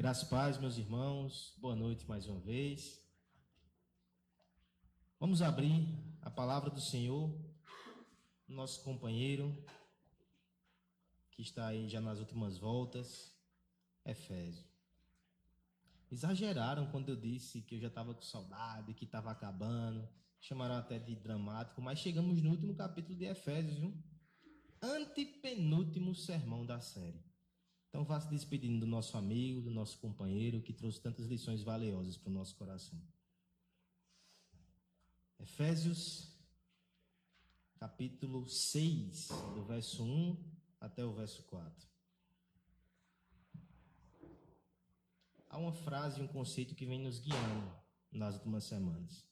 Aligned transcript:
Graças 0.00 0.24
a 0.24 0.30
paz, 0.30 0.56
meus 0.56 0.78
irmãos. 0.78 1.54
Boa 1.58 1.76
noite 1.76 2.08
mais 2.08 2.26
uma 2.26 2.40
vez. 2.40 3.06
Vamos 5.18 5.42
abrir 5.42 5.86
a 6.22 6.30
palavra 6.30 6.70
do 6.70 6.80
Senhor, 6.80 7.38
nosso 8.48 8.82
companheiro, 8.82 9.54
que 11.30 11.42
está 11.42 11.66
aí 11.66 11.86
já 11.86 12.00
nas 12.00 12.18
últimas 12.18 12.56
voltas, 12.56 13.36
Efésio. 14.02 14.64
Exageraram 16.10 16.90
quando 16.90 17.10
eu 17.10 17.16
disse 17.16 17.60
que 17.60 17.74
eu 17.74 17.78
já 17.78 17.88
estava 17.88 18.14
com 18.14 18.22
saudade, 18.22 18.94
que 18.94 19.04
estava 19.04 19.30
acabando, 19.30 20.08
chamaram 20.40 20.76
até 20.76 20.98
de 20.98 21.14
dramático, 21.14 21.82
mas 21.82 21.98
chegamos 21.98 22.40
no 22.40 22.52
último 22.52 22.74
capítulo 22.74 23.18
de 23.18 23.26
Efésios, 23.26 23.76
viu? 23.76 23.94
Antepenúltimo 24.80 26.14
sermão 26.14 26.64
da 26.64 26.80
série. 26.80 27.29
Então 27.90 28.04
vá 28.04 28.20
se 28.20 28.30
despedindo 28.30 28.80
do 28.80 28.86
nosso 28.86 29.16
amigo, 29.18 29.60
do 29.60 29.70
nosso 29.70 29.98
companheiro, 29.98 30.62
que 30.62 30.72
trouxe 30.72 31.00
tantas 31.00 31.26
lições 31.26 31.62
valiosas 31.62 32.16
para 32.16 32.30
o 32.30 32.32
nosso 32.32 32.54
coração. 32.54 33.02
Efésios, 35.40 36.38
capítulo 37.80 38.48
6, 38.48 39.28
do 39.56 39.64
verso 39.64 40.04
1 40.04 40.36
até 40.80 41.04
o 41.04 41.12
verso 41.12 41.42
4. 41.42 41.88
Há 45.48 45.58
uma 45.58 45.72
frase, 45.72 46.22
um 46.22 46.28
conceito 46.28 46.76
que 46.76 46.86
vem 46.86 47.00
nos 47.00 47.18
guiando 47.18 47.74
nas 48.12 48.36
últimas 48.36 48.62
semanas. 48.62 49.26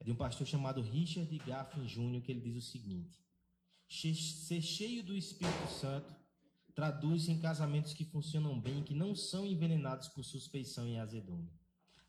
É 0.00 0.04
de 0.04 0.10
um 0.10 0.16
pastor 0.16 0.48
chamado 0.48 0.82
Richard 0.82 1.38
Gaffin 1.38 1.86
Jr., 1.86 2.20
que 2.22 2.32
ele 2.32 2.40
diz 2.40 2.56
o 2.56 2.68
seguinte: 2.68 3.24
Ser 3.88 4.60
cheio 4.60 5.04
do 5.04 5.16
Espírito 5.16 5.68
Santo 5.68 6.23
traduz 6.74 7.28
em 7.28 7.38
casamentos 7.38 7.94
que 7.94 8.04
funcionam 8.04 8.60
bem, 8.60 8.82
que 8.82 8.94
não 8.94 9.14
são 9.14 9.46
envenenados 9.46 10.08
por 10.08 10.24
suspeição 10.24 10.88
e 10.88 10.98
azedume. 10.98 11.48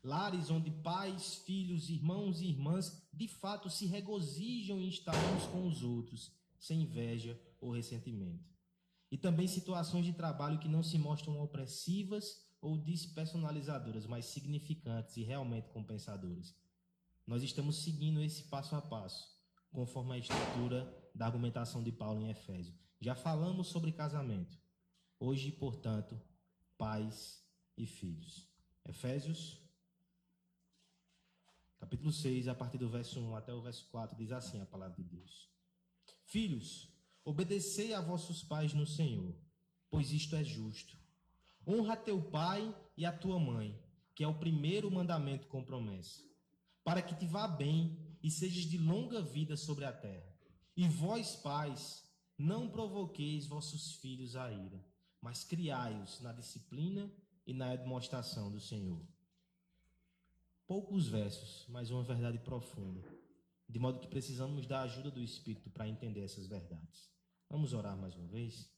Lares 0.02 0.50
onde 0.50 0.70
pais, 0.70 1.36
filhos, 1.36 1.88
irmãos 1.88 2.40
e 2.40 2.46
irmãs 2.46 3.08
de 3.12 3.28
fato 3.28 3.70
se 3.70 3.86
regozijam 3.86 4.80
em 4.80 4.88
estar 4.88 5.14
uns 5.34 5.46
com 5.46 5.66
os 5.66 5.82
outros, 5.82 6.32
sem 6.58 6.82
inveja 6.82 7.40
ou 7.60 7.72
ressentimento. 7.72 8.44
E 9.10 9.16
também 9.16 9.46
situações 9.46 10.04
de 10.04 10.12
trabalho 10.12 10.58
que 10.58 10.68
não 10.68 10.82
se 10.82 10.98
mostram 10.98 11.40
opressivas 11.40 12.44
ou 12.60 12.76
despersonalizadoras, 12.76 14.06
mas 14.06 14.26
significantes 14.26 15.16
e 15.16 15.22
realmente 15.22 15.70
compensadoras. 15.70 16.54
Nós 17.26 17.42
estamos 17.42 17.82
seguindo 17.82 18.22
esse 18.22 18.44
passo 18.44 18.74
a 18.74 18.82
passo, 18.82 19.24
conforme 19.72 20.14
a 20.14 20.18
estrutura 20.18 21.10
da 21.14 21.26
argumentação 21.26 21.82
de 21.82 21.92
Paulo 21.92 22.22
em 22.22 22.30
Efésios. 22.30 22.85
Já 23.00 23.14
falamos 23.14 23.68
sobre 23.68 23.92
casamento. 23.92 24.58
Hoje, 25.18 25.50
portanto, 25.52 26.20
pais 26.78 27.44
e 27.76 27.86
filhos. 27.86 28.48
Efésios, 28.84 29.60
capítulo 31.78 32.12
6, 32.12 32.48
a 32.48 32.54
partir 32.54 32.78
do 32.78 32.88
verso 32.88 33.20
1 33.20 33.36
até 33.36 33.52
o 33.52 33.60
verso 33.60 33.86
4, 33.90 34.16
diz 34.16 34.30
assim 34.30 34.60
a 34.60 34.66
palavra 34.66 34.96
de 34.96 35.02
Deus: 35.02 35.50
Filhos, 36.24 36.88
obedecei 37.24 37.92
a 37.92 38.00
vossos 38.00 38.42
pais 38.42 38.72
no 38.72 38.86
Senhor, 38.86 39.34
pois 39.90 40.12
isto 40.12 40.36
é 40.36 40.44
justo. 40.44 40.96
Honra 41.66 41.96
teu 41.96 42.22
pai 42.22 42.74
e 42.96 43.04
a 43.04 43.12
tua 43.12 43.40
mãe, 43.40 43.76
que 44.14 44.22
é 44.22 44.28
o 44.28 44.38
primeiro 44.38 44.90
mandamento 44.90 45.48
com 45.48 45.64
promessa, 45.64 46.22
para 46.84 47.02
que 47.02 47.16
te 47.16 47.26
vá 47.26 47.48
bem 47.48 47.98
e 48.22 48.30
sejas 48.30 48.64
de 48.64 48.78
longa 48.78 49.20
vida 49.20 49.56
sobre 49.56 49.84
a 49.84 49.92
terra. 49.92 50.32
E 50.76 50.86
vós, 50.88 51.34
pais, 51.36 52.05
não 52.38 52.68
provoqueis 52.68 53.46
vossos 53.46 53.92
filhos 53.94 54.36
a 54.36 54.52
ira, 54.52 54.84
mas 55.20 55.44
criai-os 55.44 56.20
na 56.20 56.32
disciplina 56.32 57.10
e 57.46 57.54
na 57.54 57.74
demonstração 57.74 58.50
do 58.50 58.60
Senhor. 58.60 59.00
Poucos 60.66 61.08
versos, 61.08 61.64
mas 61.68 61.90
uma 61.90 62.02
verdade 62.02 62.38
profunda, 62.38 63.02
de 63.68 63.78
modo 63.78 64.00
que 64.00 64.08
precisamos 64.08 64.66
da 64.66 64.82
ajuda 64.82 65.10
do 65.10 65.22
Espírito 65.22 65.70
para 65.70 65.88
entender 65.88 66.22
essas 66.22 66.46
verdades. 66.46 67.10
Vamos 67.48 67.72
orar 67.72 67.96
mais 67.96 68.14
uma 68.14 68.26
vez? 68.26 68.68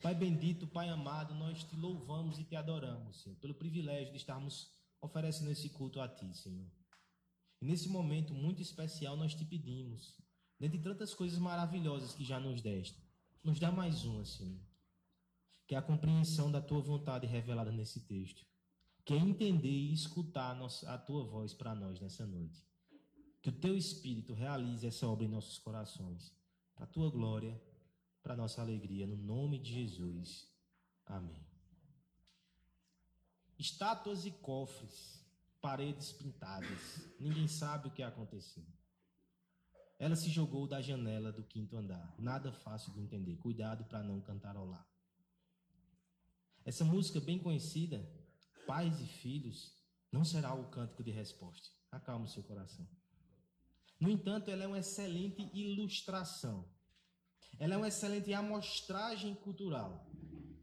Pai 0.00 0.14
bendito, 0.14 0.66
Pai 0.66 0.88
amado, 0.88 1.34
nós 1.34 1.62
te 1.62 1.76
louvamos 1.76 2.38
e 2.38 2.44
te 2.44 2.56
adoramos, 2.56 3.22
Senhor, 3.22 3.36
pelo 3.36 3.54
privilégio 3.54 4.10
de 4.10 4.18
estarmos 4.18 4.70
oferecendo 5.00 5.50
esse 5.50 5.68
culto 5.68 6.00
a 6.00 6.08
Ti, 6.08 6.34
Senhor. 6.34 6.70
E 7.60 7.66
nesse 7.66 7.88
momento 7.88 8.34
muito 8.34 8.60
especial 8.60 9.16
nós 9.16 9.34
te 9.34 9.44
pedimos 9.44 10.18
dentre 10.64 10.78
tantas 10.78 11.12
coisas 11.12 11.38
maravilhosas 11.38 12.14
que 12.14 12.24
já 12.24 12.40
nos 12.40 12.62
deste, 12.62 12.98
nos 13.42 13.60
dá 13.60 13.70
mais 13.70 14.04
uma, 14.06 14.24
Senhor. 14.24 14.58
Que 15.66 15.74
é 15.74 15.78
a 15.78 15.82
compreensão 15.82 16.50
da 16.50 16.60
tua 16.60 16.80
vontade 16.80 17.26
revelada 17.26 17.70
nesse 17.70 18.00
texto. 18.00 18.46
Que 19.04 19.12
é 19.12 19.18
entender 19.18 19.68
e 19.68 19.92
escutar 19.92 20.56
a, 20.86 20.98
tua 20.98 21.22
voz 21.22 21.52
para 21.52 21.74
nós 21.74 22.00
nessa 22.00 22.24
noite. 22.24 22.66
Que 23.42 23.50
o 23.50 23.52
teu 23.52 23.76
Espírito 23.76 24.32
realize 24.32 24.86
essa 24.86 25.06
obra 25.06 25.26
em 25.26 25.28
nossos 25.28 25.58
corações. 25.58 26.34
Para 26.74 26.84
a 26.84 26.88
tua 26.88 27.10
glória, 27.10 27.60
para 28.22 28.32
a 28.32 28.36
nossa 28.36 28.62
alegria, 28.62 29.06
no 29.06 29.16
nome 29.16 29.58
de 29.58 29.70
Jesus. 29.70 30.48
Amém. 31.04 31.46
Estátuas 33.58 34.24
e 34.24 34.30
cofres, 34.30 35.22
paredes 35.60 36.10
pintadas. 36.10 37.06
Ninguém 37.20 37.46
sabe 37.46 37.88
o 37.88 37.90
que 37.90 38.02
aconteceu. 38.02 38.64
Ela 39.98 40.16
se 40.16 40.28
jogou 40.28 40.66
da 40.66 40.80
janela 40.80 41.32
do 41.32 41.44
quinto 41.44 41.76
andar. 41.76 42.14
Nada 42.18 42.52
fácil 42.52 42.92
de 42.92 43.00
entender. 43.00 43.36
Cuidado 43.36 43.84
para 43.84 44.02
não 44.02 44.20
cantarolar. 44.20 44.86
Essa 46.64 46.84
música 46.84 47.20
bem 47.20 47.38
conhecida, 47.38 48.08
Pais 48.66 49.00
e 49.00 49.06
Filhos, 49.06 49.72
não 50.10 50.24
será 50.24 50.54
o 50.54 50.70
cântico 50.70 51.04
de 51.04 51.10
resposta. 51.10 51.68
Acalma 51.90 52.24
o 52.24 52.28
seu 52.28 52.42
coração. 52.42 52.88
No 54.00 54.10
entanto, 54.10 54.50
ela 54.50 54.64
é 54.64 54.66
uma 54.66 54.78
excelente 54.78 55.42
ilustração. 55.52 56.68
Ela 57.58 57.74
é 57.74 57.76
uma 57.76 57.88
excelente 57.88 58.32
amostragem 58.32 59.34
cultural, 59.34 60.10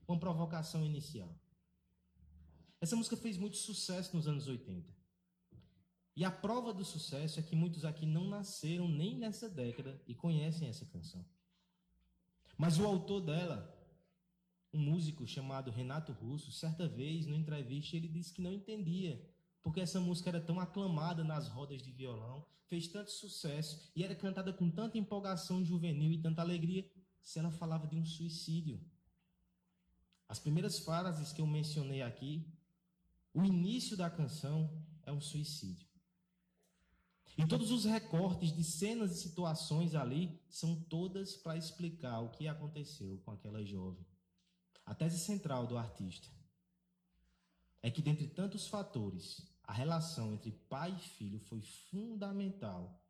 com 0.06 0.20
provocação 0.20 0.84
inicial. 0.84 1.34
Essa 2.82 2.96
música 2.96 3.16
fez 3.16 3.38
muito 3.38 3.58
sucesso 3.58 4.16
nos 4.16 4.28
anos 4.28 4.48
80. 4.48 5.01
E 6.22 6.24
a 6.24 6.30
prova 6.30 6.72
do 6.72 6.86
sucesso 6.86 7.40
é 7.40 7.42
que 7.42 7.56
muitos 7.56 7.84
aqui 7.84 8.06
não 8.06 8.26
nasceram 8.26 8.88
nem 8.88 9.18
nessa 9.18 9.50
década 9.50 10.00
e 10.08 10.14
conhecem 10.14 10.68
essa 10.68 10.86
canção. 10.86 11.26
Mas 12.56 12.78
o 12.78 12.86
autor 12.86 13.22
dela, 13.22 13.76
um 14.72 14.78
músico 14.78 15.26
chamado 15.26 15.72
Renato 15.72 16.12
Russo, 16.12 16.52
certa 16.52 16.88
vez, 16.88 17.26
numa 17.26 17.40
entrevista, 17.40 17.96
ele 17.96 18.08
disse 18.08 18.32
que 18.32 18.40
não 18.40 18.54
entendia 18.54 19.20
porque 19.64 19.80
essa 19.82 20.00
música 20.00 20.30
era 20.30 20.40
tão 20.40 20.60
aclamada 20.60 21.24
nas 21.24 21.48
rodas 21.48 21.82
de 21.82 21.92
violão, 21.92 22.46
fez 22.68 22.88
tanto 22.88 23.10
sucesso 23.10 23.92
e 23.96 24.04
era 24.04 24.14
cantada 24.14 24.54
com 24.54 24.70
tanta 24.70 25.00
empolgação 25.00 25.66
juvenil 25.66 26.12
e 26.12 26.22
tanta 26.22 26.44
alegria, 26.44 26.88
se 27.20 27.40
ela 27.40 27.50
falava 27.50 27.88
de 27.88 27.96
um 27.96 28.06
suicídio. 28.06 28.80
As 30.30 30.38
primeiras 30.38 30.78
frases 30.78 31.34
que 31.34 31.42
eu 31.42 31.48
mencionei 31.48 32.04
aqui, 32.04 32.48
o 33.34 33.44
início 33.44 33.98
da 33.98 34.08
canção 34.08 34.70
é 35.04 35.12
um 35.12 35.20
suicídio. 35.20 35.90
E 37.38 37.48
todos 37.48 37.72
os 37.72 37.86
recortes 37.86 38.54
de 38.54 38.64
cenas 38.64 39.12
e 39.12 39.22
situações 39.22 39.96
ali 39.96 40.40
são 40.50 40.76
todas 40.84 41.36
para 41.36 41.58
explicar 41.58 42.20
o 42.20 42.30
que 42.30 42.48
aconteceu 42.48 43.20
com 43.24 43.32
aquela 43.32 43.64
jovem. 43.64 44.06
A 44.86 44.94
tese 44.94 45.20
central 45.20 45.66
do 45.66 45.78
artista 45.78 46.28
é 47.82 47.90
que, 47.90 48.02
dentre 48.02 48.28
tantos 48.28 48.68
fatores, 48.68 49.48
a 49.64 49.74
relação 49.74 50.34
entre 50.34 50.52
pai 50.52 50.94
e 50.96 51.00
filho 51.00 51.40
foi 51.40 51.62
fundamental 51.62 53.02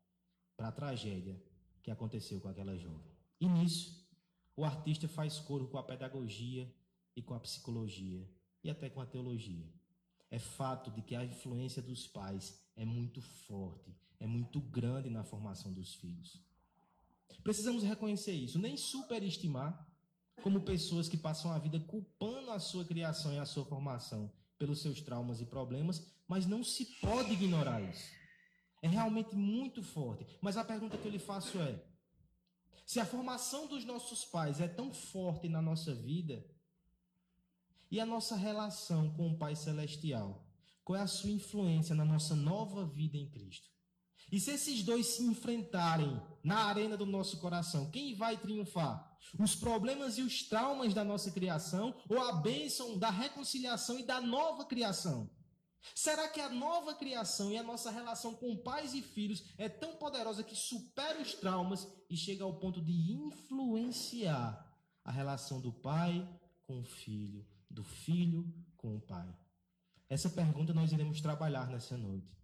para 0.56 0.68
a 0.68 0.72
tragédia 0.72 1.42
que 1.82 1.90
aconteceu 1.90 2.40
com 2.40 2.48
aquela 2.48 2.78
jovem. 2.78 3.12
E 3.40 3.48
nisso, 3.48 4.08
o 4.56 4.64
artista 4.64 5.08
faz 5.08 5.40
coro 5.40 5.68
com 5.68 5.78
a 5.78 5.84
pedagogia 5.84 6.72
e 7.16 7.22
com 7.22 7.34
a 7.34 7.40
psicologia 7.40 8.30
e 8.64 8.70
até 8.70 8.90
com 8.90 9.02
a 9.02 9.06
teologia 9.06 9.80
é 10.31 10.39
fato 10.39 10.89
de 10.89 11.01
que 11.01 11.13
a 11.13 11.25
influência 11.25 11.81
dos 11.81 12.07
pais 12.07 12.57
é 12.75 12.85
muito 12.85 13.22
forte, 13.22 13.93
é 14.19 14.25
muito 14.25 14.61
grande 14.61 15.09
na 15.09 15.23
formação 15.23 15.72
dos 15.73 15.93
filhos. 15.93 16.41
Precisamos 17.43 17.83
reconhecer 17.83 18.31
isso, 18.31 18.57
nem 18.57 18.78
superestimar 18.78 19.87
como 20.41 20.61
pessoas 20.61 21.09
que 21.09 21.17
passam 21.17 21.51
a 21.51 21.59
vida 21.59 21.79
culpando 21.81 22.51
a 22.51 22.59
sua 22.59 22.85
criação 22.85 23.33
e 23.33 23.39
a 23.39 23.45
sua 23.45 23.66
formação 23.66 24.31
pelos 24.57 24.81
seus 24.81 25.01
traumas 25.01 25.41
e 25.41 25.45
problemas, 25.45 26.05
mas 26.28 26.45
não 26.45 26.63
se 26.63 26.85
pode 27.01 27.33
ignorar 27.33 27.81
isso. 27.81 28.09
É 28.81 28.87
realmente 28.87 29.35
muito 29.35 29.83
forte. 29.83 30.25
Mas 30.41 30.57
a 30.57 30.63
pergunta 30.63 30.97
que 30.97 31.05
eu 31.05 31.11
lhe 31.11 31.19
faço 31.19 31.59
é: 31.59 31.83
se 32.85 32.99
a 32.99 33.05
formação 33.05 33.67
dos 33.67 33.85
nossos 33.85 34.25
pais 34.25 34.59
é 34.59 34.67
tão 34.67 34.93
forte 34.93 35.47
na 35.47 35.61
nossa 35.61 35.93
vida, 35.93 36.45
e 37.91 37.99
a 37.99 38.05
nossa 38.05 38.35
relação 38.35 39.14
com 39.14 39.29
o 39.29 39.38
Pai 39.38 39.55
Celestial? 39.55 40.47
Qual 40.84 40.97
é 40.97 41.02
a 41.02 41.08
sua 41.08 41.29
influência 41.29 41.93
na 41.93 42.05
nossa 42.05 42.35
nova 42.35 42.85
vida 42.85 43.17
em 43.17 43.29
Cristo? 43.29 43.70
E 44.32 44.40
se 44.40 44.52
esses 44.52 44.82
dois 44.82 45.08
se 45.08 45.23
enfrentarem 45.23 46.20
na 46.41 46.66
arena 46.66 46.96
do 46.96 47.05
nosso 47.05 47.38
coração, 47.40 47.91
quem 47.91 48.16
vai 48.16 48.38
triunfar? 48.38 49.11
Os 49.38 49.55
problemas 49.55 50.17
e 50.17 50.22
os 50.22 50.43
traumas 50.43 50.93
da 50.93 51.03
nossa 51.03 51.29
criação 51.32 51.93
ou 52.09 52.20
a 52.20 52.32
bênção 52.32 52.97
da 52.97 53.09
reconciliação 53.09 53.99
e 53.99 54.03
da 54.03 54.22
nova 54.22 54.64
criação? 54.64 55.29
Será 55.96 56.28
que 56.29 56.40
a 56.40 56.49
nova 56.49 56.93
criação 56.93 57.52
e 57.52 57.58
a 57.58 57.64
nossa 57.64 57.91
relação 57.91 58.34
com 58.35 58.55
pais 58.55 58.93
e 58.93 59.02
filhos 59.02 59.43
é 59.58 59.67
tão 59.67 59.96
poderosa 59.96 60.43
que 60.43 60.55
supera 60.55 61.22
os 61.22 61.34
traumas 61.34 61.88
e 62.09 62.16
chega 62.16 62.43
ao 62.43 62.58
ponto 62.58 62.82
de 62.82 63.11
influenciar 63.11 64.66
a 65.03 65.11
relação 65.11 65.59
do 65.59 65.73
pai 65.73 66.28
com 66.66 66.79
o 66.79 66.84
filho, 66.84 67.46
do 67.72 67.84
filho 67.84 68.53
com 68.78 68.96
o 68.96 69.02
pai? 69.02 69.34
Essa 70.09 70.29
pergunta 70.29 70.73
nós 70.73 70.91
iremos 70.91 71.22
trabalhar 71.22 71.70
nessa 71.70 71.97
noite. 71.97 72.38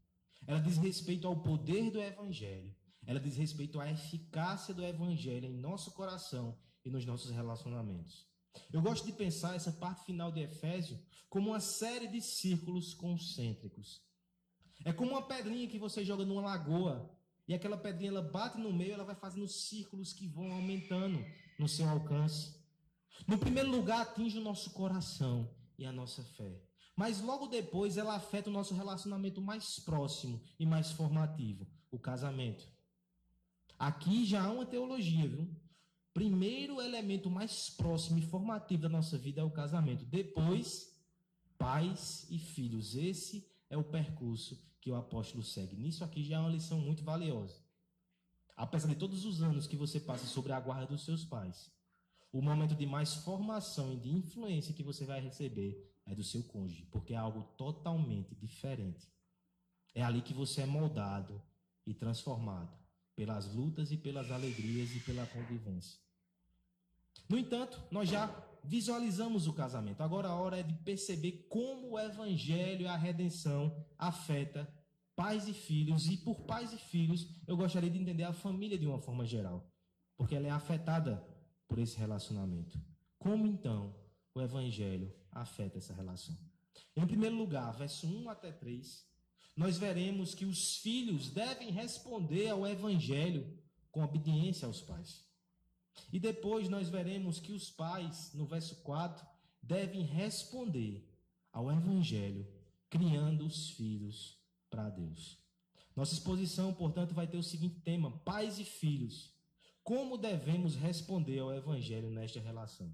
Ela 0.45 0.59
diz 0.59 0.77
respeito 0.77 1.27
ao 1.27 1.35
poder 1.35 1.91
do 1.91 2.01
Evangelho. 2.01 2.73
Ela 3.05 3.19
diz 3.19 3.37
respeito 3.37 3.79
à 3.79 3.91
eficácia 3.91 4.73
do 4.73 4.83
Evangelho 4.83 5.45
em 5.45 5.57
nosso 5.57 5.91
coração 5.91 6.57
e 6.83 6.89
nos 6.89 7.05
nossos 7.05 7.31
relacionamentos. 7.31 8.27
Eu 8.71 8.81
gosto 8.81 9.05
de 9.05 9.11
pensar 9.11 9.55
essa 9.55 9.71
parte 9.71 10.05
final 10.05 10.31
de 10.31 10.41
Efésio 10.41 10.99
como 11.29 11.49
uma 11.49 11.59
série 11.59 12.07
de 12.07 12.21
círculos 12.21 12.93
concêntricos. 12.93 14.01
É 14.85 14.93
como 14.93 15.11
uma 15.11 15.27
pedrinha 15.27 15.67
que 15.67 15.79
você 15.79 16.03
joga 16.03 16.25
numa 16.25 16.41
lagoa 16.41 17.09
e 17.47 17.53
aquela 17.53 17.77
pedrinha 17.77 18.11
ela 18.11 18.21
bate 18.21 18.57
no 18.57 18.73
meio, 18.73 18.93
ela 18.93 19.03
vai 19.03 19.15
fazendo 19.15 19.47
círculos 19.47 20.13
que 20.13 20.27
vão 20.27 20.51
aumentando 20.51 21.23
no 21.57 21.67
seu 21.67 21.87
alcance. 21.87 22.56
No 23.25 23.37
primeiro 23.37 23.71
lugar, 23.71 24.01
atinge 24.01 24.37
o 24.37 24.43
nosso 24.43 24.71
coração 24.71 25.49
e 25.77 25.85
a 25.85 25.91
nossa 25.91 26.23
fé. 26.23 26.61
Mas 26.95 27.21
logo 27.21 27.47
depois 27.47 27.97
ela 27.97 28.15
afeta 28.15 28.49
o 28.49 28.53
nosso 28.53 28.73
relacionamento 28.73 29.39
mais 29.39 29.79
próximo 29.79 30.41
e 30.59 30.65
mais 30.65 30.91
formativo, 30.91 31.67
o 31.91 31.99
casamento. 31.99 32.67
Aqui 33.77 34.25
já 34.25 34.43
há 34.43 34.51
uma 34.51 34.65
teologia, 34.65 35.27
viu? 35.27 35.47
Primeiro 36.13 36.81
elemento 36.81 37.29
mais 37.29 37.69
próximo 37.69 38.17
e 38.17 38.23
formativo 38.23 38.81
da 38.81 38.89
nossa 38.89 39.17
vida 39.17 39.41
é 39.41 39.43
o 39.43 39.51
casamento. 39.51 40.03
Depois, 40.05 40.91
pais 41.57 42.25
e 42.31 42.39
filhos. 42.39 42.95
Esse 42.95 43.47
é 43.69 43.77
o 43.77 43.83
percurso 43.83 44.59
que 44.81 44.89
o 44.89 44.95
apóstolo 44.95 45.43
segue. 45.43 45.75
Nisso 45.75 46.03
aqui 46.03 46.23
já 46.23 46.37
é 46.37 46.39
uma 46.39 46.49
lição 46.49 46.79
muito 46.79 47.03
valiosa. 47.03 47.61
Apesar 48.55 48.87
de 48.87 48.95
todos 48.95 49.25
os 49.25 49.43
anos 49.43 49.67
que 49.67 49.75
você 49.75 49.99
passa 49.99 50.25
sobre 50.25 50.51
a 50.51 50.59
guarda 50.59 50.87
dos 50.87 51.05
seus 51.05 51.23
pais, 51.23 51.69
o 52.37 52.41
momento 52.41 52.75
de 52.75 52.85
mais 52.85 53.15
formação 53.15 53.91
e 53.91 53.95
de 53.97 54.09
influência 54.09 54.71
que 54.71 54.83
você 54.83 55.05
vai 55.05 55.19
receber 55.19 55.91
é 56.05 56.13
do 56.13 56.23
seu 56.23 56.43
cônjuge, 56.43 56.85
porque 56.91 57.13
é 57.13 57.17
algo 57.17 57.41
totalmente 57.57 58.35
diferente. 58.35 59.11
É 59.95 60.03
ali 60.03 60.21
que 60.21 60.35
você 60.35 60.61
é 60.61 60.65
moldado 60.67 61.41
e 61.83 61.95
transformado 61.95 62.77
pelas 63.15 63.51
lutas 63.51 63.91
e 63.91 63.97
pelas 63.97 64.29
alegrias 64.29 64.95
e 64.95 64.99
pela 64.99 65.25
convivência. 65.25 65.99
No 67.27 67.39
entanto, 67.39 67.81
nós 67.89 68.07
já 68.07 68.27
visualizamos 68.63 69.47
o 69.47 69.53
casamento. 69.53 70.01
Agora 70.01 70.27
a 70.27 70.35
hora 70.35 70.59
é 70.59 70.63
de 70.63 70.75
perceber 70.75 71.47
como 71.49 71.93
o 71.93 71.99
evangelho 71.99 72.83
e 72.83 72.87
a 72.87 72.95
redenção 72.95 73.83
afeta 73.97 74.71
pais 75.15 75.47
e 75.47 75.53
filhos 75.53 76.05
e 76.05 76.17
por 76.17 76.41
pais 76.41 76.71
e 76.71 76.77
filhos, 76.77 77.27
eu 77.47 77.57
gostaria 77.57 77.89
de 77.89 77.97
entender 77.97 78.25
a 78.25 78.31
família 78.31 78.77
de 78.77 78.85
uma 78.85 78.99
forma 78.99 79.25
geral, 79.25 79.67
porque 80.15 80.35
ela 80.35 80.45
é 80.45 80.51
afetada 80.51 81.25
por 81.67 81.79
esse 81.79 81.97
relacionamento. 81.97 82.79
Como 83.19 83.45
então 83.47 83.95
o 84.33 84.41
evangelho 84.41 85.13
afeta 85.31 85.77
essa 85.77 85.93
relação? 85.93 86.37
Em 86.95 87.05
primeiro 87.05 87.35
lugar, 87.35 87.71
verso 87.75 88.07
1 88.07 88.29
até 88.29 88.51
3, 88.51 89.05
nós 89.55 89.77
veremos 89.77 90.35
que 90.35 90.45
os 90.45 90.77
filhos 90.77 91.29
devem 91.29 91.71
responder 91.71 92.49
ao 92.49 92.67
evangelho 92.67 93.57
com 93.91 94.03
obediência 94.03 94.67
aos 94.67 94.81
pais. 94.81 95.25
E 96.13 96.19
depois 96.19 96.69
nós 96.69 96.89
veremos 96.89 97.39
que 97.39 97.51
os 97.51 97.69
pais, 97.69 98.31
no 98.33 98.45
verso 98.45 98.75
4, 98.83 99.25
devem 99.61 100.03
responder 100.03 101.03
ao 101.51 101.71
evangelho 101.71 102.47
criando 102.89 103.45
os 103.45 103.71
filhos 103.71 104.37
para 104.69 104.89
Deus. 104.89 105.37
Nossa 105.95 106.13
exposição, 106.13 106.73
portanto, 106.73 107.13
vai 107.13 107.27
ter 107.27 107.37
o 107.37 107.43
seguinte 107.43 107.79
tema: 107.79 108.11
pais 108.19 108.59
e 108.59 108.63
filhos. 108.63 109.33
Como 109.87 110.17
devemos 110.17 110.75
responder 110.75 111.39
ao 111.39 111.53
evangelho 111.53 112.11
nesta 112.11 112.41
relação? 112.41 112.93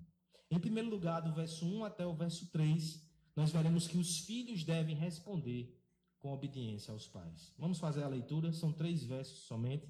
Em 0.52 0.60
primeiro 0.60 0.92
lugar, 0.92 1.22
do 1.22 1.34
verso 1.34 1.66
1 1.66 1.86
até 1.86 2.06
o 2.06 2.14
verso 2.14 2.52
3, 2.52 3.02
nós 3.36 3.52
veremos 3.52 3.88
que 3.88 3.98
os 3.98 4.20
filhos 4.20 4.64
devem 4.64 4.96
responder 4.96 5.76
com 6.20 6.32
obediência 6.32 6.94
aos 6.94 7.08
pais. 7.08 7.52
Vamos 7.58 7.80
fazer 7.80 8.04
a 8.04 8.08
leitura, 8.08 8.54
são 8.54 8.72
três 8.72 9.04
versos 9.04 9.40
somente. 9.40 9.90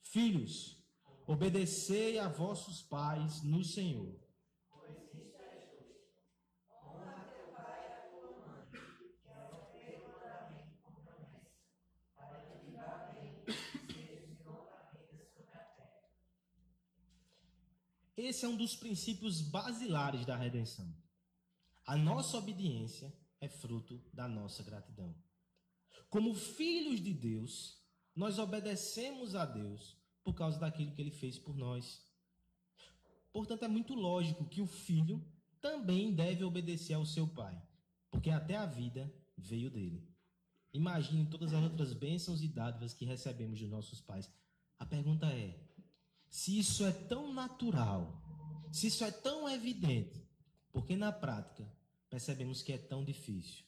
Filhos, 0.00 0.76
obedecei 1.24 2.18
a 2.18 2.26
vossos 2.26 2.82
pais 2.82 3.44
no 3.44 3.62
Senhor 3.62 4.12
Esse 18.20 18.44
é 18.44 18.48
um 18.48 18.56
dos 18.56 18.76
princípios 18.76 19.40
basilares 19.40 20.26
da 20.26 20.36
redenção. 20.36 20.86
A 21.86 21.96
nossa 21.96 22.36
obediência 22.36 23.10
é 23.40 23.48
fruto 23.48 23.98
da 24.12 24.28
nossa 24.28 24.62
gratidão. 24.62 25.14
Como 26.10 26.34
filhos 26.34 27.00
de 27.00 27.14
Deus, 27.14 27.82
nós 28.14 28.38
obedecemos 28.38 29.34
a 29.34 29.46
Deus 29.46 29.96
por 30.22 30.34
causa 30.34 30.58
daquilo 30.58 30.92
que 30.92 31.00
ele 31.00 31.10
fez 31.10 31.38
por 31.38 31.56
nós. 31.56 32.06
Portanto, 33.32 33.64
é 33.64 33.68
muito 33.68 33.94
lógico 33.94 34.44
que 34.44 34.60
o 34.60 34.66
filho 34.66 35.24
também 35.58 36.14
deve 36.14 36.44
obedecer 36.44 36.94
ao 36.94 37.06
seu 37.06 37.26
pai, 37.26 37.60
porque 38.10 38.28
até 38.28 38.54
a 38.54 38.66
vida 38.66 39.10
veio 39.34 39.70
dele. 39.70 40.06
Imagine 40.74 41.24
todas 41.30 41.54
as 41.54 41.62
outras 41.62 41.94
bênçãos 41.94 42.42
e 42.42 42.48
dádivas 42.48 42.92
que 42.92 43.06
recebemos 43.06 43.58
de 43.58 43.66
nossos 43.66 44.02
pais. 44.02 44.30
A 44.78 44.84
pergunta 44.84 45.26
é: 45.26 45.58
se 46.30 46.58
isso 46.58 46.86
é 46.86 46.92
tão 46.92 47.32
natural, 47.32 48.22
se 48.72 48.86
isso 48.86 49.04
é 49.04 49.10
tão 49.10 49.48
evidente, 49.48 50.24
porque 50.72 50.94
na 50.96 51.12
prática 51.12 51.68
percebemos 52.08 52.62
que 52.62 52.72
é 52.72 52.78
tão 52.78 53.04
difícil. 53.04 53.64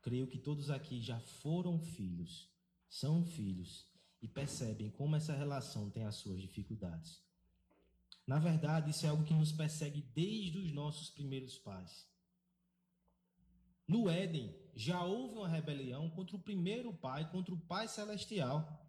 Creio 0.00 0.26
que 0.26 0.38
todos 0.38 0.70
aqui 0.70 1.02
já 1.02 1.20
foram 1.20 1.78
filhos, 1.78 2.48
são 2.88 3.24
filhos 3.24 3.86
e 4.22 4.28
percebem 4.28 4.90
como 4.90 5.16
essa 5.16 5.34
relação 5.34 5.90
tem 5.90 6.04
as 6.04 6.14
suas 6.16 6.40
dificuldades. 6.40 7.22
Na 8.26 8.38
verdade, 8.38 8.90
isso 8.90 9.04
é 9.04 9.08
algo 9.08 9.24
que 9.24 9.34
nos 9.34 9.50
persegue 9.50 10.02
desde 10.14 10.58
os 10.58 10.72
nossos 10.72 11.10
primeiros 11.10 11.58
pais. 11.58 12.08
No 13.86 14.08
Éden, 14.08 14.54
já 14.76 15.02
houve 15.04 15.34
uma 15.34 15.48
rebelião 15.48 16.08
contra 16.10 16.36
o 16.36 16.40
primeiro 16.40 16.94
pai, 16.94 17.28
contra 17.30 17.52
o 17.52 17.58
Pai 17.58 17.88
Celestial. 17.88 18.79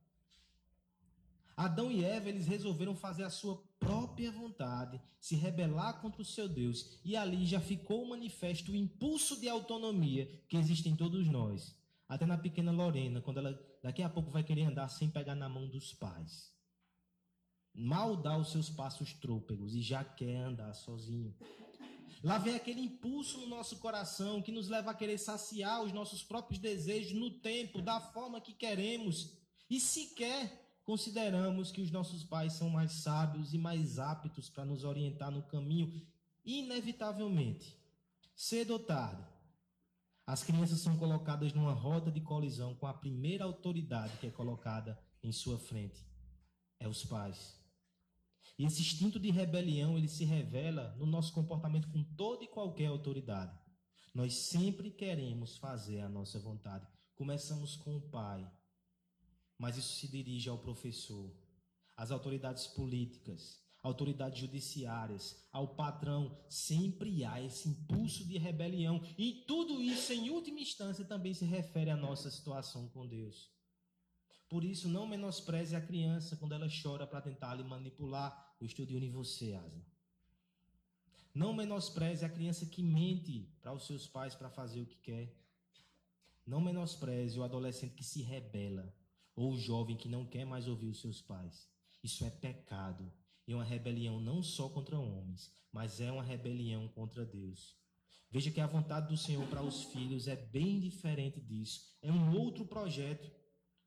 Adão 1.55 1.91
e 1.91 2.03
Eva, 2.03 2.29
eles 2.29 2.47
resolveram 2.47 2.95
fazer 2.95 3.23
a 3.23 3.29
sua 3.29 3.61
própria 3.79 4.31
vontade, 4.31 5.01
se 5.19 5.35
rebelar 5.35 6.01
contra 6.01 6.21
o 6.21 6.25
seu 6.25 6.47
Deus, 6.47 6.99
e 7.03 7.15
ali 7.15 7.45
já 7.45 7.59
ficou 7.59 8.05
manifesto 8.07 8.71
o 8.71 8.75
impulso 8.75 9.39
de 9.39 9.49
autonomia 9.49 10.27
que 10.47 10.57
existe 10.57 10.89
em 10.89 10.95
todos 10.95 11.27
nós. 11.27 11.75
Até 12.07 12.25
na 12.25 12.37
pequena 12.37 12.71
Lorena, 12.71 13.21
quando 13.21 13.37
ela 13.37 13.59
daqui 13.81 14.03
a 14.03 14.09
pouco 14.09 14.29
vai 14.29 14.43
querer 14.43 14.63
andar 14.63 14.87
sem 14.89 15.09
pegar 15.09 15.35
na 15.35 15.49
mão 15.49 15.67
dos 15.67 15.93
pais. 15.93 16.51
Mal 17.73 18.17
dá 18.17 18.37
os 18.37 18.51
seus 18.51 18.69
passos 18.69 19.13
trôpegos 19.13 19.73
e 19.73 19.81
já 19.81 20.03
quer 20.03 20.43
andar 20.43 20.73
sozinho. 20.73 21.33
Lá 22.23 22.37
vem 22.37 22.55
aquele 22.55 22.81
impulso 22.81 23.39
no 23.39 23.47
nosso 23.47 23.77
coração 23.77 24.41
que 24.41 24.51
nos 24.51 24.67
leva 24.67 24.91
a 24.91 24.93
querer 24.93 25.17
saciar 25.17 25.81
os 25.81 25.91
nossos 25.91 26.21
próprios 26.21 26.59
desejos 26.59 27.13
no 27.13 27.31
tempo, 27.31 27.81
da 27.81 27.99
forma 27.99 28.39
que 28.39 28.53
queremos. 28.53 29.35
E 29.69 29.79
sequer 29.79 30.60
consideramos 30.91 31.71
que 31.71 31.79
os 31.79 31.89
nossos 31.89 32.21
pais 32.21 32.51
são 32.51 32.69
mais 32.69 32.91
sábios 32.91 33.53
e 33.53 33.57
mais 33.57 33.97
aptos 33.97 34.49
para 34.49 34.65
nos 34.65 34.83
orientar 34.83 35.31
no 35.31 35.41
caminho, 35.41 36.05
inevitavelmente, 36.43 37.79
cedo 38.35 38.71
ou 38.71 38.79
tarde, 38.79 39.25
as 40.27 40.43
crianças 40.43 40.81
são 40.81 40.97
colocadas 40.97 41.53
numa 41.53 41.71
roda 41.71 42.11
de 42.11 42.19
colisão 42.19 42.75
com 42.75 42.87
a 42.87 42.93
primeira 42.93 43.45
autoridade 43.45 44.17
que 44.17 44.27
é 44.27 44.31
colocada 44.31 45.01
em 45.23 45.31
sua 45.31 45.57
frente. 45.57 46.05
É 46.77 46.89
os 46.89 47.05
pais. 47.05 47.57
E 48.59 48.65
esse 48.65 48.81
instinto 48.81 49.17
de 49.17 49.31
rebelião, 49.31 49.97
ele 49.97 50.09
se 50.09 50.25
revela 50.25 50.93
no 50.99 51.05
nosso 51.05 51.31
comportamento 51.31 51.87
com 51.87 52.03
toda 52.03 52.43
e 52.43 52.49
qualquer 52.49 52.87
autoridade. 52.87 53.57
Nós 54.13 54.33
sempre 54.33 54.91
queremos 54.91 55.55
fazer 55.55 56.01
a 56.01 56.09
nossa 56.09 56.37
vontade. 56.37 56.85
Começamos 57.15 57.77
com 57.77 57.95
o 57.95 58.01
pai, 58.01 58.45
mas 59.61 59.77
isso 59.77 59.93
se 59.93 60.07
dirige 60.07 60.49
ao 60.49 60.57
professor, 60.57 61.31
às 61.95 62.09
autoridades 62.09 62.65
políticas, 62.65 63.61
autoridades 63.83 64.39
judiciárias, 64.39 65.47
ao 65.51 65.75
patrão. 65.75 66.35
Sempre 66.49 67.23
há 67.23 67.39
esse 67.39 67.69
impulso 67.69 68.25
de 68.25 68.39
rebelião. 68.39 68.99
E 69.19 69.43
tudo 69.47 69.79
isso, 69.79 70.11
em 70.13 70.31
última 70.31 70.59
instância, 70.59 71.05
também 71.05 71.35
se 71.35 71.45
refere 71.45 71.91
à 71.91 71.95
nossa 71.95 72.31
situação 72.31 72.89
com 72.89 73.05
Deus. 73.05 73.51
Por 74.49 74.63
isso, 74.63 74.89
não 74.89 75.05
menospreze 75.07 75.75
a 75.75 75.81
criança 75.81 76.35
quando 76.35 76.53
ela 76.53 76.67
chora 76.81 77.05
para 77.05 77.21
tentar 77.21 77.53
lhe 77.53 77.63
manipular. 77.63 78.55
Eu 78.59 78.65
estou 78.65 78.83
de 78.83 78.97
em 78.97 79.11
você, 79.11 79.53
Asa. 79.53 79.85
Não 81.35 81.53
menospreze 81.53 82.25
a 82.25 82.29
criança 82.29 82.65
que 82.65 82.81
mente 82.81 83.47
para 83.61 83.71
os 83.71 83.85
seus 83.85 84.07
pais 84.07 84.33
para 84.33 84.49
fazer 84.49 84.81
o 84.81 84.87
que 84.87 84.97
quer. 84.97 85.37
Não 86.47 86.59
menospreze 86.59 87.39
o 87.39 87.43
adolescente 87.43 87.93
que 87.93 88.03
se 88.03 88.23
rebela 88.23 88.91
ou 89.41 89.53
o 89.53 89.59
jovem 89.59 89.97
que 89.97 90.07
não 90.07 90.25
quer 90.25 90.45
mais 90.45 90.67
ouvir 90.67 90.87
os 90.87 91.01
seus 91.01 91.21
pais. 91.21 91.67
Isso 92.03 92.23
é 92.23 92.29
pecado 92.29 93.11
e 93.47 93.53
uma 93.53 93.63
rebelião 93.63 94.19
não 94.19 94.43
só 94.43 94.69
contra 94.69 94.99
homens, 94.99 95.51
mas 95.71 95.99
é 95.99 96.11
uma 96.11 96.23
rebelião 96.23 96.87
contra 96.89 97.25
Deus. 97.25 97.75
Veja 98.29 98.51
que 98.51 98.61
a 98.61 98.67
vontade 98.67 99.09
do 99.09 99.17
Senhor 99.17 99.45
para 99.47 99.63
os 99.63 99.83
filhos 99.85 100.27
é 100.27 100.35
bem 100.35 100.79
diferente 100.79 101.41
disso. 101.41 101.81
É 102.01 102.11
um 102.11 102.37
outro 102.37 102.65
projeto. 102.65 103.29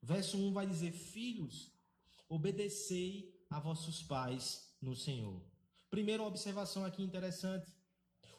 Verso 0.01 0.37
1 0.37 0.53
vai 0.53 0.67
dizer: 0.67 0.91
Filhos, 0.91 1.71
obedecei 2.29 3.33
a 3.49 3.59
vossos 3.59 4.03
pais 4.03 4.75
no 4.81 4.95
Senhor. 4.95 5.41
Primeira 5.89 6.21
observação 6.21 6.85
aqui 6.85 7.01
interessante. 7.01 7.73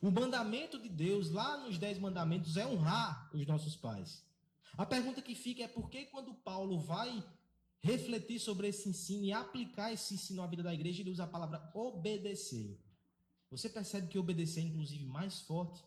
O 0.00 0.10
mandamento 0.10 0.78
de 0.78 0.88
Deus, 0.88 1.30
lá 1.30 1.56
nos 1.56 1.78
Dez 1.78 1.98
Mandamentos, 1.98 2.56
é 2.56 2.66
honrar 2.66 3.30
os 3.34 3.44
nossos 3.46 3.74
pais. 3.74 4.22
A 4.76 4.86
pergunta 4.86 5.22
que 5.22 5.34
fica 5.34 5.62
é 5.62 5.68
por 5.68 5.88
que, 5.88 6.06
quando 6.06 6.34
Paulo 6.34 6.78
vai 6.80 7.24
refletir 7.82 8.40
sobre 8.40 8.68
esse 8.68 8.88
ensino 8.88 9.24
e 9.24 9.32
aplicar 9.32 9.92
esse 9.92 10.14
ensino 10.14 10.42
à 10.42 10.46
vida 10.46 10.62
da 10.62 10.74
igreja, 10.74 11.02
ele 11.02 11.10
usa 11.10 11.24
a 11.24 11.28
palavra 11.28 11.70
obedecer. 11.74 12.78
Você 13.50 13.68
percebe 13.68 14.08
que 14.08 14.18
obedecer 14.18 14.60
é, 14.60 14.64
inclusive, 14.64 15.04
mais 15.04 15.40
forte? 15.42 15.84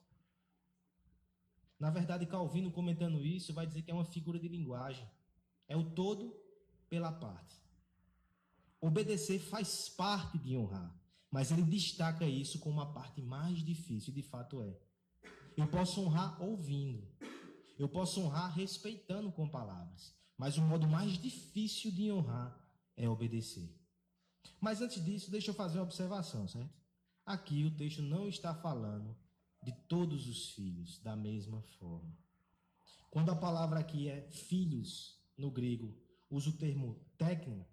Na 1.80 1.90
verdade, 1.90 2.26
Calvino, 2.26 2.72
comentando 2.72 3.26
isso, 3.26 3.54
vai 3.54 3.66
dizer 3.66 3.82
que 3.82 3.92
é 3.92 3.94
uma 3.94 4.06
figura 4.06 4.40
de 4.40 4.48
linguagem. 4.48 5.08
É 5.68 5.78
o 5.78 5.92
todo 5.92 6.36
pela 6.90 7.12
parte. 7.12 7.56
Obedecer 8.82 9.40
faz 9.40 9.90
parte 9.90 10.38
de 10.38 10.58
honrar. 10.58 10.94
Mas 11.30 11.52
ele 11.52 11.62
destaca 11.62 12.26
isso 12.26 12.60
como 12.60 12.82
a 12.82 12.88
parte 12.88 13.22
mais 13.22 13.60
difícil, 13.64 14.12
de 14.12 14.24
fato 14.24 14.62
é. 14.62 14.76
Eu 15.56 15.68
posso 15.68 16.02
honrar 16.02 16.42
ouvindo. 16.42 17.08
Eu 17.80 17.88
posso 17.88 18.20
honrar 18.20 18.54
respeitando 18.54 19.32
com 19.32 19.50
palavras. 19.50 20.14
Mas 20.38 20.58
o 20.58 20.62
modo 20.62 20.88
mais 20.88 21.18
difícil 21.18 21.92
de 21.92 22.12
honrar 22.12 22.56
é 22.96 23.10
obedecer. 23.10 23.74
Mas 24.60 24.82
antes 24.82 25.04
disso, 25.04 25.32
deixa 25.32 25.52
eu 25.52 25.56
fazer 25.56 25.80
uma 25.80 25.86
observação, 25.86 26.48
certo? 26.48 26.78
Aqui 27.26 27.64
o 27.64 27.76
texto 27.76 28.02
não 28.02 28.28
está 28.28 28.54
falando 28.54 29.16
de 29.64 29.72
todos 29.88 30.28
os 30.28 30.52
filhos 30.52 31.00
da 31.00 31.16
mesma 31.16 31.62
forma. 31.80 32.18
Quando 33.10 33.32
a 33.32 33.36
palavra 33.36 33.80
aqui 33.80 34.10
é 34.10 34.30
filhos, 34.32 35.18
no 35.38 35.50
grego, 35.50 35.98
usa 36.30 36.50
o 36.50 36.58
termo 36.58 37.00
técnico, 37.18 37.66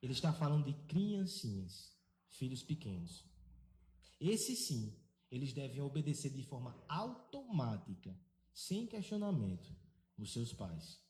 ele 0.00 0.12
está 0.12 0.32
falando 0.32 0.64
de 0.64 0.72
criancinhas 0.86 1.96
filhos 2.28 2.62
pequenos. 2.62 3.24
Esses 4.20 4.66
sim, 4.66 4.96
eles 5.30 5.52
devem 5.52 5.80
obedecer 5.80 6.30
de 6.32 6.42
forma 6.42 6.76
automática, 6.88 8.16
sem 8.60 8.86
questionamento, 8.86 9.74
os 10.18 10.32
seus 10.32 10.52
pais. 10.52 11.00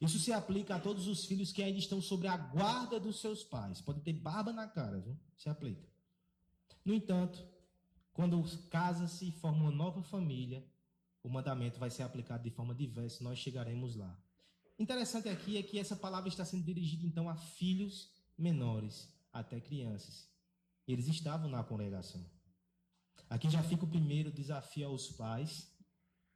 Isso 0.00 0.18
se 0.18 0.32
aplica 0.32 0.74
a 0.74 0.80
todos 0.80 1.06
os 1.06 1.24
filhos 1.24 1.52
que 1.52 1.62
ainda 1.62 1.78
estão 1.78 2.00
sob 2.00 2.26
a 2.26 2.36
guarda 2.36 2.98
dos 2.98 3.20
seus 3.20 3.44
pais. 3.44 3.80
Pode 3.80 4.00
ter 4.00 4.12
barba 4.12 4.52
na 4.52 4.66
cara, 4.66 4.98
viu? 4.98 5.16
Se 5.36 5.48
aplica. 5.48 5.86
No 6.84 6.92
entanto, 6.92 7.46
quando 8.12 8.42
casa-se 8.68 9.28
e 9.28 9.32
forma 9.32 9.62
uma 9.62 9.70
nova 9.70 10.02
família, 10.02 10.64
o 11.22 11.28
mandamento 11.28 11.78
vai 11.78 11.90
ser 11.90 12.02
aplicado 12.02 12.42
de 12.42 12.50
forma 12.50 12.74
diversa, 12.74 13.22
nós 13.22 13.38
chegaremos 13.38 13.94
lá. 13.94 14.18
Interessante 14.78 15.28
aqui 15.28 15.56
é 15.56 15.62
que 15.62 15.78
essa 15.78 15.96
palavra 15.96 16.28
está 16.28 16.44
sendo 16.44 16.64
dirigida 16.64 17.06
então 17.06 17.28
a 17.28 17.36
filhos 17.36 18.10
menores, 18.36 19.08
até 19.32 19.60
crianças. 19.60 20.28
Eles 20.86 21.06
estavam 21.06 21.48
na 21.48 21.62
congregação. 21.62 22.24
Aqui 23.30 23.48
já 23.48 23.62
fica 23.62 23.84
o 23.84 23.88
primeiro 23.88 24.32
desafio 24.32 24.88
aos 24.88 25.08
pais 25.10 25.77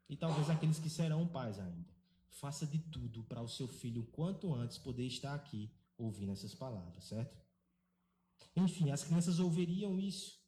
e 0.09 0.17
talvez 0.17 0.51
aqueles 0.51 0.79
que 0.79 0.91
serão 0.91 1.27
pais 1.27 1.59
ainda. 1.59 1.91
Faça 2.31 2.67
de 2.67 2.79
tudo 2.79 3.23
para 3.25 3.43
o 3.43 3.49
seu 3.49 3.69
filho, 3.69 4.05
quanto 4.13 4.55
antes, 4.55 4.79
poder 4.79 5.07
estar 5.07 5.35
aqui 5.35 5.71
ouvindo 5.97 6.33
essas 6.33 6.55
palavras, 6.55 7.05
certo? 7.05 7.37
Enfim, 8.57 8.91
as 8.91 9.05
crianças 9.05 9.39
ouviriam 9.39 9.99
isso. 9.99 10.41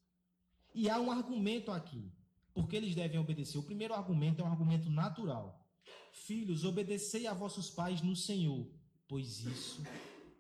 E 0.75 0.91
há 0.91 0.99
um 0.99 1.11
argumento 1.11 1.71
aqui, 1.71 2.13
porque 2.53 2.77
eles 2.77 2.95
devem 2.95 3.19
obedecer. 3.19 3.59
O 3.59 3.63
primeiro 3.63 3.95
argumento 3.95 4.43
é 4.43 4.45
um 4.45 4.51
argumento 4.51 4.91
natural. 4.91 5.65
Filhos, 6.13 6.65
obedecei 6.65 7.27
a 7.27 7.35
vossos 7.35 7.71
pais 7.71 8.03
no 8.03 8.17
Senhor, 8.17 8.67
pois 9.07 9.41
isso 9.41 9.83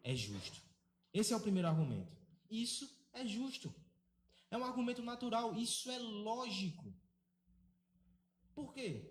é 0.02 0.14
justo. 0.14 0.60
Esse 1.12 1.32
é 1.32 1.36
o 1.36 1.40
primeiro 1.40 1.68
argumento. 1.68 2.12
Isso 2.50 2.90
é 3.12 3.24
justo. 3.24 3.72
É 4.50 4.58
um 4.58 4.64
argumento 4.64 5.02
natural. 5.02 5.56
Isso 5.56 5.90
é 5.90 5.98
lógico. 5.98 6.92
Por 8.54 8.72
quê? 8.72 9.10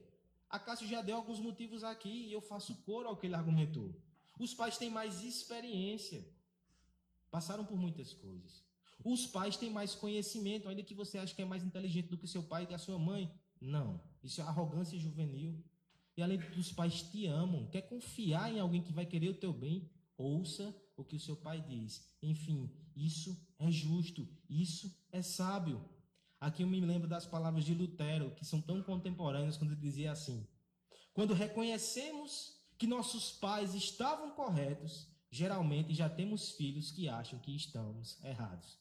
A 0.49 0.59
Cássio 0.59 0.87
já 0.87 1.01
deu 1.01 1.15
alguns 1.15 1.39
motivos 1.39 1.83
aqui 1.83 2.27
e 2.27 2.31
eu 2.31 2.41
faço 2.41 2.75
coro 2.85 3.07
ao 3.07 3.17
que 3.17 3.27
ele 3.27 3.35
argumentou. 3.35 3.93
Os 4.39 4.53
pais 4.53 4.77
têm 4.77 4.89
mais 4.89 5.23
experiência. 5.23 6.25
Passaram 7.31 7.65
por 7.65 7.77
muitas 7.77 8.13
coisas. 8.13 8.63
Os 9.03 9.25
pais 9.25 9.57
têm 9.57 9.69
mais 9.69 9.95
conhecimento, 9.95 10.69
ainda 10.69 10.83
que 10.83 10.93
você 10.93 11.17
ache 11.17 11.35
que 11.35 11.41
é 11.41 11.45
mais 11.45 11.63
inteligente 11.63 12.07
do 12.07 12.17
que 12.17 12.27
seu 12.27 12.43
pai 12.43 12.63
e 12.63 12.67
que 12.67 12.73
a 12.73 12.77
sua 12.77 12.97
mãe. 12.97 13.31
Não. 13.59 13.99
Isso 14.23 14.41
é 14.41 14.43
arrogância 14.43 14.97
juvenil. 14.97 15.61
E 16.15 16.21
além 16.21 16.37
dos 16.37 16.71
pais 16.71 17.01
te 17.01 17.25
amam, 17.25 17.67
quer 17.67 17.81
confiar 17.81 18.51
em 18.51 18.59
alguém 18.59 18.81
que 18.81 18.93
vai 18.93 19.05
querer 19.05 19.29
o 19.29 19.33
teu 19.33 19.51
bem, 19.51 19.89
ouça 20.15 20.73
o 20.95 21.03
que 21.03 21.15
o 21.15 21.19
seu 21.19 21.35
pai 21.35 21.59
diz. 21.61 22.05
Enfim, 22.21 22.69
isso 22.95 23.35
é 23.57 23.71
justo, 23.71 24.27
isso 24.47 24.95
é 25.11 25.21
sábio. 25.21 25.83
Aqui 26.43 26.61
eu 26.61 26.67
me 26.67 26.81
lembro 26.81 27.07
das 27.07 27.25
palavras 27.25 27.63
de 27.63 27.73
Lutero, 27.73 28.31
que 28.31 28.43
são 28.43 28.59
tão 28.59 28.83
contemporâneas, 28.83 29.55
quando 29.55 29.71
ele 29.71 29.79
dizia 29.79 30.11
assim: 30.11 30.45
Quando 31.13 31.33
reconhecemos 31.33 32.61
que 32.77 32.85
nossos 32.85 33.31
pais 33.31 33.73
estavam 33.73 34.31
corretos, 34.31 35.07
geralmente 35.31 35.93
já 35.93 36.09
temos 36.09 36.51
filhos 36.51 36.91
que 36.91 37.07
acham 37.07 37.39
que 37.39 37.55
estamos 37.55 38.21
errados. 38.21 38.77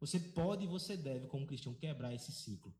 Você 0.00 0.18
pode 0.18 0.64
e 0.64 0.66
você 0.66 0.96
deve, 0.96 1.26
como 1.26 1.46
cristão, 1.46 1.74
quebrar 1.74 2.14
esse 2.14 2.32
ciclo. 2.32 2.74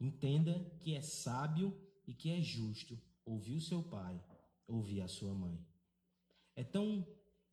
Entenda 0.00 0.58
que 0.80 0.94
é 0.94 1.02
sábio 1.02 1.78
e 2.06 2.14
que 2.14 2.30
é 2.30 2.40
justo 2.40 2.98
ouvir 3.26 3.56
o 3.56 3.60
seu 3.60 3.82
pai, 3.82 4.18
ouvir 4.66 5.02
a 5.02 5.08
sua 5.08 5.34
mãe. 5.34 5.62
É 6.54 6.64
tão 6.64 7.06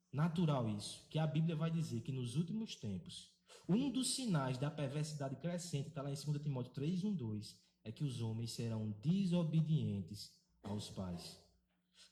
natural 0.10 0.70
isso, 0.70 1.06
que 1.10 1.20
a 1.20 1.28
Bíblia 1.28 1.54
vai 1.54 1.70
dizer 1.70 2.00
que 2.00 2.14
nos 2.14 2.38
últimos 2.38 2.76
tempos, 2.78 3.30
um 3.68 3.90
dos 3.90 4.16
sinais 4.16 4.58
da 4.58 4.70
perversidade 4.70 5.36
crescente, 5.38 5.90
está 5.90 6.02
lá 6.02 6.12
em 6.12 6.16
2 6.16 6.42
Timóteo 6.42 6.74
3, 6.74 7.04
1, 7.04 7.14
2, 7.14 7.56
é 7.84 7.92
que 7.92 8.04
os 8.04 8.22
homens 8.22 8.52
serão 8.52 8.92
desobedientes 9.02 10.32
aos 10.62 10.90
pais, 10.90 11.40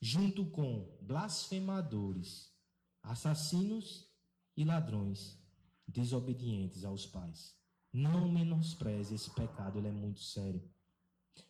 junto 0.01 0.45
com 0.45 0.97
blasfemadores, 1.01 2.51
assassinos 3.01 4.07
e 4.55 4.63
ladrões, 4.63 5.37
desobedientes 5.87 6.83
aos 6.83 7.05
pais. 7.05 7.55
Não 7.93 8.29
menospreze 8.29 9.15
esse 9.15 9.29
pecado, 9.31 9.77
ele 9.77 9.87
é 9.87 9.91
muito 9.91 10.21
sério. 10.21 10.61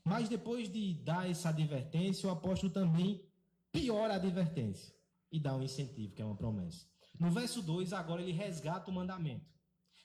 Mas 0.03 0.29
depois 0.29 0.71
de 0.71 0.93
dar 1.03 1.29
essa 1.29 1.50
advertência, 1.50 2.27
o 2.27 2.31
apóstolo 2.31 2.71
também 2.71 3.24
piora 3.71 4.13
a 4.13 4.17
advertência 4.17 4.93
e 5.31 5.39
dá 5.39 5.55
um 5.55 5.63
incentivo, 5.63 6.13
que 6.13 6.21
é 6.21 6.25
uma 6.25 6.36
promessa. 6.36 6.86
No 7.19 7.31
verso 7.31 7.62
2, 7.62 7.93
agora 7.93 8.21
ele 8.21 8.31
resgata 8.31 8.89
o 8.89 8.93
mandamento. 8.93 9.45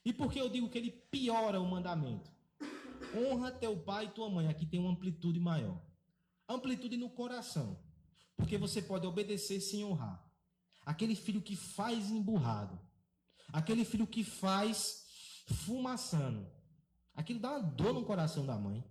E 0.07 0.13
por 0.13 0.33
que 0.33 0.39
eu 0.39 0.49
digo 0.49 0.71
que 0.71 0.79
ele 0.79 0.93
piora 0.93 1.61
o 1.61 1.67
mandamento? 1.67 2.31
Honra 3.13 3.51
teu 3.51 3.77
pai 3.77 4.05
e 4.05 4.11
tua 4.11 4.31
mãe. 4.31 4.47
Aqui 4.47 4.65
tem 4.65 4.79
uma 4.79 4.93
amplitude 4.93 5.41
maior. 5.41 5.83
Amplitude 6.49 6.97
no 6.97 7.11
coração. 7.11 7.77
Porque 8.37 8.57
você 8.57 8.81
pode 8.81 9.05
obedecer 9.05 9.61
sem 9.61 9.85
honrar. 9.85 10.25
Aquele 10.83 11.17
filho 11.17 11.43
que 11.43 11.57
faz 11.57 12.09
emburrado. 12.09 12.79
Aquele 13.53 13.85
filho 13.85 14.07
que 14.07 14.23
faz 14.23 15.05
fumaçando. 15.65 16.49
Aquilo 17.13 17.41
dá 17.41 17.51
uma 17.51 17.63
dor 17.63 17.93
no 17.93 18.05
coração 18.05 18.47
da 18.47 18.57
mãe. 18.57 18.85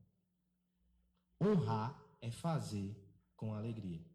Honrar 1.41 1.97
é 2.19 2.29
fazer 2.29 2.93
com 3.37 3.53
alegria. 3.53 4.05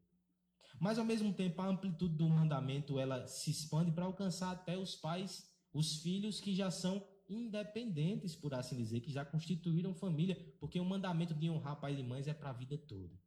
Mas 0.79 0.99
ao 0.99 1.05
mesmo 1.07 1.33
tempo 1.33 1.63
a 1.63 1.67
amplitude 1.67 2.15
do 2.15 2.29
mandamento 2.29 2.99
ela 2.99 3.27
se 3.27 3.51
expande 3.51 3.91
para 3.91 4.05
alcançar 4.05 4.51
até 4.51 4.77
os 4.77 4.95
pais, 4.95 5.50
os 5.73 5.97
filhos 6.03 6.41
que 6.41 6.55
já 6.55 6.71
são 6.71 7.07
independentes, 7.29 8.35
por 8.35 8.53
assim 8.55 8.77
dizer, 8.77 9.01
que 9.01 9.13
já 9.13 9.25
constituíram 9.25 9.95
família, 9.95 10.37
porque 10.59 10.81
o 10.81 10.85
mandamento 10.85 11.35
de 11.35 11.49
honrar 11.49 11.81
pais 11.81 11.99
e 11.99 12.03
mães 12.03 12.27
é 12.27 12.35
para 12.35 12.51
a 12.51 12.53
vida 12.53 12.77
toda. 12.77 13.19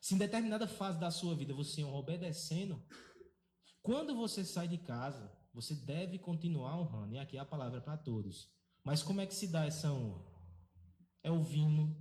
Se 0.00 0.14
em 0.14 0.18
determinada 0.18 0.66
fase 0.66 0.98
da 0.98 1.10
sua 1.10 1.34
vida 1.34 1.54
você 1.54 1.84
honra 1.84 1.98
obedecendo, 1.98 2.82
quando 3.82 4.14
você 4.14 4.44
sai 4.44 4.68
de 4.68 4.78
casa, 4.78 5.30
você 5.52 5.74
deve 5.74 6.18
continuar 6.18 6.78
honrando. 6.78 7.14
E 7.14 7.18
aqui 7.18 7.36
é 7.36 7.40
a 7.40 7.44
palavra 7.44 7.80
para 7.80 7.96
todos. 7.96 8.50
Mas 8.82 9.02
como 9.02 9.20
é 9.20 9.26
que 9.26 9.34
se 9.34 9.48
dá 9.48 9.66
essa 9.66 9.92
honra? 9.92 10.24
É 11.22 11.30
ouvindo, 11.30 11.96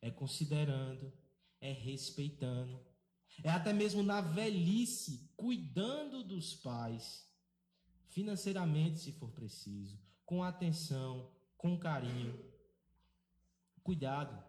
é 0.00 0.10
considerando, 0.10 1.12
é 1.60 1.72
respeitando, 1.72 2.84
É 3.42 3.50
até 3.50 3.72
mesmo 3.72 4.02
na 4.02 4.20
velhice, 4.20 5.32
cuidando 5.36 6.22
dos 6.22 6.54
pais, 6.54 7.28
financeiramente, 8.14 9.00
se 9.00 9.10
for 9.12 9.30
preciso, 9.32 9.98
com 10.24 10.42
atenção, 10.42 11.28
com 11.58 11.76
carinho. 11.76 12.38
Cuidado. 13.82 14.42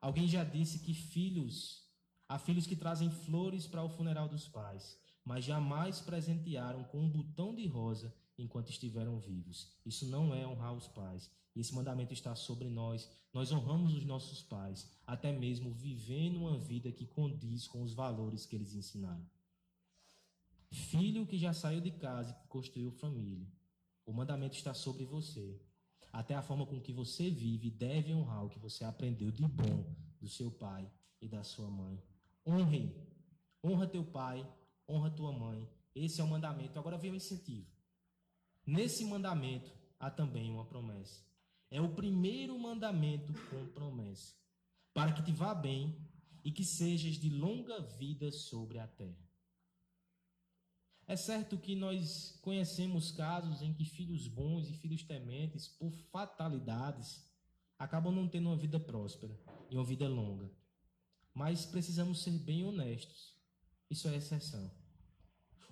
Alguém 0.00 0.28
já 0.28 0.44
disse 0.44 0.78
que 0.78 0.94
filhos, 0.94 1.84
há 2.28 2.38
filhos 2.38 2.68
que 2.68 2.76
trazem 2.76 3.10
flores 3.10 3.66
para 3.66 3.82
o 3.82 3.88
funeral 3.90 4.28
dos 4.28 4.46
pais, 4.46 4.96
mas 5.24 5.44
jamais 5.44 6.00
presentearam 6.00 6.84
com 6.84 7.00
um 7.00 7.10
botão 7.10 7.54
de 7.54 7.66
rosa 7.66 8.14
enquanto 8.38 8.70
estiveram 8.70 9.18
vivos. 9.18 9.76
Isso 9.84 10.06
não 10.06 10.32
é 10.32 10.46
honrar 10.46 10.72
os 10.72 10.86
pais. 10.86 11.28
Esse 11.56 11.74
mandamento 11.74 12.14
está 12.14 12.36
sobre 12.36 12.70
nós. 12.70 13.10
Nós 13.34 13.50
honramos 13.50 13.94
os 13.94 14.04
nossos 14.04 14.42
pais, 14.42 14.88
até 15.04 15.32
mesmo 15.32 15.74
vivendo 15.74 16.38
uma 16.38 16.56
vida 16.56 16.92
que 16.92 17.04
condiz 17.04 17.66
com 17.66 17.82
os 17.82 17.92
valores 17.92 18.46
que 18.46 18.54
eles 18.54 18.74
ensinaram. 18.74 19.28
Filho 20.70 21.26
que 21.26 21.36
já 21.36 21.52
saiu 21.52 21.80
de 21.80 21.90
casa 21.90 22.38
e 22.44 22.48
construiu 22.48 22.92
família, 22.92 23.46
o 24.06 24.12
mandamento 24.12 24.56
está 24.56 24.72
sobre 24.72 25.04
você. 25.04 25.60
Até 26.12 26.34
a 26.34 26.42
forma 26.42 26.66
com 26.66 26.80
que 26.80 26.92
você 26.92 27.30
vive 27.30 27.70
deve 27.70 28.12
honrar 28.14 28.44
o 28.44 28.48
que 28.48 28.58
você 28.58 28.84
aprendeu 28.84 29.30
de 29.30 29.46
bom 29.46 29.94
do 30.20 30.28
seu 30.28 30.50
pai 30.50 30.90
e 31.20 31.28
da 31.28 31.42
sua 31.42 31.70
mãe. 31.70 32.02
Honre. 32.46 32.94
Honra 33.62 33.86
teu 33.86 34.04
pai, 34.04 34.48
honra 34.88 35.10
tua 35.10 35.32
mãe. 35.32 35.68
Esse 35.94 36.20
é 36.20 36.24
o 36.24 36.28
mandamento. 36.28 36.78
Agora 36.78 36.96
vem 36.96 37.12
o 37.12 37.16
incentivo. 37.16 37.70
Nesse 38.66 39.04
mandamento 39.04 39.72
há 39.98 40.10
também 40.10 40.50
uma 40.50 40.64
promessa. 40.64 41.24
É 41.70 41.80
o 41.80 41.94
primeiro 41.94 42.58
mandamento 42.58 43.32
com 43.48 43.66
promessa, 43.68 44.34
para 44.92 45.12
que 45.12 45.22
te 45.22 45.32
vá 45.32 45.54
bem 45.54 45.96
e 46.42 46.50
que 46.50 46.64
sejas 46.64 47.14
de 47.14 47.30
longa 47.30 47.80
vida 47.80 48.32
sobre 48.32 48.78
a 48.78 48.88
terra. 48.88 49.29
É 51.10 51.16
certo 51.16 51.58
que 51.58 51.74
nós 51.74 52.38
conhecemos 52.40 53.10
casos 53.10 53.62
em 53.62 53.72
que 53.72 53.84
filhos 53.84 54.28
bons 54.28 54.70
e 54.70 54.74
filhos 54.74 55.02
tementes, 55.02 55.66
por 55.66 55.90
fatalidades, 56.12 57.28
acabam 57.76 58.14
não 58.14 58.28
tendo 58.28 58.48
uma 58.48 58.56
vida 58.56 58.78
próspera 58.78 59.36
e 59.68 59.74
uma 59.74 59.82
vida 59.82 60.08
longa. 60.08 60.48
Mas 61.34 61.66
precisamos 61.66 62.22
ser 62.22 62.38
bem 62.38 62.64
honestos. 62.64 63.34
Isso 63.90 64.06
é 64.06 64.14
exceção. 64.14 64.70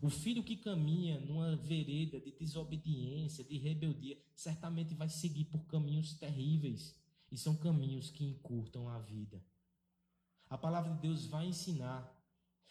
O 0.03 0.11
filho 0.11 0.43
que 0.43 0.57
caminha 0.57 1.21
numa 1.21 1.55
vereda 1.55 2.19
de 2.19 2.33
desobediência, 2.33 3.45
de 3.45 3.59
rebeldia, 3.59 4.21
certamente 4.35 4.93
vai 4.93 5.09
seguir 5.09 5.45
por 5.45 5.65
caminhos 5.67 6.15
terríveis. 6.15 6.97
E 7.31 7.39
são 7.39 7.55
caminhos 7.55 8.11
que 8.11 8.25
encurtam 8.25 8.89
a 8.89 8.99
vida. 8.99 9.41
A 10.51 10.59
palavra 10.59 10.93
de 10.95 11.01
Deus 11.01 11.27
vai 11.27 11.47
ensinar 11.47 12.18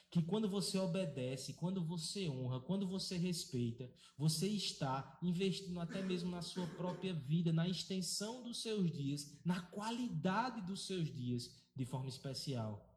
que 0.10 0.22
quando 0.22 0.48
você 0.48 0.78
obedece, 0.78 1.54
quando 1.54 1.84
você 1.84 2.30
honra, 2.30 2.62
quando 2.62 2.88
você 2.88 3.18
respeita, 3.18 3.92
você 4.18 4.48
está 4.48 5.18
investindo 5.22 5.80
até 5.80 6.02
mesmo 6.02 6.32
na 6.32 6.42
sua 6.42 6.66
própria 6.68 7.14
vida, 7.14 7.52
na 7.52 7.68
extensão 7.68 8.42
dos 8.42 8.62
seus 8.62 8.90
dias, 8.92 9.38
na 9.44 9.62
qualidade 9.62 10.62
dos 10.62 10.86
seus 10.88 11.14
dias, 11.14 11.54
de 11.76 11.86
forma 11.86 12.08
especial. 12.08 12.88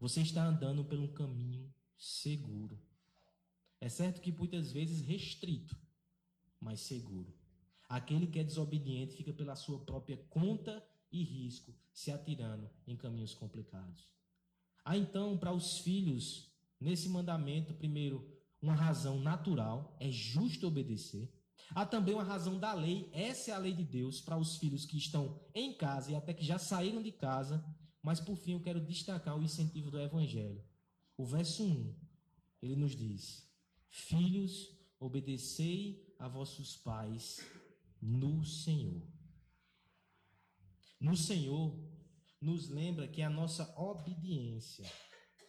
Você 0.00 0.22
está 0.22 0.44
andando 0.44 0.84
por 0.84 0.98
um 0.98 1.12
caminho 1.12 1.72
seguro. 1.96 2.80
É 3.80 3.88
certo 3.88 4.20
que 4.20 4.32
muitas 4.32 4.72
vezes 4.72 5.06
restrito, 5.06 5.76
mas 6.58 6.80
seguro. 6.80 7.34
Aquele 7.88 8.26
que 8.26 8.38
é 8.38 8.44
desobediente 8.44 9.14
fica 9.14 9.32
pela 9.32 9.54
sua 9.54 9.78
própria 9.84 10.16
conta 10.30 10.84
e 11.12 11.22
risco, 11.22 11.74
se 11.92 12.10
atirando 12.10 12.68
em 12.86 12.96
caminhos 12.96 13.34
complicados. 13.34 14.10
Há 14.86 14.96
então 14.96 15.36
para 15.36 15.52
os 15.52 15.78
filhos, 15.78 16.48
nesse 16.80 17.08
mandamento, 17.08 17.74
primeiro, 17.74 18.24
uma 18.62 18.72
razão 18.72 19.18
natural, 19.18 19.96
é 19.98 20.12
justo 20.12 20.68
obedecer. 20.68 21.28
Há 21.70 21.84
também 21.84 22.14
uma 22.14 22.22
razão 22.22 22.56
da 22.56 22.72
lei, 22.72 23.10
essa 23.12 23.50
é 23.50 23.54
a 23.54 23.58
lei 23.58 23.72
de 23.72 23.82
Deus 23.82 24.20
para 24.20 24.38
os 24.38 24.58
filhos 24.58 24.86
que 24.86 24.96
estão 24.96 25.40
em 25.52 25.76
casa 25.76 26.12
e 26.12 26.14
até 26.14 26.32
que 26.32 26.44
já 26.44 26.56
saíram 26.56 27.02
de 27.02 27.10
casa. 27.10 27.64
Mas 28.00 28.20
por 28.20 28.36
fim 28.36 28.52
eu 28.52 28.60
quero 28.60 28.80
destacar 28.80 29.36
o 29.36 29.42
incentivo 29.42 29.90
do 29.90 29.98
Evangelho. 29.98 30.62
O 31.16 31.24
verso 31.24 31.64
1, 31.64 31.92
ele 32.62 32.76
nos 32.76 32.94
diz: 32.94 33.44
Filhos, 33.88 34.70
obedecei 35.00 36.14
a 36.16 36.28
vossos 36.28 36.76
pais 36.76 37.44
no 38.00 38.44
Senhor. 38.44 39.02
No 41.00 41.16
Senhor, 41.16 41.76
nos 42.46 42.68
lembra 42.68 43.08
que 43.08 43.22
a 43.22 43.28
nossa 43.28 43.74
obediência, 43.76 44.88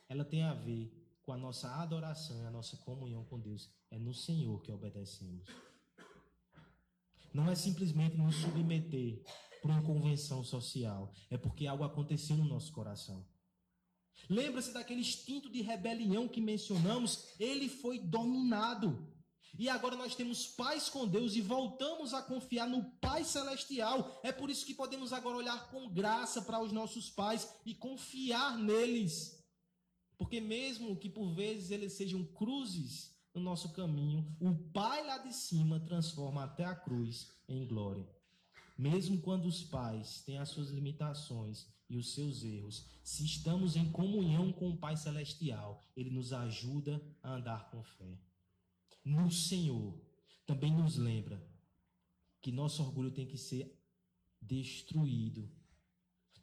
ela 0.10 0.26
tem 0.26 0.42
a 0.42 0.56
ver 0.56 0.92
com 1.22 1.32
a 1.32 1.38
nossa 1.38 1.70
adoração, 1.76 2.48
a 2.48 2.50
nossa 2.50 2.76
comunhão 2.78 3.24
com 3.24 3.40
Deus. 3.40 3.70
É 3.92 4.00
no 4.00 4.16
Senhor 4.16 4.60
que 4.64 4.72
obedecemos. 4.72 5.48
Não 7.32 7.52
é 7.52 7.54
simplesmente 7.54 8.18
nos 8.18 8.38
submeter 8.38 9.22
por 9.62 9.70
uma 9.70 9.84
convenção 9.84 10.44
social, 10.44 11.14
é 11.30 11.38
porque 11.38 11.68
algo 11.68 11.84
aconteceu 11.84 12.36
no 12.36 12.46
nosso 12.46 12.74
coração. 12.74 13.24
Lembra-se 14.28 14.74
daquele 14.74 15.02
instinto 15.02 15.52
de 15.52 15.62
rebelião 15.62 16.28
que 16.28 16.42
mencionamos? 16.42 17.36
Ele 17.40 17.70
foi 17.70 18.00
dominado. 18.00 19.08
E 19.58 19.70
agora 19.70 19.96
nós 19.96 20.16
temos 20.16 20.48
paz 20.48 20.90
com 20.90 21.08
Deus 21.08 21.36
e 21.36 21.42
voltamos 21.42 22.14
a 22.14 22.22
confiar 22.22 22.68
no 22.68 22.84
Pai 23.00 23.24
Celestial. 23.24 24.20
É 24.24 24.32
por 24.32 24.50
isso 24.50 24.66
que 24.66 24.74
podemos 24.74 25.14
agora 25.14 25.38
olhar 25.38 25.70
com 25.70 25.90
graça 25.90 26.42
para 26.42 26.62
os 26.62 26.72
nossos 26.72 27.10
pais 27.10 27.48
e 27.66 27.74
confiar 27.74 28.58
neles. 28.58 29.44
Porque 30.18 30.40
mesmo 30.40 30.98
que 30.98 31.10
por 31.10 31.34
vezes 31.34 31.72
eles 31.72 31.94
sejam 31.94 32.24
cruzes 32.24 33.16
no 33.34 33.42
nosso 33.42 33.72
caminho, 33.74 34.36
o 34.40 34.56
Pai 34.72 35.06
lá 35.06 35.20
de 35.20 35.34
cima 35.34 35.80
transforma 35.80 36.44
até 36.44 36.66
a 36.66 36.76
cruz 36.76 37.32
em 37.48 37.66
glória. 37.66 38.08
Mesmo 38.78 39.20
quando 39.22 39.46
os 39.46 39.64
pais 39.64 40.22
têm 40.22 40.38
as 40.38 40.50
suas 40.50 40.70
limitações 40.70 41.68
e 41.90 41.98
os 41.98 42.14
seus 42.14 42.44
erros, 42.44 42.86
se 43.04 43.26
estamos 43.26 43.76
em 43.76 43.92
comunhão 43.92 44.52
com 44.52 44.70
o 44.70 44.78
Pai 44.78 44.98
Celestial, 44.98 45.84
ele 45.96 46.10
nos 46.10 46.34
ajuda 46.34 47.02
a 47.24 47.34
andar 47.34 47.70
com 47.72 47.84
fé. 47.84 48.20
No 49.08 49.32
Senhor, 49.32 49.98
também 50.46 50.74
nos 50.76 50.98
lembra 50.98 51.42
que 52.42 52.52
nosso 52.52 52.84
orgulho 52.84 53.10
tem 53.10 53.26
que 53.26 53.38
ser 53.38 53.74
destruído. 54.42 55.50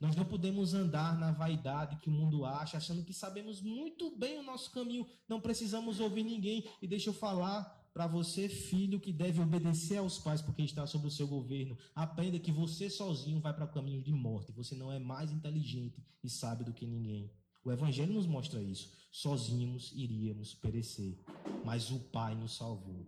Nós 0.00 0.16
não 0.16 0.24
podemos 0.24 0.72
andar 0.72 1.14
na 1.18 1.31
vaidade 1.31 1.98
que 1.98 2.09
o 2.09 2.12
mundo 2.12 2.46
acha, 2.46 2.79
achando 2.79 3.05
que 3.05 3.12
sabemos 3.12 3.61
muito 3.61 4.16
bem 4.16 4.38
o 4.38 4.42
nosso 4.42 4.70
caminho, 4.70 5.07
não 5.29 5.42
precisamos 5.42 6.00
ouvir 6.00 6.24
ninguém. 6.24 6.66
E 6.81 6.88
deixa 6.88 7.11
eu 7.11 7.14
falar 7.14 7.64
para 7.92 8.07
você, 8.07 8.48
filho, 8.48 8.98
que 8.98 9.12
deve 9.12 9.42
obedecer 9.42 9.98
aos 9.98 10.18
pais 10.18 10.40
porque 10.40 10.62
está 10.62 10.87
sob 10.87 11.07
o 11.07 11.11
seu 11.11 11.29
governo, 11.29 11.77
aprenda 11.94 12.38
que 12.38 12.50
você 12.50 12.88
sozinho 12.88 13.40
vai 13.40 13.53
para 13.53 13.66
o 13.66 13.72
caminho 13.72 14.00
de 14.00 14.11
morte. 14.11 14.53
Você 14.53 14.74
não 14.74 14.90
é 14.90 14.98
mais 14.98 15.31
inteligente 15.31 16.03
e 16.22 16.31
sábio 16.31 16.64
do 16.64 16.72
que 16.72 16.87
ninguém. 16.87 17.31
O 17.64 17.72
Evangelho 17.72 18.12
nos 18.12 18.27
mostra 18.27 18.62
isso. 18.62 18.92
Sozinhos 19.11 19.90
iríamos 19.92 20.55
perecer, 20.55 21.18
mas 21.64 21.90
o 21.90 21.98
Pai 21.98 22.35
nos 22.35 22.57
salvou. 22.57 23.07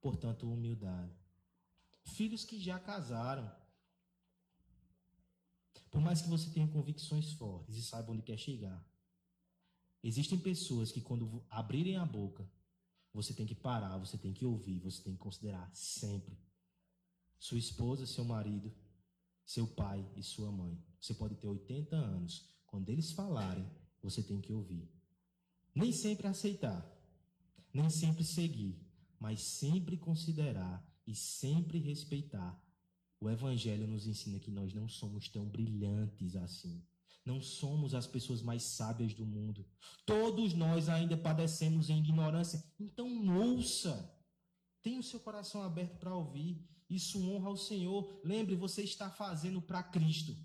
Portanto, 0.00 0.50
humildade. 0.50 1.12
Filhos 2.04 2.44
que 2.44 2.60
já 2.60 2.78
casaram. 2.78 3.50
Por 5.90 6.00
mais 6.00 6.22
que 6.22 6.28
você 6.28 6.48
tenha 6.50 6.68
convicções 6.68 7.32
fortes 7.32 7.76
e 7.76 7.82
saiba 7.82 8.12
onde 8.12 8.22
quer 8.22 8.38
chegar, 8.38 8.86
existem 10.02 10.38
pessoas 10.38 10.92
que, 10.92 11.00
quando 11.00 11.44
abrirem 11.50 11.96
a 11.96 12.04
boca, 12.04 12.48
você 13.12 13.34
tem 13.34 13.46
que 13.46 13.54
parar, 13.54 13.96
você 13.96 14.16
tem 14.18 14.32
que 14.32 14.44
ouvir, 14.44 14.78
você 14.78 15.02
tem 15.02 15.14
que 15.14 15.18
considerar 15.18 15.68
sempre. 15.74 16.38
Sua 17.38 17.58
esposa, 17.58 18.06
seu 18.06 18.24
marido, 18.24 18.72
seu 19.44 19.66
pai 19.66 20.06
e 20.14 20.22
sua 20.22 20.52
mãe. 20.52 20.78
Você 21.00 21.14
pode 21.14 21.34
ter 21.36 21.48
80 21.48 21.96
anos. 21.96 22.48
Quando 22.66 22.90
eles 22.90 23.12
falarem, 23.12 23.66
você 24.08 24.22
tem 24.22 24.40
que 24.40 24.52
ouvir. 24.52 24.88
Nem 25.74 25.92
sempre 25.92 26.28
aceitar, 26.28 26.86
nem 27.74 27.90
sempre 27.90 28.24
seguir, 28.24 28.80
mas 29.18 29.40
sempre 29.42 29.96
considerar 29.96 30.82
e 31.06 31.14
sempre 31.14 31.78
respeitar. 31.78 32.58
O 33.20 33.28
Evangelho 33.28 33.86
nos 33.86 34.06
ensina 34.06 34.38
que 34.38 34.50
nós 34.50 34.72
não 34.72 34.88
somos 34.88 35.28
tão 35.28 35.44
brilhantes 35.44 36.36
assim. 36.36 36.82
Não 37.24 37.40
somos 37.40 37.94
as 37.94 38.06
pessoas 38.06 38.40
mais 38.40 38.62
sábias 38.62 39.12
do 39.12 39.26
mundo. 39.26 39.66
Todos 40.04 40.54
nós 40.54 40.88
ainda 40.88 41.16
padecemos 41.16 41.90
em 41.90 41.98
ignorância. 41.98 42.62
Então, 42.78 43.08
ouça. 43.36 44.14
Tenha 44.82 45.00
o 45.00 45.02
seu 45.02 45.18
coração 45.18 45.62
aberto 45.62 45.98
para 45.98 46.14
ouvir. 46.14 46.64
Isso 46.88 47.20
honra 47.28 47.48
ao 47.48 47.56
Senhor. 47.56 48.20
Lembre, 48.22 48.54
você 48.54 48.82
está 48.82 49.10
fazendo 49.10 49.60
para 49.60 49.82
Cristo. 49.82 50.36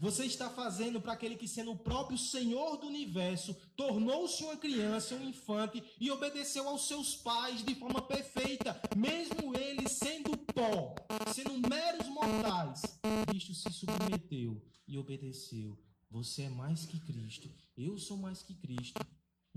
Você 0.00 0.24
está 0.24 0.50
fazendo 0.50 1.00
para 1.00 1.12
aquele 1.12 1.36
que, 1.36 1.48
sendo 1.48 1.72
o 1.72 1.78
próprio 1.78 2.18
Senhor 2.18 2.76
do 2.76 2.86
universo, 2.86 3.54
tornou-se 3.76 4.42
uma 4.44 4.56
criança, 4.56 5.14
um 5.14 5.28
infante 5.28 5.82
e 6.00 6.10
obedeceu 6.10 6.68
aos 6.68 6.86
seus 6.86 7.16
pais 7.16 7.64
de 7.64 7.74
forma 7.74 8.02
perfeita, 8.02 8.80
mesmo 8.96 9.56
ele 9.56 9.88
sendo 9.88 10.36
pó, 10.36 10.94
sendo 11.34 11.58
meros 11.68 12.08
mortais. 12.08 12.82
Cristo 13.28 13.54
se 13.54 13.72
submeteu 13.72 14.62
e 14.86 14.98
obedeceu 14.98 15.78
você 16.10 16.42
é 16.42 16.48
mais 16.48 16.86
que 16.86 16.98
Cristo, 17.00 17.50
eu 17.76 17.98
sou 17.98 18.16
mais 18.16 18.42
que 18.42 18.54
Cristo. 18.54 18.98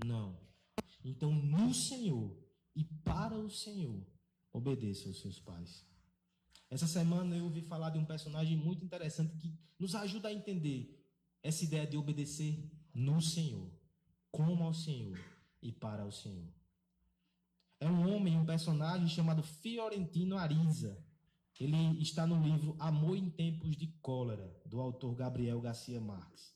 Não. 0.04 0.38
Então, 1.04 1.32
no 1.32 1.72
Senhor 1.72 2.36
e 2.76 2.84
para 2.84 3.34
o 3.34 3.50
Senhor, 3.50 4.06
obedeça 4.52 5.08
aos 5.08 5.20
seus 5.20 5.38
pais. 5.38 5.86
Essa 6.72 6.86
semana 6.86 7.36
eu 7.36 7.44
ouvi 7.44 7.60
falar 7.60 7.90
de 7.90 7.98
um 7.98 8.04
personagem 8.06 8.56
muito 8.56 8.82
interessante 8.82 9.36
que 9.36 9.54
nos 9.78 9.94
ajuda 9.94 10.28
a 10.28 10.32
entender 10.32 11.06
essa 11.42 11.62
ideia 11.64 11.86
de 11.86 11.98
obedecer 11.98 12.66
no 12.94 13.20
Senhor, 13.20 13.70
como 14.30 14.64
ao 14.64 14.72
Senhor 14.72 15.22
e 15.60 15.70
para 15.70 16.06
o 16.06 16.10
Senhor. 16.10 16.50
É 17.78 17.86
um 17.86 18.10
homem, 18.10 18.38
um 18.38 18.46
personagem 18.46 19.06
chamado 19.06 19.42
Fiorentino 19.42 20.38
Ariza. 20.38 20.98
Ele 21.60 22.00
está 22.00 22.26
no 22.26 22.42
livro 22.42 22.74
Amor 22.78 23.18
em 23.18 23.28
Tempos 23.28 23.76
de 23.76 23.88
Cólera, 24.00 24.58
do 24.64 24.80
autor 24.80 25.14
Gabriel 25.14 25.60
Garcia 25.60 26.00
Marques. 26.00 26.54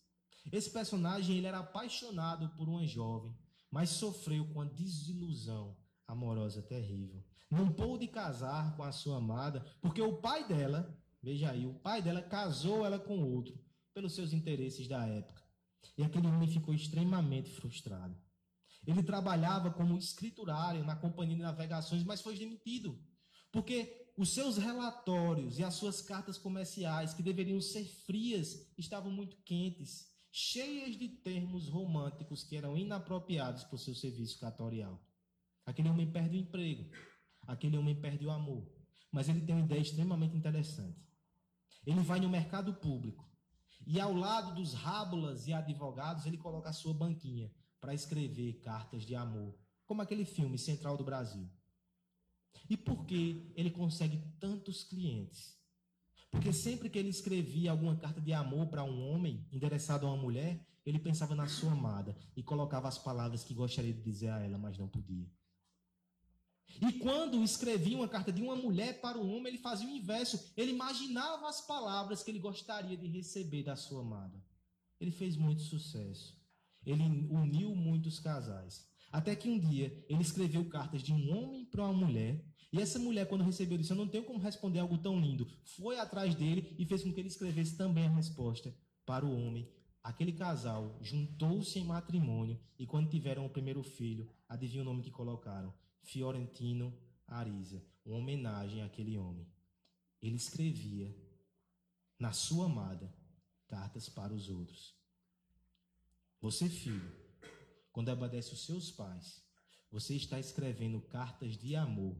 Esse 0.51 0.71
personagem 0.71 1.37
ele 1.37 1.47
era 1.47 1.59
apaixonado 1.59 2.49
por 2.57 2.71
uma 2.71 2.87
jovem, 2.87 3.37
mas 3.71 3.91
sofreu 3.91 4.47
com 4.47 4.63
a 4.63 4.65
desilusão 4.65 5.77
amorosa 6.09 6.63
terrível. 6.63 7.23
Não 7.51 7.73
pôde 7.73 8.09
casar 8.09 8.77
com 8.77 8.83
a 8.83 8.93
sua 8.93 9.19
amada, 9.19 9.65
porque 9.81 10.03
o 10.03 10.17
pai 10.17 10.47
dela, 10.47 10.99
veja 11.23 11.51
aí, 11.51 11.67
o 11.67 11.75
pai 11.75 12.03
dela 12.03 12.23
casou 12.23 12.85
ela 12.85 12.99
com 12.99 13.23
outro, 13.23 13.59
pelos 13.95 14.15
seus 14.15 14.33
interesses 14.33 14.89
da 14.89 15.07
época. 15.07 15.43
E 15.97 16.03
aquele 16.03 16.27
homem 16.27 16.49
ficou 16.49 16.75
extremamente 16.75 17.51
frustrado. 17.51 18.17
Ele 18.87 19.03
trabalhava 19.03 19.71
como 19.71 19.99
escriturário 19.99 20.85
na 20.85 20.95
companhia 20.95 21.37
de 21.37 21.43
navegações, 21.43 22.05
mas 22.05 22.21
foi 22.21 22.37
demitido. 22.37 22.99
Porque 23.51 24.13
os 24.17 24.33
seus 24.33 24.57
relatórios 24.57 25.59
e 25.59 25.65
as 25.65 25.75
suas 25.75 26.01
cartas 26.01 26.39
comerciais, 26.39 27.13
que 27.13 27.23
deveriam 27.23 27.61
ser 27.61 27.85
frias, 27.85 28.73
estavam 28.79 29.11
muito 29.11 29.37
quentes, 29.45 30.07
cheias 30.31 30.97
de 30.97 31.09
termos 31.09 31.69
românticos 31.69 32.45
que 32.45 32.57
eram 32.57 32.77
inapropriados 32.77 33.65
para 33.65 33.77
o 33.77 33.79
seu 33.79 33.95
serviço 33.95 34.39
cartorial. 34.39 35.03
Aquele 35.65 35.89
homem 35.89 36.11
perde 36.11 36.37
o 36.37 36.41
emprego. 36.41 36.89
Aquele 37.47 37.77
homem 37.79 38.01
perde 38.01 38.27
o 38.27 38.31
amor. 38.31 38.67
Mas 39.13 39.29
ele 39.29 39.41
tem 39.41 39.55
uma 39.55 39.65
ideia 39.65 39.81
extremamente 39.81 40.37
interessante. 40.37 41.01
Ele 41.87 42.01
vai 42.01 42.21
no 42.21 42.29
mercado 42.29 42.75
público 42.75 43.27
e 43.87 44.01
ao 44.01 44.13
lado 44.13 44.55
dos 44.55 44.75
rábulas 44.75 45.47
e 45.47 45.53
advogados, 45.53 46.27
ele 46.27 46.37
coloca 46.37 46.71
a 46.71 46.73
sua 46.73 46.93
banquinha 46.93 47.53
para 47.81 47.95
escrever 47.95 48.61
cartas 48.61 49.05
de 49.05 49.15
amor, 49.15 49.57
como 49.85 50.03
aquele 50.03 50.25
filme 50.25 50.59
Central 50.59 50.97
do 50.97 51.05
Brasil. 51.05 51.49
E 52.69 52.77
por 52.77 53.05
que 53.07 53.53
ele 53.55 53.71
consegue 53.71 54.19
tantos 54.41 54.83
clientes? 54.83 55.57
Porque 56.31 56.53
sempre 56.53 56.91
que 56.91 56.99
ele 56.99 57.09
escrevia 57.09 57.71
alguma 57.71 57.97
carta 57.97 58.21
de 58.21 58.33
amor 58.33 58.67
para 58.67 58.83
um 58.83 59.09
homem, 59.09 59.47
endereçado 59.53 60.07
a 60.07 60.13
uma 60.13 60.21
mulher, 60.21 60.67
ele 60.85 60.99
pensava 60.99 61.35
na 61.35 61.47
sua 61.47 61.73
amada 61.73 62.17
e 62.37 62.43
colocava 62.43 62.89
as 62.89 62.99
palavras 62.99 63.45
que 63.45 63.55
gostaria 63.55 63.93
de 63.93 64.03
dizer 64.03 64.31
a 64.31 64.41
ela, 64.41 64.59
mas 64.59 64.77
não 64.79 64.89
podia. 64.89 65.31
E 66.81 66.93
quando 66.95 67.43
escrevia 67.43 67.97
uma 67.97 68.09
carta 68.09 68.33
de 68.33 68.43
uma 68.43 68.55
mulher 68.55 69.01
para 69.01 69.19
um 69.19 69.35
homem, 69.35 69.49
ele 69.49 69.59
fazia 69.59 69.89
o 69.89 69.91
inverso. 69.91 70.53
Ele 70.57 70.73
imaginava 70.73 71.49
as 71.49 71.61
palavras 71.61 72.23
que 72.23 72.31
ele 72.31 72.39
gostaria 72.39 72.97
de 72.97 73.07
receber 73.07 73.63
da 73.63 73.77
sua 73.77 74.03
amada. 74.03 74.43
Ele 75.01 75.11
fez 75.11 75.37
muito 75.37 75.63
sucesso. 75.63 76.37
Ele 76.85 77.03
uniu 77.31 77.75
muitos 77.75 78.19
casais. 78.19 78.87
Até 79.11 79.35
que 79.35 79.49
um 79.49 79.59
dia 79.59 80.05
ele 80.09 80.23
escreveu 80.23 80.69
cartas 80.69 81.03
de 81.03 81.13
um 81.13 81.37
homem 81.37 81.65
para 81.65 81.85
uma 81.85 82.07
mulher. 82.07 82.45
E 82.73 82.81
essa 82.81 82.99
mulher, 82.99 83.27
quando 83.27 83.45
recebeu, 83.45 83.79
disse: 83.79 83.93
Eu 83.93 83.97
não 83.97 84.09
tenho 84.09 84.25
como 84.25 84.39
responder 84.39 84.81
algo 84.81 84.99
tão 84.99 85.19
lindo. 85.19 85.49
Foi 85.65 85.99
atrás 85.99 86.35
dele 86.35 86.75
e 86.79 86.85
fez 86.85 87.03
com 87.03 87.13
que 87.13 87.21
ele 87.21 87.29
escrevesse 87.29 87.77
também 87.77 88.07
a 88.07 88.11
resposta 88.11 88.75
para 89.07 89.25
o 89.25 89.35
homem. 89.35 89.71
Aquele 90.03 90.33
casal 90.33 90.99
juntou-se 91.01 91.79
em 91.79 91.85
matrimônio 91.85 92.61
e, 92.79 92.87
quando 92.87 93.11
tiveram 93.11 93.45
o 93.45 93.51
primeiro 93.51 93.83
filho, 93.83 94.31
adivinha 94.49 94.83
o 94.83 94.85
nome 94.85 95.03
que 95.03 95.11
colocaram? 95.11 95.73
Fiorentino 96.07 96.97
Ariza, 97.27 97.85
uma 98.05 98.17
homenagem 98.17 98.83
àquele 98.83 99.19
homem. 99.19 99.47
Ele 100.23 100.37
escrevia 100.37 101.15
na 102.19 102.33
sua 102.33 102.67
amada 102.67 103.13
cartas 103.67 104.09
para 104.09 104.33
os 104.33 104.49
outros. 104.49 104.95
Você, 106.41 106.69
filho, 106.69 107.13
quando 107.93 108.09
obedece 108.09 108.55
os 108.55 108.65
seus 108.65 108.91
pais, 108.91 109.43
você 109.91 110.15
está 110.15 110.39
escrevendo 110.39 111.01
cartas 111.01 111.57
de 111.57 111.75
amor 111.75 112.17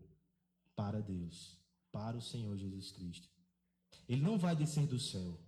para 0.75 1.01
Deus, 1.01 1.57
para 1.93 2.17
o 2.17 2.23
Senhor 2.23 2.57
Jesus 2.57 2.91
Cristo. 2.91 3.29
Ele 4.09 4.21
não 4.21 4.37
vai 4.37 4.57
descer 4.57 4.87
do 4.87 4.99
céu. 4.99 5.39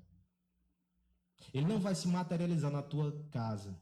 Ele 1.53 1.67
não 1.67 1.81
vai 1.81 1.95
se 1.95 2.07
materializar 2.07 2.71
na 2.71 2.83
tua 2.83 3.13
casa 3.31 3.77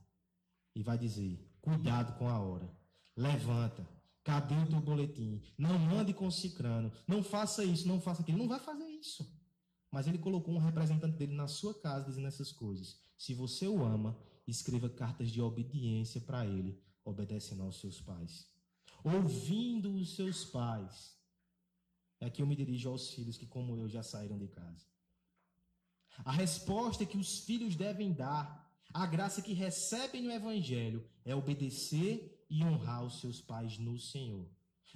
e 0.75 0.83
vai 0.83 0.97
dizer: 0.97 1.38
cuidado 1.61 2.16
com 2.19 2.29
a 2.29 2.38
hora. 2.38 2.75
Levanta, 3.14 3.95
Cadê 4.26 4.56
o 4.56 4.66
teu 4.66 4.80
boletim? 4.80 5.40
Não 5.56 5.76
ande 5.96 6.12
com 6.12 6.28
cicrano. 6.32 6.90
Não 7.06 7.22
faça 7.22 7.64
isso, 7.64 7.86
não 7.86 8.00
faça 8.00 8.22
aquilo. 8.22 8.38
Não 8.38 8.48
vai 8.48 8.58
fazer 8.58 8.84
isso. 8.84 9.24
Mas 9.88 10.08
ele 10.08 10.18
colocou 10.18 10.52
um 10.52 10.58
representante 10.58 11.16
dele 11.16 11.32
na 11.32 11.46
sua 11.46 11.72
casa 11.72 12.06
dizendo 12.06 12.26
essas 12.26 12.50
coisas. 12.50 13.00
Se 13.16 13.34
você 13.34 13.68
o 13.68 13.84
ama, 13.84 14.18
escreva 14.44 14.90
cartas 14.90 15.30
de 15.30 15.40
obediência 15.40 16.20
para 16.20 16.44
ele, 16.44 16.76
obedecendo 17.04 17.62
aos 17.62 17.78
seus 17.78 18.00
pais. 18.00 18.50
Ouvindo 19.04 19.94
os 19.94 20.16
seus 20.16 20.44
pais. 20.44 21.16
É 22.18 22.28
que 22.28 22.42
eu 22.42 22.48
me 22.48 22.56
dirijo 22.56 22.88
aos 22.88 23.12
filhos 23.12 23.38
que, 23.38 23.46
como 23.46 23.76
eu, 23.76 23.88
já 23.88 24.02
saíram 24.02 24.36
de 24.36 24.48
casa. 24.48 24.86
A 26.24 26.32
resposta 26.32 27.06
que 27.06 27.16
os 27.16 27.38
filhos 27.44 27.76
devem 27.76 28.12
dar, 28.12 28.68
a 28.92 29.06
graça 29.06 29.40
que 29.40 29.52
recebem 29.52 30.20
no 30.20 30.32
Evangelho, 30.32 31.08
é 31.24 31.32
obedecer 31.32 32.36
e 32.48 32.62
honrar 32.64 33.04
os 33.04 33.20
seus 33.20 33.40
pais 33.40 33.78
no 33.78 33.98
Senhor. 33.98 34.48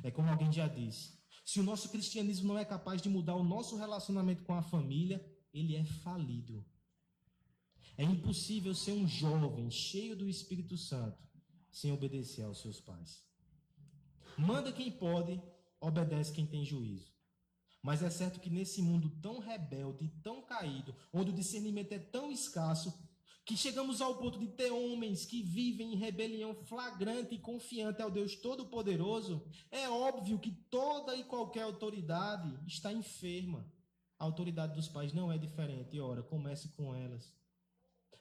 É 0.02 0.10
como 0.10 0.28
alguém 0.28 0.52
já 0.52 0.68
disse: 0.68 1.18
se 1.44 1.60
o 1.60 1.62
nosso 1.62 1.88
cristianismo 1.88 2.48
não 2.48 2.58
é 2.58 2.64
capaz 2.64 3.02
de 3.02 3.08
mudar 3.08 3.34
o 3.34 3.44
nosso 3.44 3.76
relacionamento 3.76 4.42
com 4.44 4.54
a 4.54 4.62
família, 4.62 5.24
ele 5.52 5.74
é 5.74 5.84
falido. 5.84 6.64
É 7.96 8.04
impossível 8.04 8.74
ser 8.74 8.92
um 8.92 9.06
jovem 9.06 9.70
cheio 9.70 10.16
do 10.16 10.28
Espírito 10.28 10.76
Santo 10.76 11.18
sem 11.70 11.92
obedecer 11.92 12.42
aos 12.44 12.60
seus 12.60 12.80
pais. 12.80 13.22
Manda 14.38 14.72
quem 14.72 14.90
pode, 14.90 15.40
obedece 15.80 16.32
quem 16.32 16.46
tem 16.46 16.64
juízo. 16.64 17.12
Mas 17.82 18.02
é 18.02 18.10
certo 18.10 18.40
que 18.40 18.50
nesse 18.50 18.82
mundo 18.82 19.10
tão 19.22 19.38
rebelde, 19.38 20.08
tão 20.22 20.42
caído, 20.42 20.94
onde 21.12 21.30
o 21.30 21.34
discernimento 21.34 21.92
é 21.92 21.98
tão 21.98 22.30
escasso, 22.30 22.92
que 23.44 23.56
chegamos 23.56 24.00
ao 24.00 24.16
ponto 24.16 24.38
de 24.38 24.48
ter 24.48 24.70
homens 24.70 25.24
que 25.26 25.42
vivem 25.42 25.92
em 25.92 25.96
rebelião 25.96 26.54
flagrante 26.54 27.34
e 27.34 27.38
confiante 27.38 28.00
ao 28.00 28.10
Deus 28.10 28.36
Todo-Poderoso, 28.36 29.44
é 29.70 29.88
óbvio 29.88 30.38
que 30.38 30.52
toda 30.70 31.16
e 31.16 31.24
qualquer 31.24 31.62
autoridade 31.62 32.58
está 32.66 32.92
enferma. 32.92 33.70
A 34.18 34.24
autoridade 34.24 34.74
dos 34.74 34.88
pais 34.88 35.12
não 35.12 35.32
é 35.32 35.38
diferente. 35.38 35.96
E 35.96 36.00
ora, 36.00 36.22
comece 36.22 36.68
com 36.76 36.94
elas. 36.94 37.34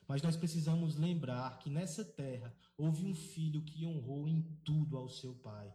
Mas 0.07 0.21
nós 0.21 0.35
precisamos 0.35 0.95
lembrar 0.95 1.59
que 1.59 1.69
nessa 1.69 2.03
terra 2.03 2.55
houve 2.77 3.05
um 3.05 3.13
filho 3.13 3.63
que 3.63 3.85
honrou 3.85 4.27
em 4.27 4.41
tudo 4.63 4.97
ao 4.97 5.09
seu 5.09 5.35
pai 5.35 5.71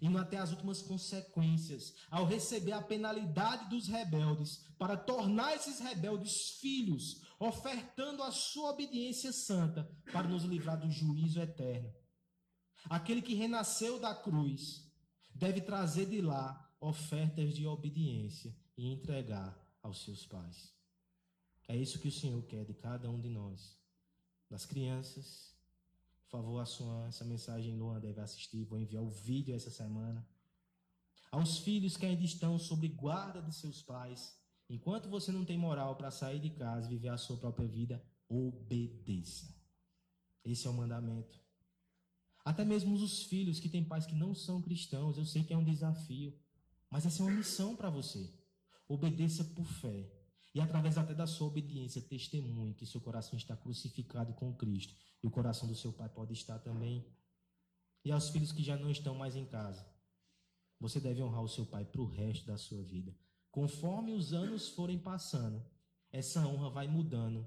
indo 0.00 0.18
até 0.18 0.36
as 0.36 0.50
últimas 0.50 0.82
consequências, 0.82 1.94
ao 2.10 2.26
receber 2.26 2.72
a 2.72 2.82
penalidade 2.82 3.68
dos 3.70 3.86
rebeldes, 3.86 4.64
para 4.78 4.96
tornar 4.96 5.54
esses 5.54 5.80
rebeldes 5.80 6.58
filhos, 6.60 7.22
ofertando 7.38 8.22
a 8.22 8.30
sua 8.30 8.70
obediência 8.70 9.32
santa 9.32 9.90
para 10.12 10.28
nos 10.28 10.44
livrar 10.44 10.78
do 10.78 10.90
juízo 10.90 11.40
eterno. 11.40 11.92
Aquele 12.88 13.22
que 13.22 13.34
renasceu 13.34 13.98
da 13.98 14.14
cruz 14.14 14.90
deve 15.34 15.60
trazer 15.60 16.06
de 16.06 16.20
lá 16.20 16.60
ofertas 16.80 17.54
de 17.54 17.66
obediência 17.66 18.54
e 18.76 18.92
entregar 18.92 19.58
aos 19.82 20.04
seus 20.04 20.26
pais. 20.26 20.72
É 21.66 21.76
isso 21.76 21.98
que 21.98 22.08
o 22.08 22.12
Senhor 22.12 22.42
quer 22.44 22.64
de 22.64 22.74
cada 22.74 23.10
um 23.10 23.20
de 23.20 23.30
nós, 23.30 23.78
das 24.50 24.66
crianças, 24.66 25.54
por 26.34 26.42
favor, 26.42 26.58
a 26.58 26.66
sua, 26.66 27.06
essa 27.06 27.24
mensagem 27.24 27.76
Luan 27.76 28.00
deve 28.00 28.20
assistir. 28.20 28.64
Vou 28.64 28.76
enviar 28.76 29.04
o 29.04 29.08
vídeo 29.08 29.54
essa 29.54 29.70
semana. 29.70 30.26
Aos 31.30 31.58
filhos 31.58 31.96
que 31.96 32.04
ainda 32.04 32.24
estão 32.24 32.58
sob 32.58 32.88
guarda 32.88 33.40
de 33.40 33.54
seus 33.54 33.80
pais, 33.80 34.36
enquanto 34.68 35.08
você 35.08 35.30
não 35.30 35.44
tem 35.44 35.58
moral 35.58 35.96
para 35.96 36.10
sair 36.10 36.40
de 36.40 36.50
casa 36.50 36.86
e 36.86 36.90
viver 36.90 37.08
a 37.08 37.16
sua 37.16 37.36
própria 37.36 37.66
vida, 37.66 38.04
obedeça. 38.28 39.54
Esse 40.44 40.66
é 40.66 40.70
o 40.70 40.74
mandamento. 40.74 41.40
Até 42.44 42.64
mesmo 42.64 42.94
os 42.94 43.22
filhos 43.22 43.58
que 43.58 43.68
têm 43.68 43.82
pais 43.82 44.04
que 44.04 44.14
não 44.14 44.34
são 44.34 44.60
cristãos, 44.60 45.16
eu 45.16 45.24
sei 45.24 45.42
que 45.42 45.52
é 45.54 45.56
um 45.56 45.64
desafio, 45.64 46.38
mas 46.90 47.06
essa 47.06 47.22
é 47.22 47.26
uma 47.26 47.34
missão 47.34 47.74
para 47.74 47.88
você. 47.88 48.30
Obedeça 48.86 49.42
por 49.44 49.64
fé. 49.64 50.10
E 50.54 50.60
através 50.60 50.96
até 50.96 51.14
da 51.14 51.26
sua 51.26 51.48
obediência, 51.48 52.00
testemunhe 52.00 52.74
que 52.74 52.86
seu 52.86 53.00
coração 53.00 53.36
está 53.36 53.56
crucificado 53.56 54.34
com 54.34 54.54
Cristo 54.54 54.94
e 55.22 55.26
o 55.26 55.30
coração 55.30 55.66
do 55.66 55.74
seu 55.74 55.92
pai 55.92 56.08
pode 56.08 56.34
estar 56.34 56.58
também. 56.58 57.04
E 58.04 58.12
aos 58.12 58.28
filhos 58.28 58.52
que 58.52 58.62
já 58.62 58.76
não 58.76 58.90
estão 58.90 59.14
mais 59.14 59.34
em 59.34 59.46
casa, 59.46 59.84
você 60.78 61.00
deve 61.00 61.22
honrar 61.22 61.42
o 61.42 61.48
seu 61.48 61.64
pai 61.64 61.84
para 61.84 62.02
o 62.02 62.06
resto 62.06 62.46
da 62.46 62.58
sua 62.58 62.82
vida. 62.82 63.16
Conforme 63.54 64.12
os 64.12 64.32
anos 64.32 64.68
forem 64.68 64.98
passando, 64.98 65.64
essa 66.10 66.44
honra 66.44 66.70
vai 66.70 66.88
mudando. 66.88 67.46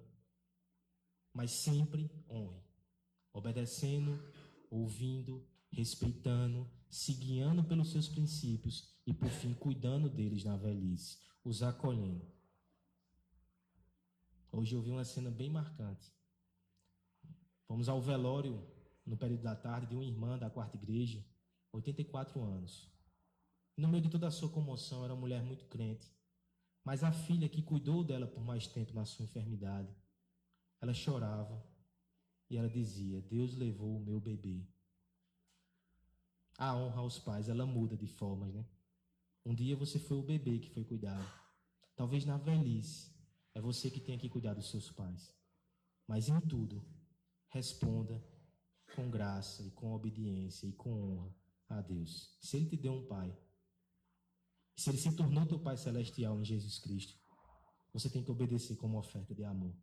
mas 1.34 1.52
sempre 1.52 2.10
honre, 2.30 2.64
obedecendo, 3.34 4.18
ouvindo, 4.72 5.46
respeitando, 5.70 6.66
se 6.90 7.14
guiando 7.14 7.62
pelos 7.62 7.92
seus 7.92 8.08
princípios 8.08 8.98
e, 9.06 9.14
por 9.14 9.30
fim, 9.30 9.54
cuidando 9.54 10.10
deles 10.10 10.46
na 10.46 10.56
velhice, 10.56 11.20
os 11.44 11.62
acolhendo. 11.62 12.26
Hoje 14.50 14.76
eu 14.76 14.82
vi 14.82 14.90
uma 14.90 15.04
cena 15.04 15.30
bem 15.30 15.50
marcante. 15.50 16.12
Fomos 17.68 17.90
ao 17.90 18.02
velório 18.02 18.66
no 19.06 19.18
período 19.18 19.44
da 19.44 19.56
tarde 19.56 19.88
de 19.88 19.96
uma 19.96 20.06
irmã 20.06 20.40
da 20.40 20.50
quarta 20.50 20.78
igreja, 20.78 21.24
84 21.74 22.42
anos. 22.42 22.97
No 23.78 23.88
meio 23.88 24.02
de 24.02 24.10
toda 24.10 24.28
a 24.28 24.32
sua 24.32 24.50
comoção, 24.50 25.04
era 25.06 25.14
uma 25.14 25.22
mulher 25.22 25.44
muito 25.44 25.66
crente. 25.66 26.12
Mas 26.84 27.04
a 27.04 27.12
filha 27.12 27.48
que 27.48 27.62
cuidou 27.62 28.04
dela 28.04 28.26
por 28.26 28.44
mais 28.44 28.66
tempo 28.66 28.94
na 28.94 29.06
sua 29.06 29.24
enfermidade, 29.24 29.96
ela 30.82 30.94
chorava 30.94 31.64
e 32.50 32.58
ela 32.58 32.70
dizia: 32.70 33.22
Deus 33.22 33.56
levou 33.56 33.98
o 33.98 34.04
meu 34.04 34.20
bebê. 34.20 34.66
A 36.58 36.76
honra 36.76 37.02
aos 37.02 37.20
pais, 37.20 37.50
ela 37.50 37.68
muda 37.68 37.96
de 37.96 38.08
formas, 38.08 38.52
né? 38.52 38.66
Um 39.46 39.54
dia 39.54 39.76
você 39.76 40.00
foi 40.00 40.18
o 40.18 40.24
bebê 40.24 40.58
que 40.58 40.72
foi 40.72 40.84
cuidado. 40.84 41.28
Talvez 41.96 42.26
na 42.26 42.38
velhice, 42.38 43.12
é 43.54 43.62
você 43.62 43.92
que 43.92 44.00
tenha 44.00 44.18
que 44.18 44.30
cuidar 44.30 44.56
dos 44.56 44.70
seus 44.70 44.92
pais. 44.92 45.32
Mas 46.08 46.30
em 46.30 46.40
tudo, 46.42 46.84
responda 47.50 48.24
com 48.96 49.10
graça 49.10 49.62
e 49.64 49.72
com 49.72 49.94
obediência 49.94 50.66
e 50.66 50.74
com 50.74 50.90
honra 50.90 51.36
a 51.70 51.82
Deus. 51.82 52.38
Se 52.42 52.58
Ele 52.58 52.66
te 52.66 52.78
deu 52.78 52.94
um 52.94 53.06
pai, 53.06 53.38
se 54.78 54.92
Ele 54.92 54.98
se 54.98 55.12
tornou 55.12 55.46
teu 55.46 55.60
Pai 55.60 55.76
Celestial 55.76 56.40
em 56.40 56.46
Jesus 56.46 56.78
Cristo, 56.78 57.18
você 57.92 58.10
tem 58.10 58.24
que 58.24 58.32
obedecer 58.32 58.76
como 58.78 59.00
oferta 59.00 59.34
de 59.34 59.44
amor. 59.44 59.74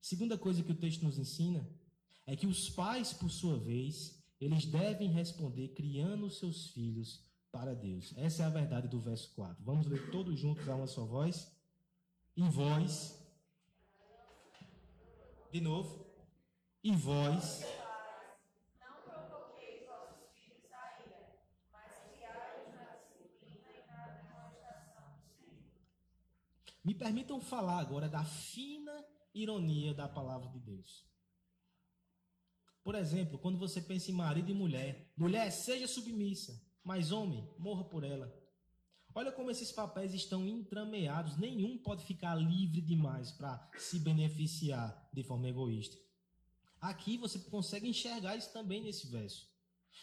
Segunda 0.00 0.36
coisa 0.36 0.62
que 0.62 0.72
o 0.72 0.76
texto 0.76 1.04
nos 1.04 1.16
ensina 1.16 1.66
é 2.26 2.36
que 2.36 2.46
os 2.46 2.68
pais, 2.68 3.12
por 3.12 3.30
sua 3.30 3.56
vez, 3.56 4.20
eles 4.40 4.66
devem 4.66 5.08
responder 5.10 5.68
criando 5.68 6.28
seus 6.28 6.70
filhos 6.70 7.24
para 7.52 7.74
Deus. 7.74 8.12
Essa 8.16 8.42
é 8.42 8.46
a 8.46 8.50
verdade 8.50 8.88
do 8.88 9.00
verso 9.00 9.32
4. 9.34 9.64
Vamos 9.64 9.86
ler 9.86 10.10
todos 10.10 10.38
juntos 10.38 10.68
a 10.68 10.74
uma 10.74 10.86
só 10.88 11.04
voz? 11.04 11.50
E 12.36 12.42
vós. 12.42 13.16
De 15.52 15.60
novo. 15.60 16.04
E 16.82 16.94
vós. 16.94 17.62
Me 26.84 26.94
permitam 26.94 27.40
falar 27.40 27.78
agora 27.78 28.08
da 28.08 28.24
fina 28.24 29.04
ironia 29.34 29.94
da 29.94 30.08
palavra 30.08 30.48
de 30.50 30.58
Deus. 30.60 31.06
Por 32.82 32.94
exemplo, 32.94 33.38
quando 33.38 33.58
você 33.58 33.80
pensa 33.80 34.10
em 34.10 34.14
marido 34.14 34.50
e 34.50 34.54
mulher, 34.54 35.12
mulher 35.16 35.50
seja 35.50 35.86
submissa, 35.86 36.58
mas 36.82 37.12
homem, 37.12 37.46
morra 37.58 37.84
por 37.84 38.02
ela. 38.02 38.34
Olha 39.14 39.32
como 39.32 39.50
esses 39.50 39.72
papéis 39.72 40.14
estão 40.14 40.46
entrameados, 40.46 41.36
nenhum 41.36 41.76
pode 41.76 42.04
ficar 42.04 42.34
livre 42.34 42.80
demais 42.80 43.32
para 43.32 43.70
se 43.76 43.98
beneficiar 43.98 45.08
de 45.12 45.22
forma 45.22 45.48
egoísta. 45.48 45.98
Aqui 46.80 47.16
você 47.16 47.38
consegue 47.40 47.88
enxergar 47.88 48.36
isso 48.36 48.52
também 48.52 48.82
nesse 48.82 49.08
verso. 49.08 49.48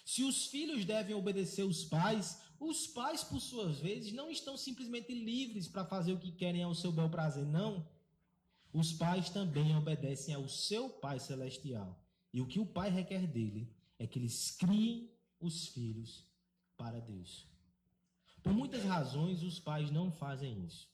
Se 0.05 0.23
os 0.23 0.47
filhos 0.47 0.85
devem 0.85 1.15
obedecer 1.15 1.63
os 1.63 1.85
pais, 1.85 2.41
os 2.59 2.87
pais, 2.87 3.23
por 3.23 3.39
suas 3.39 3.79
vezes, 3.79 4.13
não 4.13 4.29
estão 4.29 4.57
simplesmente 4.57 5.13
livres 5.13 5.67
para 5.67 5.85
fazer 5.85 6.13
o 6.13 6.19
que 6.19 6.31
querem 6.31 6.63
ao 6.63 6.73
seu 6.73 6.91
bel 6.91 7.09
prazer, 7.09 7.45
não. 7.45 7.87
Os 8.73 8.93
pais 8.93 9.29
também 9.29 9.75
obedecem 9.75 10.33
ao 10.33 10.47
seu 10.47 10.89
Pai 10.89 11.19
Celestial. 11.19 11.99
E 12.33 12.41
o 12.41 12.47
que 12.47 12.59
o 12.59 12.65
pai 12.65 12.89
requer 12.89 13.25
dele 13.25 13.73
é 13.97 14.05
que 14.05 14.19
eles 14.19 14.51
criem 14.51 15.09
os 15.39 15.67
filhos 15.67 16.25
para 16.75 16.99
Deus. 16.99 17.47
Por 18.43 18.53
muitas 18.53 18.83
razões, 18.83 19.41
os 19.41 19.59
pais 19.59 19.89
não 19.89 20.11
fazem 20.11 20.65
isso. 20.65 20.89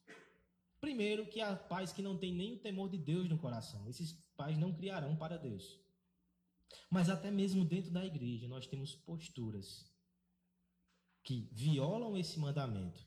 Primeiro, 0.80 1.28
que 1.28 1.42
há 1.42 1.56
pais 1.56 1.92
que 1.92 2.02
não 2.02 2.18
têm 2.18 2.34
nem 2.34 2.54
o 2.54 2.60
temor 2.60 2.90
de 2.90 2.98
Deus 2.98 3.28
no 3.28 3.38
coração. 3.38 3.88
Esses 3.90 4.14
pais 4.36 4.58
não 4.58 4.74
criarão 4.74 5.16
para 5.16 5.38
Deus. 5.38 5.80
Mas 6.90 7.10
até 7.10 7.30
mesmo 7.30 7.66
dentro 7.66 7.92
da 7.92 8.06
igreja, 8.06 8.48
nós 8.48 8.68
temos 8.68 8.96
posturas 8.96 9.91
que 11.24 11.50
violam 11.52 12.18
esse 12.18 12.40
mandamento 12.40 13.06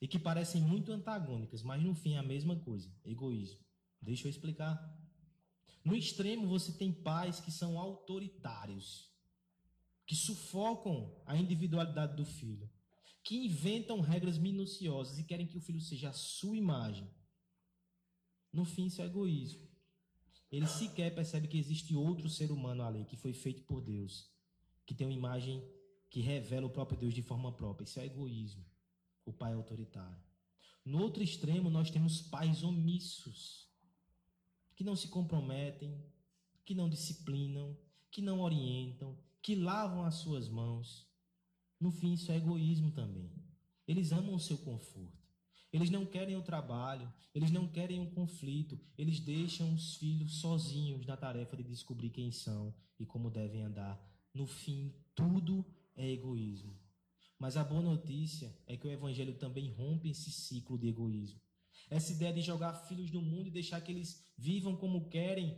e 0.00 0.06
que 0.06 0.18
parecem 0.18 0.62
muito 0.62 0.92
antagônicas, 0.92 1.62
mas 1.62 1.82
no 1.82 1.94
fim 1.94 2.14
é 2.14 2.18
a 2.18 2.22
mesma 2.22 2.56
coisa: 2.56 2.90
egoísmo. 3.04 3.60
Deixa 4.00 4.26
eu 4.26 4.30
explicar. 4.30 4.78
No 5.84 5.94
extremo, 5.94 6.46
você 6.46 6.72
tem 6.72 6.92
pais 6.92 7.40
que 7.40 7.50
são 7.50 7.78
autoritários, 7.78 9.10
que 10.06 10.14
sufocam 10.14 11.16
a 11.24 11.36
individualidade 11.36 12.16
do 12.16 12.24
filho, 12.24 12.70
que 13.24 13.36
inventam 13.36 14.00
regras 14.00 14.38
minuciosas 14.38 15.18
e 15.18 15.24
querem 15.24 15.46
que 15.46 15.56
o 15.56 15.60
filho 15.60 15.80
seja 15.80 16.10
a 16.10 16.12
sua 16.12 16.56
imagem. 16.56 17.08
No 18.52 18.64
fim, 18.64 18.86
isso 18.86 19.02
é 19.02 19.06
egoísmo. 19.06 19.68
Ele 20.50 20.66
sequer 20.66 21.14
percebe 21.14 21.48
que 21.48 21.58
existe 21.58 21.94
outro 21.94 22.28
ser 22.28 22.50
humano 22.50 22.82
ali, 22.82 23.04
que 23.04 23.16
foi 23.16 23.32
feito 23.32 23.62
por 23.64 23.82
Deus, 23.82 24.30
que 24.86 24.94
tem 24.94 25.06
uma 25.06 25.12
imagem 25.12 25.62
que 26.10 26.20
revela 26.20 26.66
o 26.66 26.70
próprio 26.70 26.98
Deus 26.98 27.14
de 27.14 27.22
forma 27.22 27.52
própria. 27.52 27.84
Isso 27.84 28.00
é 28.00 28.06
egoísmo. 28.06 28.64
O 29.24 29.32
pai 29.32 29.52
é 29.52 29.54
autoritário. 29.54 30.22
No 30.84 31.02
outro 31.02 31.22
extremo, 31.22 31.68
nós 31.68 31.90
temos 31.90 32.22
pais 32.22 32.62
omissos 32.62 33.68
que 34.74 34.84
não 34.84 34.96
se 34.96 35.08
comprometem, 35.08 36.02
que 36.64 36.74
não 36.74 36.88
disciplinam, 36.88 37.76
que 38.10 38.22
não 38.22 38.40
orientam, 38.40 39.18
que 39.42 39.54
lavam 39.54 40.04
as 40.04 40.14
suas 40.14 40.48
mãos. 40.48 41.06
No 41.80 41.90
fim, 41.90 42.14
isso 42.14 42.32
é 42.32 42.36
egoísmo 42.36 42.90
também. 42.90 43.30
Eles 43.86 44.12
amam 44.12 44.34
o 44.34 44.40
seu 44.40 44.56
conforto. 44.58 45.18
Eles 45.72 45.90
não 45.90 46.06
querem 46.06 46.36
o 46.36 46.42
trabalho, 46.42 47.12
eles 47.34 47.50
não 47.50 47.68
querem 47.68 48.00
um 48.00 48.10
conflito, 48.10 48.80
eles 48.96 49.20
deixam 49.20 49.74
os 49.74 49.96
filhos 49.96 50.40
sozinhos 50.40 51.04
na 51.06 51.16
tarefa 51.16 51.56
de 51.56 51.62
descobrir 51.62 52.10
quem 52.10 52.32
são 52.32 52.74
e 52.98 53.04
como 53.04 53.30
devem 53.30 53.62
andar. 53.62 54.02
No 54.32 54.46
fim, 54.46 54.94
tudo 55.14 55.64
é 55.98 56.08
egoísmo. 56.08 56.74
Mas 57.38 57.56
a 57.56 57.64
boa 57.64 57.82
notícia 57.82 58.56
é 58.66 58.76
que 58.76 58.86
o 58.86 58.90
Evangelho 58.90 59.34
também 59.34 59.70
rompe 59.70 60.08
esse 60.10 60.32
ciclo 60.32 60.78
de 60.78 60.88
egoísmo. 60.88 61.40
Essa 61.90 62.12
ideia 62.12 62.32
de 62.32 62.40
jogar 62.40 62.74
filhos 62.86 63.10
no 63.10 63.20
mundo 63.20 63.48
e 63.48 63.50
deixar 63.50 63.80
que 63.80 63.92
eles 63.92 64.24
vivam 64.36 64.76
como 64.76 65.08
querem. 65.08 65.56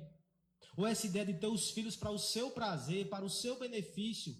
Ou 0.77 0.87
essa 0.87 1.07
ideia 1.07 1.27
de 1.27 1.35
ter 1.35 1.47
os 1.47 1.71
filhos 1.71 1.97
para 1.97 2.11
o 2.11 2.19
seu 2.19 2.51
prazer, 2.51 3.09
para 3.09 3.25
o 3.25 3.31
seu 3.31 3.59
benefício. 3.59 4.37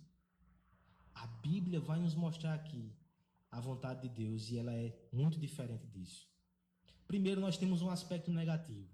A 1.15 1.27
Bíblia 1.27 1.81
vai 1.81 1.99
nos 1.99 2.15
mostrar 2.15 2.55
aqui 2.55 2.93
a 3.51 3.61
vontade 3.61 4.03
de 4.03 4.09
Deus 4.09 4.51
e 4.51 4.59
ela 4.59 4.73
é 4.73 4.97
muito 5.13 5.39
diferente 5.39 5.87
disso. 5.87 6.29
Primeiro, 7.07 7.41
nós 7.41 7.57
temos 7.57 7.83
um 7.83 7.91
aspecto 7.91 8.31
negativo. 8.31 8.89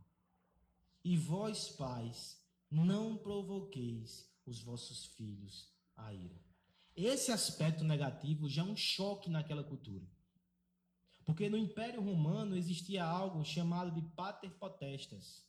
E 1.04 1.16
vós, 1.16 1.68
pais, 1.68 2.40
não 2.70 3.16
provoqueis 3.16 4.28
os 4.46 4.62
vossos 4.62 5.04
filhos 5.04 5.68
a 5.96 6.14
ira. 6.14 6.45
Esse 6.96 7.30
aspecto 7.30 7.84
negativo 7.84 8.48
já 8.48 8.62
é 8.62 8.64
um 8.64 8.74
choque 8.74 9.28
naquela 9.28 9.62
cultura. 9.62 10.06
Porque 11.26 11.48
no 11.50 11.58
Império 11.58 12.00
Romano 12.00 12.56
existia 12.56 13.04
algo 13.04 13.44
chamado 13.44 13.90
de 13.90 14.00
pater 14.14 14.50
potestas. 14.52 15.44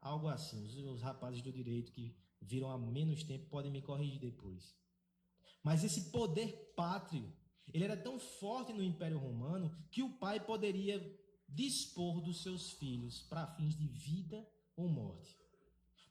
Algo 0.00 0.28
assim. 0.28 0.62
Os, 0.66 0.76
os 0.76 1.00
rapazes 1.00 1.40
do 1.40 1.50
direito 1.50 1.90
que 1.90 2.14
viram 2.38 2.70
há 2.70 2.76
menos 2.76 3.22
tempo 3.22 3.48
podem 3.48 3.72
me 3.72 3.80
corrigir 3.80 4.20
depois. 4.20 4.76
Mas 5.62 5.82
esse 5.82 6.10
poder 6.10 6.74
pátrio, 6.76 7.32
ele 7.72 7.84
era 7.84 7.96
tão 7.96 8.18
forte 8.18 8.72
no 8.72 8.82
Império 8.82 9.18
Romano 9.18 9.74
que 9.90 10.02
o 10.02 10.18
pai 10.18 10.38
poderia 10.38 11.00
dispor 11.48 12.20
dos 12.20 12.42
seus 12.42 12.72
filhos 12.72 13.22
para 13.22 13.46
fins 13.54 13.74
de 13.74 13.86
vida 13.86 14.46
ou 14.76 14.88
morte. 14.88 15.43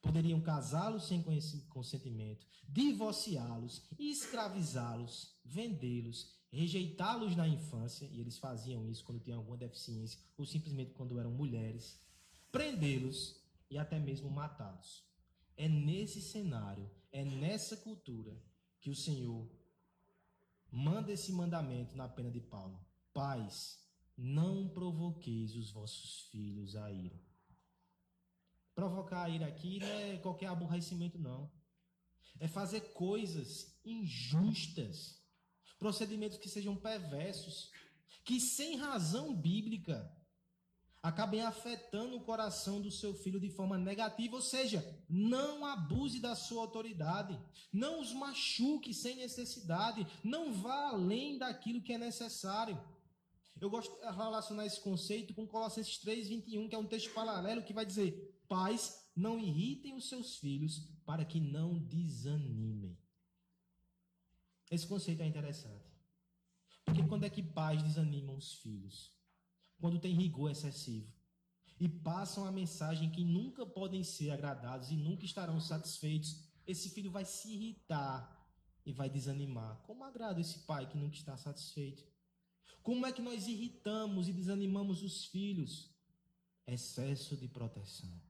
Poderiam 0.04 0.40
casá-los 0.40 1.08
sem 1.08 1.24
consentimento, 1.70 2.46
divorciá-los, 2.70 3.84
escravizá-los, 3.98 5.36
vendê-los 5.44 6.44
rejeitá-los 6.54 7.36
na 7.36 7.48
infância, 7.48 8.06
e 8.06 8.22
eles 8.22 8.38
faziam 8.38 8.88
isso 8.88 9.04
quando 9.04 9.20
tinham 9.20 9.40
alguma 9.40 9.58
deficiência, 9.58 10.20
ou 10.38 10.46
simplesmente 10.46 10.94
quando 10.94 11.20
eram 11.20 11.32
mulheres, 11.32 12.00
prendê-los 12.52 13.42
e 13.72 13.78
até 13.78 13.98
mesmo 13.98 14.30
matá-los. 14.30 15.04
É 15.58 15.68
nesse 15.68 16.22
cenário, 16.22 16.88
é 17.12 17.26
nessa 17.26 17.76
cultura 17.76 18.40
que 18.80 18.92
o 18.92 18.96
Senhor 18.96 19.50
manda 20.72 21.12
esse 21.12 21.32
mandamento 21.32 21.98
na 21.98 22.08
pena 22.08 22.30
de 22.30 22.40
Paulo: 22.40 22.80
Pais, 23.12 23.80
não 24.16 24.70
provoqueis 24.70 25.56
os 25.56 25.72
vossos 25.72 26.28
filhos 26.30 26.76
a 26.76 26.92
ira. 26.92 27.20
Provocar 28.76 29.24
a 29.24 29.30
ira 29.30 29.48
aqui 29.48 29.80
não 29.80 29.88
é 29.88 30.18
qualquer 30.18 30.48
aborrecimento, 30.48 31.20
não. 31.20 31.52
É 32.40 32.48
fazer 32.48 32.82
coisas 32.94 33.78
injustas 33.86 35.22
procedimentos 35.78 36.38
que 36.38 36.50
sejam 36.50 36.76
perversos, 36.76 37.70
que 38.24 38.40
sem 38.40 38.78
razão 38.78 39.36
bíblica 39.36 40.10
acabem 41.04 41.42
afetando 41.42 42.16
o 42.16 42.24
coração 42.24 42.82
do 42.82 42.90
seu 42.90 43.14
filho 43.14 43.38
de 43.38 43.50
forma 43.50 43.78
negativa, 43.78 44.38
ou 44.38 44.42
seja, 44.42 44.82
não 45.10 45.66
abuse 45.66 46.22
da 46.22 46.34
sua 46.34 46.62
autoridade, 46.62 47.38
não 47.74 48.00
os 48.00 48.14
machuque 48.14 48.94
sem 48.94 49.18
necessidade, 49.18 50.08
não 50.24 50.54
vá 50.54 50.88
além 50.88 51.38
daquilo 51.38 51.82
que 51.82 51.92
é 51.92 51.98
necessário. 51.98 52.82
Eu 53.60 53.70
gosto 53.70 53.94
de 53.94 54.02
relacionar 54.16 54.66
esse 54.66 54.80
conceito 54.80 55.34
com 55.34 55.46
Colossenses 55.46 55.98
3:21, 55.98 56.70
que 56.70 56.76
é 56.76 56.78
um 56.78 56.88
texto 56.88 57.14
paralelo 57.14 57.64
que 57.64 57.74
vai 57.74 57.86
dizer: 57.86 58.33
"Pais, 58.48 59.06
não 59.16 59.40
irritem 59.40 59.96
os 59.96 60.08
seus 60.10 60.38
filhos 60.38 60.80
para 61.06 61.26
que 61.26 61.40
não 61.40 61.80
desanimem". 61.80 62.98
Esse 64.70 64.88
conceito 64.88 65.22
é 65.22 65.28
interessante. 65.28 65.94
Porque 66.86 67.04
quando 67.04 67.26
é 67.26 67.30
que 67.30 67.44
pais 67.44 67.82
desanimam 67.84 68.36
os 68.36 68.56
filhos? 68.56 69.12
Quando 69.80 70.00
tem 70.00 70.16
rigor 70.16 70.50
excessivo. 70.50 71.12
E 71.80 71.88
passam 71.90 72.46
a 72.46 72.52
mensagem 72.52 73.10
que 73.10 73.24
nunca 73.24 73.66
podem 73.66 74.04
ser 74.04 74.32
agradados 74.32 74.92
e 74.92 74.96
nunca 74.96 75.26
estarão 75.26 75.60
satisfeitos. 75.60 76.44
Esse 76.66 76.90
filho 76.90 77.12
vai 77.12 77.26
se 77.26 77.54
irritar 77.54 78.48
e 78.86 78.92
vai 78.92 79.10
desanimar. 79.10 79.78
Como 79.84 80.04
agrada 80.04 80.40
esse 80.40 80.60
pai 80.60 80.88
que 80.88 80.98
nunca 80.98 81.16
está 81.16 81.38
satisfeito? 81.38 82.04
Como 82.82 83.06
é 83.06 83.12
que 83.12 83.22
nós 83.22 83.48
irritamos 83.48 84.28
e 84.28 84.34
desanimamos 84.34 85.04
os 85.04 85.26
filhos? 85.26 85.94
Excesso 86.66 87.36
de 87.38 87.48
proteção. 87.48 88.22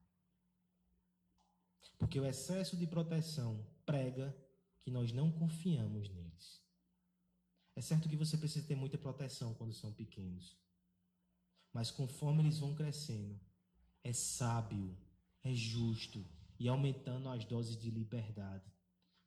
Porque 1.97 2.19
o 2.19 2.25
excesso 2.25 2.75
de 2.75 2.87
proteção 2.87 3.65
prega 3.85 4.35
que 4.81 4.91
nós 4.91 5.11
não 5.11 5.31
confiamos 5.31 6.09
neles. 6.09 6.61
É 7.75 7.81
certo 7.81 8.09
que 8.09 8.15
você 8.15 8.37
precisa 8.37 8.67
ter 8.67 8.75
muita 8.75 8.97
proteção 8.97 9.53
quando 9.55 9.73
são 9.73 9.91
pequenos. 9.91 10.57
Mas 11.71 11.89
conforme 11.89 12.43
eles 12.43 12.59
vão 12.59 12.75
crescendo, 12.75 13.39
é 14.03 14.13
sábio, 14.13 14.95
é 15.43 15.53
justo 15.53 16.23
e 16.59 16.67
aumentando 16.67 17.29
as 17.29 17.43
doses 17.45 17.75
de 17.75 17.89
liberdade. 17.89 18.71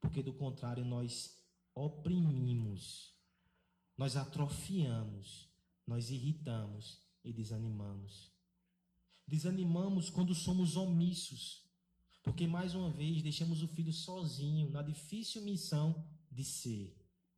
Porque 0.01 0.23
do 0.23 0.33
contrário, 0.33 0.85
nós 0.85 1.37
oprimimos, 1.75 3.15
nós 3.97 4.17
atrofiamos, 4.17 5.51
nós 5.87 6.11
irritamos 6.11 7.03
e 7.25 7.33
desanimamos. 7.33 8.33
Desanimamos 9.27 10.09
quando 10.09 10.35
somos 10.35 10.77
omissos, 10.77 11.66
porque 12.27 12.47
mais 12.47 12.75
uma 12.75 12.91
vez 12.91 13.23
deixamos 13.23 13.63
o 13.63 13.69
filho 13.69 13.95
sozinho 13.95 14.69
na 14.69 14.83
difícil 14.83 15.41
missão 15.41 16.05
de 16.31 16.45
ser, 16.45 16.95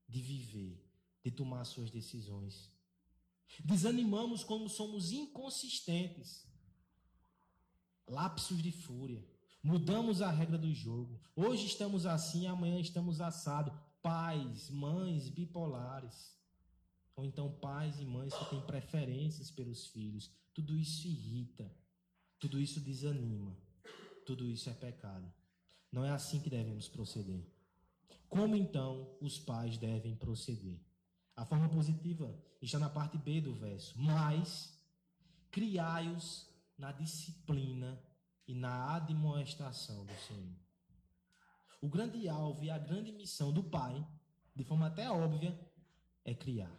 de 0.09 0.20
viver 0.20 0.88
de 1.29 1.31
tomar 1.31 1.64
suas 1.64 1.90
decisões. 1.90 2.70
Desanimamos 3.64 4.44
quando 4.44 4.68
somos 4.68 5.12
inconsistentes. 5.12 6.46
Lapsos 8.07 8.62
de 8.62 8.72
fúria. 8.72 9.24
Mudamos 9.62 10.22
a 10.22 10.31
regra 10.31 10.57
do 10.57 10.72
jogo. 10.72 11.20
Hoje 11.37 11.66
estamos 11.66 12.07
assim, 12.07 12.46
amanhã 12.46 12.81
estamos 12.81 13.20
assado. 13.20 13.72
Pais, 14.01 14.70
mães 14.70 15.29
bipolares. 15.29 16.35
Ou 17.14 17.24
então 17.24 17.53
pais 17.53 18.01
e 18.01 18.07
mães 18.07 18.33
que 18.33 18.51
têm 18.51 18.61
preferências 18.62 19.51
pelos 19.51 19.87
filhos. 19.87 20.31
Tudo 20.55 20.79
isso 20.79 21.07
irrita. 21.07 21.70
Tudo 22.38 22.61
isso 22.61 22.81
desanima. 22.81 23.55
Tudo 24.29 24.47
isso 24.47 24.69
é 24.69 24.75
pecado. 24.75 25.33
Não 25.91 26.05
é 26.05 26.11
assim 26.11 26.38
que 26.38 26.51
devemos 26.51 26.87
proceder. 26.87 27.43
Como 28.29 28.55
então 28.55 29.09
os 29.23 29.38
pais 29.38 29.79
devem 29.79 30.14
proceder? 30.17 30.79
A 31.35 31.47
forma 31.47 31.67
positiva 31.71 32.38
está 32.61 32.79
na 32.79 32.91
parte 32.91 33.17
B 33.17 33.41
do 33.41 33.55
verso. 33.55 33.99
Mas 33.99 34.79
criai-os 35.51 36.47
na 36.77 36.93
disciplina 36.93 37.99
e 38.47 38.53
na 38.53 38.97
admoestação 38.97 40.05
do 40.05 40.12
Senhor. 40.27 40.55
O 41.81 41.88
grande 41.88 42.29
alvo 42.29 42.62
e 42.62 42.69
a 42.69 42.77
grande 42.77 43.11
missão 43.11 43.51
do 43.51 43.64
Pai, 43.64 44.07
de 44.55 44.62
forma 44.62 44.88
até 44.88 45.11
óbvia, 45.11 45.59
é 46.23 46.35
criar. 46.35 46.79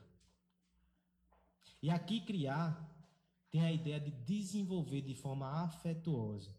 E 1.81 1.89
aqui 1.89 2.21
criar 2.21 2.87
tem 3.49 3.65
a 3.65 3.71
ideia 3.71 3.99
de 3.99 4.11
desenvolver 4.11 5.01
de 5.01 5.15
forma 5.15 5.63
afetuosa. 5.63 6.58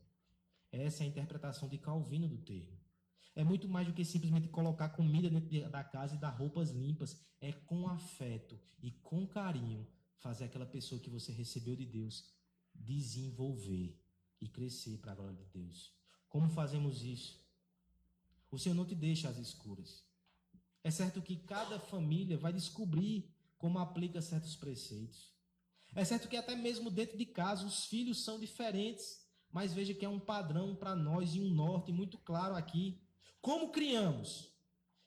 Essa 0.73 1.03
é 1.03 1.07
a 1.07 1.09
interpretação 1.09 1.69
de 1.69 1.79
Calvino 1.79 2.29
do 2.29 2.39
termo. 2.39 2.79
É 3.35 3.45
muito 3.45 3.69
mais 3.69 3.87
do 3.87 3.93
que 3.93 4.05
simplesmente 4.05 4.49
colocar 4.49 4.91
comida 4.91 5.31
dentro 5.31 5.71
da 5.71 5.85
casa 5.85 6.15
e 6.15 6.19
dar 6.19 6.31
roupas 6.31 6.71
limpas. 6.71 7.19
É 7.41 7.53
com 7.53 7.89
afeto 7.89 8.59
e 8.83 8.91
com 8.91 9.27
carinho 9.27 9.87
fazer 10.19 10.45
aquela 10.45 10.67
pessoa 10.67 11.01
que 11.01 11.09
você 11.09 11.33
recebeu 11.33 11.75
de 11.75 11.87
Deus 11.87 12.33
desenvolver 12.75 13.99
e 14.41 14.49
crescer 14.49 14.99
para 14.99 15.13
a 15.13 15.15
glória 15.15 15.37
de 15.37 15.45
Deus. 15.45 15.93
Como 16.29 16.49
fazemos 16.49 17.03
isso? 17.03 17.41
O 18.51 18.59
Senhor 18.59 18.75
não 18.75 18.85
te 18.85 18.95
deixa 18.95 19.29
às 19.29 19.39
escuras. 19.39 20.05
É 20.83 20.91
certo 20.91 21.23
que 21.23 21.37
cada 21.37 21.79
família 21.79 22.37
vai 22.39 22.53
descobrir 22.53 23.33
como 23.59 23.79
aplica 23.79 24.23
certos 24.23 24.57
preceitos. 24.57 25.33
É 25.95 26.05
certo 26.05 26.29
que 26.29 26.37
até 26.37 26.55
mesmo 26.55 26.91
dentro 26.91 27.19
de 27.19 27.27
casa 27.27 27.67
os 27.67 27.85
filhos 27.87 28.25
são 28.25 28.39
diferentes, 28.39 29.27
mas 29.53 29.73
veja 29.73 29.95
que 29.95 30.05
é 30.05 30.09
um 30.09 30.21
padrão 30.21 30.75
para 30.75 30.95
nós 30.95 31.35
e 31.35 31.41
um 31.41 31.51
norte 31.51 31.93
muito 31.93 32.19
claro 32.19 32.55
aqui. 32.55 33.01
Como 33.41 33.71
criamos? 33.71 34.49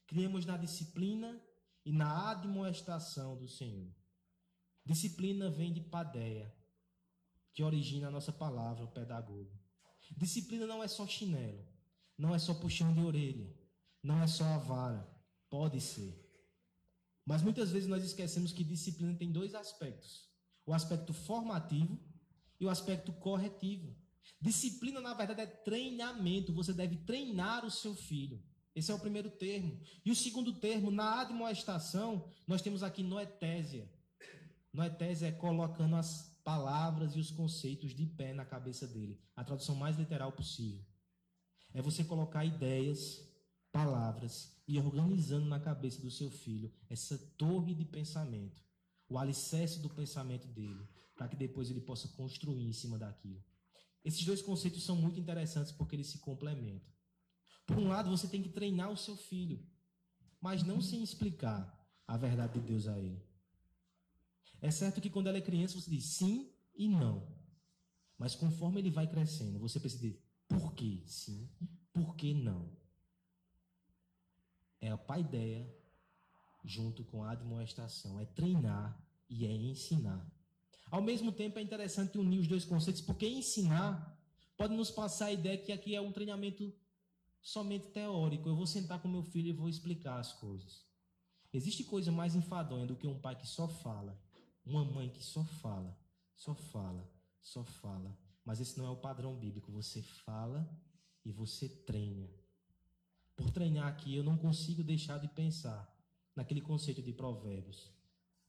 Criamos 0.06 0.46
na 0.46 0.58
disciplina 0.58 1.42
e 1.86 1.92
na 1.92 2.32
admoestação 2.32 3.38
do 3.38 3.48
Senhor. 3.48 3.92
Disciplina 4.86 5.50
vem 5.50 5.72
de 5.72 5.82
padeia, 5.82 6.54
que 7.54 7.64
origina 7.64 8.08
a 8.08 8.12
nossa 8.12 8.32
palavra, 8.32 8.84
o 8.84 8.92
pedagogo. 8.92 9.52
Disciplina 10.18 10.68
não 10.68 10.84
é 10.84 10.88
só 10.88 11.08
chinelo, 11.08 11.66
não 12.18 12.36
é 12.36 12.40
só 12.40 12.54
puxão 12.54 12.94
de 12.94 13.00
orelha, 13.00 13.52
não 14.02 14.22
é 14.22 14.28
só 14.28 14.44
a 14.44 14.58
vara. 14.58 15.08
Pode 15.50 15.80
ser. 15.80 16.20
Mas 17.26 17.42
muitas 17.42 17.72
vezes 17.72 17.88
nós 17.88 18.04
esquecemos 18.04 18.52
que 18.52 18.64
disciplina 18.64 19.16
tem 19.16 19.32
dois 19.32 19.56
aspectos: 19.56 20.28
o 20.66 20.74
aspecto 20.74 21.14
formativo 21.14 21.98
e 22.60 22.66
o 22.66 22.70
aspecto 22.70 23.14
corretivo. 23.14 23.96
Disciplina, 24.42 25.00
na 25.00 25.14
verdade, 25.14 25.42
é 25.42 25.46
treinamento. 25.46 26.54
Você 26.54 26.74
deve 26.74 26.98
treinar 26.98 27.66
o 27.66 27.72
seu 27.72 27.96
filho. 27.96 28.42
Esse 28.76 28.92
é 28.92 28.94
o 28.94 29.00
primeiro 29.00 29.30
termo. 29.30 29.80
E 30.04 30.12
o 30.12 30.16
segundo 30.16 30.54
termo, 30.54 30.90
na 30.90 31.22
admoestação, 31.22 32.28
nós 32.48 32.62
temos 32.62 32.84
aqui 32.84 33.04
noetésia. 33.04 33.90
Noetésia 34.74 35.28
é 35.28 35.32
colocando 35.32 35.96
as 35.96 36.34
palavras 36.44 37.16
e 37.16 37.20
os 37.20 37.32
conceitos 37.32 37.94
de 37.94 38.06
pé 38.06 38.34
na 38.34 38.44
cabeça 38.44 38.88
dele. 38.88 39.22
A 39.36 39.44
tradução 39.44 39.76
mais 39.76 39.98
literal 39.98 40.32
possível. 40.32 40.84
É 41.74 41.82
você 41.82 42.04
colocar 42.04 42.44
ideias, 42.44 43.22
palavras 43.72 44.56
e 44.68 44.78
organizando 44.78 45.48
na 45.48 45.60
cabeça 45.60 46.02
do 46.02 46.12
seu 46.12 46.30
filho 46.30 46.72
essa 46.90 47.18
torre 47.38 47.74
de 47.74 47.86
pensamento, 47.86 48.62
o 49.10 49.18
alicerce 49.18 49.80
do 49.80 49.90
pensamento 49.90 50.48
dele, 50.48 50.88
para 51.16 51.28
que 51.28 51.36
depois 51.36 51.70
ele 51.70 51.82
possa 51.82 52.08
construir 52.10 52.66
em 52.66 52.74
cima 52.74 52.98
daquilo. 52.98 53.44
Esses 54.04 54.26
dois 54.26 54.42
conceitos 54.42 54.84
são 54.84 54.96
muito 54.96 55.20
interessantes 55.20 55.72
porque 55.72 55.96
eles 55.96 56.08
se 56.08 56.20
complementam. 56.20 56.92
Por 57.66 57.78
um 57.78 57.88
lado, 57.88 58.10
você 58.10 58.28
tem 58.28 58.44
que 58.44 58.50
treinar 58.50 58.92
o 58.92 58.98
seu 58.98 59.16
filho, 59.16 59.66
mas 60.42 60.64
não 60.64 60.82
sem 60.82 61.02
explicar 61.02 61.74
a 62.06 62.18
verdade 62.18 62.60
de 62.60 62.68
Deus 62.68 62.88
a 62.88 63.00
ele. 63.00 63.24
É 64.62 64.70
certo 64.70 65.00
que 65.00 65.10
quando 65.10 65.28
ela 65.28 65.38
é 65.38 65.42
criança, 65.42 65.80
você 65.80 65.90
diz 65.90 66.06
sim 66.06 66.52
e 66.76 66.88
não. 66.88 67.28
Mas 68.18 68.36
conforme 68.36 68.80
ele 68.80 68.92
vai 68.92 69.08
crescendo, 69.08 69.60
você 69.60 69.80
precisa 69.80 70.02
dizer 70.02 70.22
por 70.48 70.74
que 70.74 71.04
sim, 71.08 71.50
por 71.92 72.16
que 72.16 72.34
não. 72.34 72.70
É 74.80 74.92
a 74.92 74.98
paideia 74.98 75.74
junto 76.64 77.04
com 77.04 77.24
a 77.24 77.32
admoestação. 77.32 78.20
É 78.20 78.26
treinar 78.26 79.02
e 79.30 79.46
é 79.46 79.52
ensinar. 79.52 80.26
Ao 80.94 81.02
mesmo 81.02 81.32
tempo, 81.32 81.58
é 81.58 81.62
interessante 81.64 82.20
unir 82.20 82.38
os 82.38 82.48
dois 82.48 82.66
conceitos, 82.66 83.02
porque 83.02 83.28
ensinar 83.28 84.16
pode 84.56 84.76
nos 84.76 84.92
passar 84.92 85.26
a 85.26 85.34
ideia 85.34 85.58
que 85.58 85.72
aqui 85.72 85.96
é 85.96 86.00
um 86.00 86.12
treinamento 86.12 86.72
somente 87.42 87.88
teórico. 87.88 88.48
Eu 88.48 88.56
vou 88.56 88.68
sentar 88.68 89.02
com 89.02 89.08
meu 89.08 89.24
filho 89.24 89.48
e 89.48 89.52
vou 89.52 89.68
explicar 89.68 90.20
as 90.20 90.34
coisas. 90.34 90.86
Existe 91.52 91.84
coisa 91.84 92.12
mais 92.12 92.36
enfadonha 92.36 92.86
do 92.86 92.96
que 92.96 93.08
um 93.08 93.20
pai 93.20 93.36
que 93.36 93.48
só 93.48 93.68
fala, 93.68 94.22
uma 94.64 94.86
mãe 94.86 95.10
que 95.10 95.24
só 95.24 95.44
fala, 95.44 95.98
só 96.36 96.54
fala, 96.54 97.12
só 97.42 97.64
fala. 97.64 98.16
Mas 98.46 98.60
esse 98.60 98.78
não 98.78 98.86
é 98.86 98.90
o 98.92 98.96
padrão 98.96 99.36
bíblico. 99.36 99.72
Você 99.72 100.04
fala 100.04 100.70
e 101.26 101.32
você 101.32 101.68
treina. 101.68 102.30
Por 103.36 103.50
treinar 103.50 103.88
aqui, 103.88 104.16
eu 104.16 104.24
não 104.24 104.38
consigo 104.38 104.84
deixar 104.84 105.18
de 105.18 105.28
pensar 105.28 105.92
naquele 106.36 106.62
conceito 106.62 107.02
de 107.02 107.12
provérbios 107.12 107.93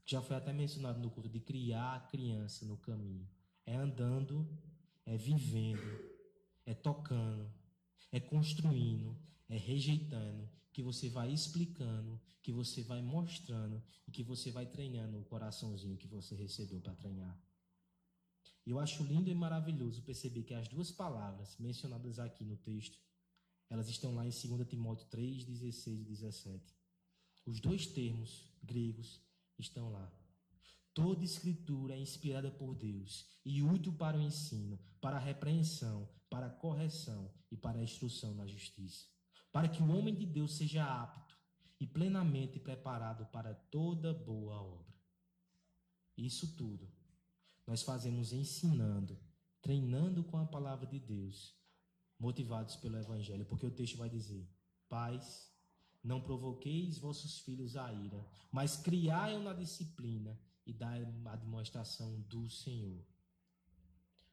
já 0.04 0.20
foi 0.20 0.36
até 0.36 0.52
mencionado 0.52 1.00
no 1.00 1.10
culto, 1.10 1.28
de 1.28 1.40
criar 1.40 1.96
a 1.96 2.00
criança 2.00 2.64
no 2.66 2.76
caminho. 2.76 3.28
É 3.64 3.74
andando, 3.74 4.46
é 5.06 5.16
vivendo, 5.16 6.00
é 6.66 6.74
tocando, 6.74 7.50
é 8.12 8.20
construindo, 8.20 9.16
é 9.48 9.56
rejeitando, 9.56 10.48
que 10.72 10.82
você 10.82 11.08
vai 11.08 11.32
explicando, 11.32 12.20
que 12.42 12.52
você 12.52 12.82
vai 12.82 13.00
mostrando 13.00 13.82
e 14.06 14.10
que 14.10 14.22
você 14.22 14.50
vai 14.50 14.66
treinando 14.66 15.18
o 15.18 15.24
coraçãozinho 15.24 15.96
que 15.96 16.06
você 16.06 16.34
recebeu 16.34 16.80
para 16.80 16.94
treinar. 16.94 17.40
Eu 18.66 18.78
acho 18.78 19.02
lindo 19.04 19.30
e 19.30 19.34
maravilhoso 19.34 20.02
perceber 20.02 20.42
que 20.42 20.54
as 20.54 20.68
duas 20.68 20.90
palavras 20.90 21.56
mencionadas 21.58 22.18
aqui 22.18 22.44
no 22.44 22.56
texto, 22.56 22.98
elas 23.70 23.88
estão 23.88 24.14
lá 24.14 24.26
em 24.26 24.30
2 24.30 24.68
Timóteo 24.68 25.06
3, 25.08 25.44
16 25.44 26.00
e 26.00 26.04
17. 26.04 26.74
Os 27.46 27.60
dois 27.60 27.86
termos 27.86 28.50
gregos 28.62 29.20
estão 29.58 29.90
lá. 29.90 30.12
Toda 30.92 31.24
escritura 31.24 31.94
é 31.94 31.98
inspirada 31.98 32.50
por 32.50 32.74
Deus 32.74 33.26
e 33.44 33.62
útil 33.62 33.92
para 33.92 34.16
o 34.16 34.22
ensino, 34.22 34.78
para 35.00 35.16
a 35.16 35.20
repreensão, 35.20 36.08
para 36.30 36.46
a 36.46 36.50
correção 36.50 37.32
e 37.50 37.56
para 37.56 37.78
a 37.78 37.82
instrução 37.82 38.34
na 38.34 38.46
justiça, 38.46 39.06
para 39.52 39.68
que 39.68 39.82
o 39.82 39.90
homem 39.90 40.14
de 40.14 40.26
Deus 40.26 40.56
seja 40.56 40.84
apto 40.84 41.36
e 41.80 41.86
plenamente 41.86 42.58
preparado 42.58 43.26
para 43.26 43.54
toda 43.54 44.14
boa 44.14 44.60
obra. 44.60 44.94
Isso 46.16 46.56
tudo 46.56 46.88
nós 47.66 47.82
fazemos 47.82 48.32
ensinando, 48.32 49.18
treinando 49.62 50.22
com 50.24 50.36
a 50.38 50.46
palavra 50.46 50.86
de 50.86 50.98
Deus, 50.98 51.56
motivados 52.18 52.76
pelo 52.76 52.98
Evangelho, 52.98 53.46
porque 53.46 53.66
o 53.66 53.70
texto 53.70 53.96
vai 53.96 54.08
dizer: 54.08 54.46
Pais, 54.88 55.50
não 56.04 56.20
provoqueis 56.20 56.98
vossos 56.98 57.38
filhos 57.38 57.76
a 57.76 57.90
ira, 57.90 58.24
mas 58.52 58.76
criai-o 58.76 59.42
na 59.42 59.54
disciplina 59.54 60.38
e 60.66 60.72
dai 60.72 61.02
a 61.24 61.36
demonstração 61.36 62.20
do 62.28 62.48
Senhor. 62.50 63.02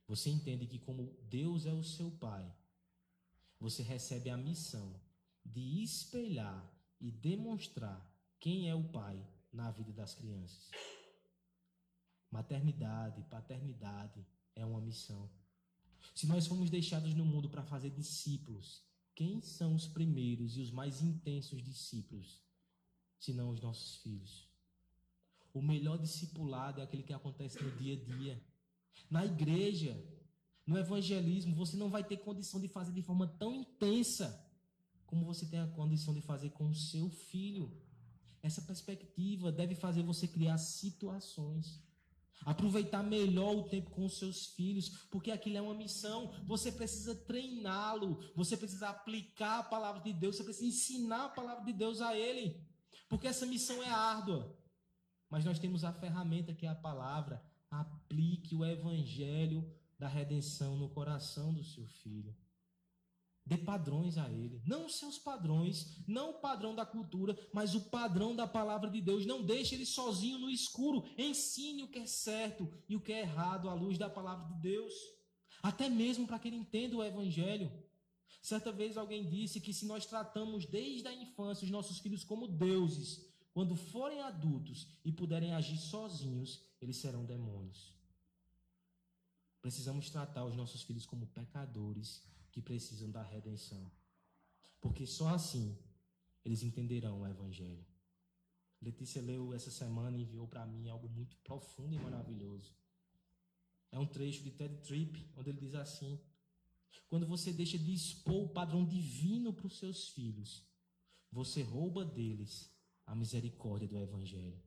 Você 0.08 0.30
entende 0.30 0.68
que, 0.68 0.78
como 0.78 1.18
Deus 1.30 1.66
é 1.66 1.72
o 1.72 1.84
seu 1.84 2.12
Pai, 2.12 2.46
você 3.58 3.82
recebe 3.82 4.30
a 4.30 4.36
missão 4.36 5.00
de 5.46 5.82
espelhar 5.82 6.70
e 7.00 7.10
demonstrar 7.10 8.06
quem 8.38 8.70
é 8.70 8.76
o 8.76 8.84
Pai 8.84 9.26
na 9.54 9.72
vida 9.72 9.94
das 9.94 10.14
crianças. 10.14 10.70
Maternidade, 12.30 13.24
paternidade 13.30 14.26
é 14.56 14.66
uma 14.66 14.82
missão. 14.82 15.30
Se 16.14 16.28
nós 16.28 16.48
fomos 16.48 16.70
deixados 16.70 17.14
no 17.14 17.26
mundo 17.26 17.50
para 17.50 17.64
fazer 17.64 17.92
discípulos, 17.92 18.84
quem 19.16 19.42
são 19.42 19.76
os 19.76 19.88
primeiros 19.88 20.58
e 20.58 20.62
os 20.62 20.72
mais 20.72 21.02
intensos 21.02 21.62
discípulos, 21.64 22.42
senão 23.20 23.50
os 23.50 23.62
nossos 23.62 23.98
filhos? 23.98 24.50
O 25.54 25.62
melhor 25.62 25.98
discipulado 25.98 26.80
é 26.80 26.84
aquele 26.84 27.04
que 27.04 27.14
acontece 27.14 27.62
no 27.62 27.72
dia 27.78 27.96
a 27.96 28.04
dia. 28.18 28.44
Na 29.10 29.26
igreja, 29.26 30.02
no 30.66 30.78
evangelismo, 30.78 31.56
você 31.56 31.76
não 31.76 31.90
vai 31.90 32.04
ter 32.04 32.18
condição 32.18 32.60
de 32.60 32.68
fazer 32.68 32.94
de 32.94 33.02
forma 33.02 33.28
tão 33.28 33.54
intensa 33.54 34.48
como 35.06 35.26
você 35.26 35.46
tem 35.46 35.60
a 35.60 35.68
condição 35.68 36.14
de 36.14 36.22
fazer 36.22 36.52
com 36.52 36.70
o 36.70 36.74
seu 36.74 37.10
filho. 37.10 37.70
Essa 38.42 38.62
perspectiva 38.62 39.52
deve 39.52 39.76
fazer 39.76 40.04
você 40.04 40.28
criar 40.28 40.58
situações 40.58 41.84
Aproveitar 42.46 43.04
melhor 43.04 43.56
o 43.56 43.70
tempo 43.70 43.92
com 43.92 44.06
os 44.06 44.18
seus 44.18 44.48
filhos, 44.48 44.90
porque 45.12 45.32
aquilo 45.32 45.58
é 45.58 45.62
uma 45.62 45.76
missão. 45.76 46.34
Você 46.46 46.72
precisa 46.72 47.16
treiná-lo, 47.16 48.20
você 48.36 48.58
precisa 48.58 48.90
aplicar 48.90 49.60
a 49.60 49.64
palavra 49.64 50.02
de 50.02 50.12
Deus, 50.12 50.36
você 50.36 50.44
precisa 50.44 50.66
ensinar 50.66 51.26
a 51.26 51.30
palavra 51.30 51.64
de 51.64 51.74
Deus 51.74 52.02
a 52.02 52.18
ele, 52.18 52.66
porque 53.08 53.28
essa 53.28 53.46
missão 53.46 53.84
é 53.84 53.90
árdua. 53.90 54.58
Mas 55.30 55.46
nós 55.46 55.60
temos 55.60 55.84
a 55.84 55.94
ferramenta 55.94 56.54
que 56.54 56.66
é 56.66 56.70
a 56.70 56.76
palavra. 56.76 57.42
Aplique 57.70 58.54
o 58.54 58.66
evangelho 58.66 59.74
da 59.98 60.08
redenção 60.08 60.76
no 60.76 60.90
coração 60.90 61.54
do 61.54 61.64
seu 61.64 61.88
filho. 61.88 62.36
Dê 63.46 63.58
padrões 63.58 64.18
a 64.18 64.32
ele. 64.32 64.62
Não 64.66 64.86
os 64.86 64.96
seus 64.96 65.18
padrões, 65.18 66.04
não 66.08 66.32
o 66.32 66.34
padrão 66.36 66.76
da 66.76 66.86
cultura, 66.86 67.38
mas 67.52 67.74
o 67.74 67.82
padrão 67.82 68.36
da 68.36 68.48
palavra 68.48 68.90
de 68.90 69.02
Deus. 69.02 69.26
Não 69.26 69.44
deixe 69.44 69.76
ele 69.76 69.86
sozinho 69.86 70.38
no 70.38 70.50
escuro. 70.50 71.04
Ensine 71.18 71.84
o 71.84 71.88
que 71.88 72.00
é 72.00 72.06
certo 72.06 72.72
e 72.88 72.96
o 72.96 73.02
que 73.02 73.12
é 73.12 73.22
errado 73.22 73.70
à 73.70 73.74
luz 73.74 73.98
da 73.98 74.10
palavra 74.10 74.48
de 74.54 74.62
Deus. 74.62 74.94
Até 75.62 75.90
mesmo 75.90 76.28
para 76.28 76.40
que 76.40 76.48
ele 76.48 76.58
entenda 76.58 76.96
o 76.96 77.04
evangelho. 77.04 77.72
Certa 78.42 78.72
vez 78.72 78.98
alguém 78.98 79.28
disse 79.28 79.60
que 79.60 79.74
se 79.74 79.86
nós 79.86 80.06
tratamos 80.06 80.66
desde 80.66 81.08
a 81.08 81.14
infância 81.14 81.66
os 81.66 81.72
nossos 81.72 82.00
filhos 82.00 82.24
como 82.24 82.48
deuses, 82.48 83.26
quando 83.54 83.76
forem 83.76 84.22
adultos 84.22 84.88
e 85.04 85.12
puderem 85.12 85.54
agir 85.54 85.78
sozinhos, 85.78 86.64
eles 86.82 86.98
serão 86.98 87.26
demônios. 87.26 87.94
Precisamos 89.62 90.10
tratar 90.10 90.46
os 90.46 90.56
nossos 90.56 90.82
filhos 90.82 91.06
como 91.06 91.28
pecadores 91.28 92.24
que 92.52 92.62
precisam 92.62 93.10
da 93.10 93.24
redenção. 93.24 93.92
Porque 94.80 95.06
só 95.06 95.30
assim 95.30 95.78
eles 96.44 96.64
entenderão 96.64 97.22
o 97.22 97.28
Evangelho. 97.28 97.86
Letícia 98.82 99.22
leu 99.22 99.54
essa 99.54 99.70
semana 99.70 100.18
e 100.18 100.24
enviou 100.24 100.48
para 100.48 100.66
mim 100.66 100.90
algo 100.90 101.08
muito 101.08 101.38
profundo 101.38 101.94
e 101.94 102.00
maravilhoso. 102.00 102.76
É 103.92 104.00
um 104.00 104.08
trecho 104.08 104.44
de 104.44 104.52
Ted 104.52 104.76
Tripp, 104.82 105.32
onde 105.36 105.50
ele 105.50 105.60
diz 105.60 105.76
assim: 105.76 106.20
Quando 107.08 107.28
você 107.28 107.54
deixa 107.54 107.78
de 107.78 107.94
expor 107.94 108.46
o 108.46 108.50
padrão 108.50 108.84
divino 108.84 109.54
para 109.54 109.68
os 109.68 109.78
seus 109.78 110.10
filhos, 110.10 110.66
você 111.32 111.62
rouba 111.62 112.04
deles 112.04 112.74
a 113.06 113.16
misericórdia 113.16 113.88
do 113.88 114.00
Evangelho. 114.00 114.60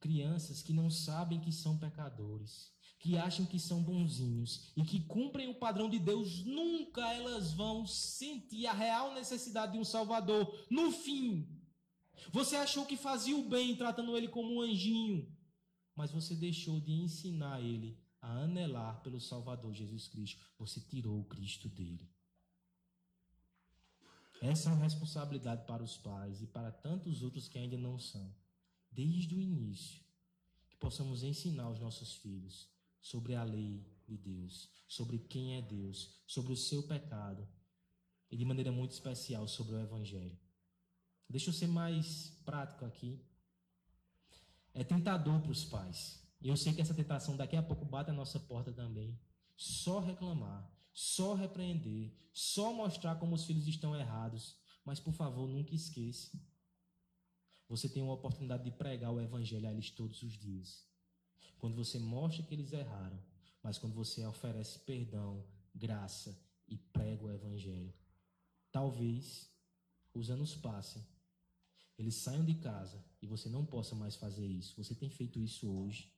Crianças 0.00 0.62
que 0.62 0.72
não 0.72 0.88
sabem 0.88 1.40
que 1.40 1.52
são 1.52 1.78
pecadores, 1.78 2.72
que 2.98 3.16
acham 3.16 3.44
que 3.44 3.58
são 3.58 3.82
bonzinhos 3.82 4.72
e 4.76 4.82
que 4.82 5.00
cumprem 5.00 5.48
o 5.48 5.54
padrão 5.54 5.88
de 5.88 5.98
Deus, 5.98 6.44
nunca 6.44 7.12
elas 7.12 7.52
vão 7.52 7.86
sentir 7.86 8.66
a 8.66 8.72
real 8.72 9.14
necessidade 9.14 9.72
de 9.72 9.78
um 9.78 9.84
Salvador. 9.84 10.66
No 10.70 10.90
fim, 10.90 11.48
você 12.32 12.56
achou 12.56 12.86
que 12.86 12.96
fazia 12.96 13.36
o 13.36 13.48
bem 13.48 13.76
tratando 13.76 14.16
ele 14.16 14.28
como 14.28 14.54
um 14.54 14.60
anjinho, 14.60 15.30
mas 15.94 16.10
você 16.10 16.34
deixou 16.34 16.80
de 16.80 16.92
ensinar 16.92 17.60
ele 17.60 17.98
a 18.20 18.30
anelar 18.42 19.02
pelo 19.02 19.20
Salvador 19.20 19.72
Jesus 19.72 20.08
Cristo. 20.08 20.42
Você 20.58 20.80
tirou 20.80 21.20
o 21.20 21.24
Cristo 21.24 21.68
dele. 21.68 22.10
Essa 24.40 24.68
é 24.68 24.72
uma 24.72 24.82
responsabilidade 24.82 25.64
para 25.66 25.82
os 25.82 25.96
pais 25.96 26.42
e 26.42 26.46
para 26.46 26.70
tantos 26.70 27.22
outros 27.22 27.48
que 27.48 27.58
ainda 27.58 27.76
não 27.76 27.98
são. 27.98 28.34
Desde 28.90 29.34
o 29.34 29.40
início, 29.40 30.02
que 30.68 30.76
possamos 30.76 31.22
ensinar 31.22 31.70
os 31.70 31.78
nossos 31.78 32.14
filhos 32.14 32.68
sobre 33.06 33.36
a 33.36 33.44
lei 33.44 33.86
de 34.04 34.16
Deus, 34.16 34.68
sobre 34.88 35.18
quem 35.18 35.56
é 35.56 35.62
Deus, 35.62 36.20
sobre 36.26 36.52
o 36.52 36.56
seu 36.56 36.82
pecado 36.82 37.46
e 38.28 38.36
de 38.36 38.44
maneira 38.44 38.72
muito 38.72 38.90
especial 38.90 39.46
sobre 39.46 39.76
o 39.76 39.80
Evangelho. 39.80 40.36
Deixa 41.28 41.50
eu 41.50 41.54
ser 41.54 41.68
mais 41.68 42.30
prático 42.44 42.84
aqui. 42.84 43.24
É 44.74 44.82
tentador 44.82 45.40
para 45.40 45.52
os 45.52 45.64
pais. 45.64 46.20
E 46.40 46.48
eu 46.48 46.56
sei 46.56 46.74
que 46.74 46.80
essa 46.80 46.94
tentação 46.94 47.36
daqui 47.36 47.54
a 47.56 47.62
pouco 47.62 47.84
bate 47.84 48.10
a 48.10 48.14
nossa 48.14 48.40
porta 48.40 48.72
também. 48.72 49.16
Só 49.56 50.00
reclamar, 50.00 50.68
só 50.92 51.34
repreender, 51.34 52.12
só 52.32 52.72
mostrar 52.72 53.20
como 53.20 53.36
os 53.36 53.44
filhos 53.44 53.68
estão 53.68 53.94
errados. 53.94 54.56
Mas, 54.84 54.98
por 54.98 55.12
favor, 55.12 55.48
nunca 55.48 55.74
esqueça. 55.74 56.36
Você 57.68 57.88
tem 57.88 58.02
uma 58.02 58.14
oportunidade 58.14 58.64
de 58.64 58.72
pregar 58.72 59.12
o 59.12 59.20
Evangelho 59.20 59.68
a 59.68 59.72
eles 59.72 59.90
todos 59.90 60.22
os 60.22 60.32
dias. 60.32 60.84
Quando 61.58 61.76
você 61.76 61.98
mostra 61.98 62.42
que 62.42 62.54
eles 62.54 62.72
erraram, 62.72 63.18
mas 63.62 63.78
quando 63.78 63.94
você 63.94 64.24
oferece 64.24 64.78
perdão, 64.80 65.44
graça 65.74 66.38
e 66.68 66.76
prega 66.76 67.24
o 67.24 67.30
evangelho. 67.30 67.92
Talvez 68.70 69.50
os 70.14 70.30
anos 70.30 70.54
passem, 70.54 71.04
eles 71.98 72.14
saiam 72.16 72.44
de 72.44 72.54
casa 72.54 73.02
e 73.20 73.26
você 73.26 73.48
não 73.48 73.64
possa 73.64 73.94
mais 73.94 74.16
fazer 74.16 74.46
isso. 74.46 74.76
Você 74.76 74.94
tem 74.94 75.08
feito 75.08 75.40
isso 75.40 75.70
hoje. 75.70 76.12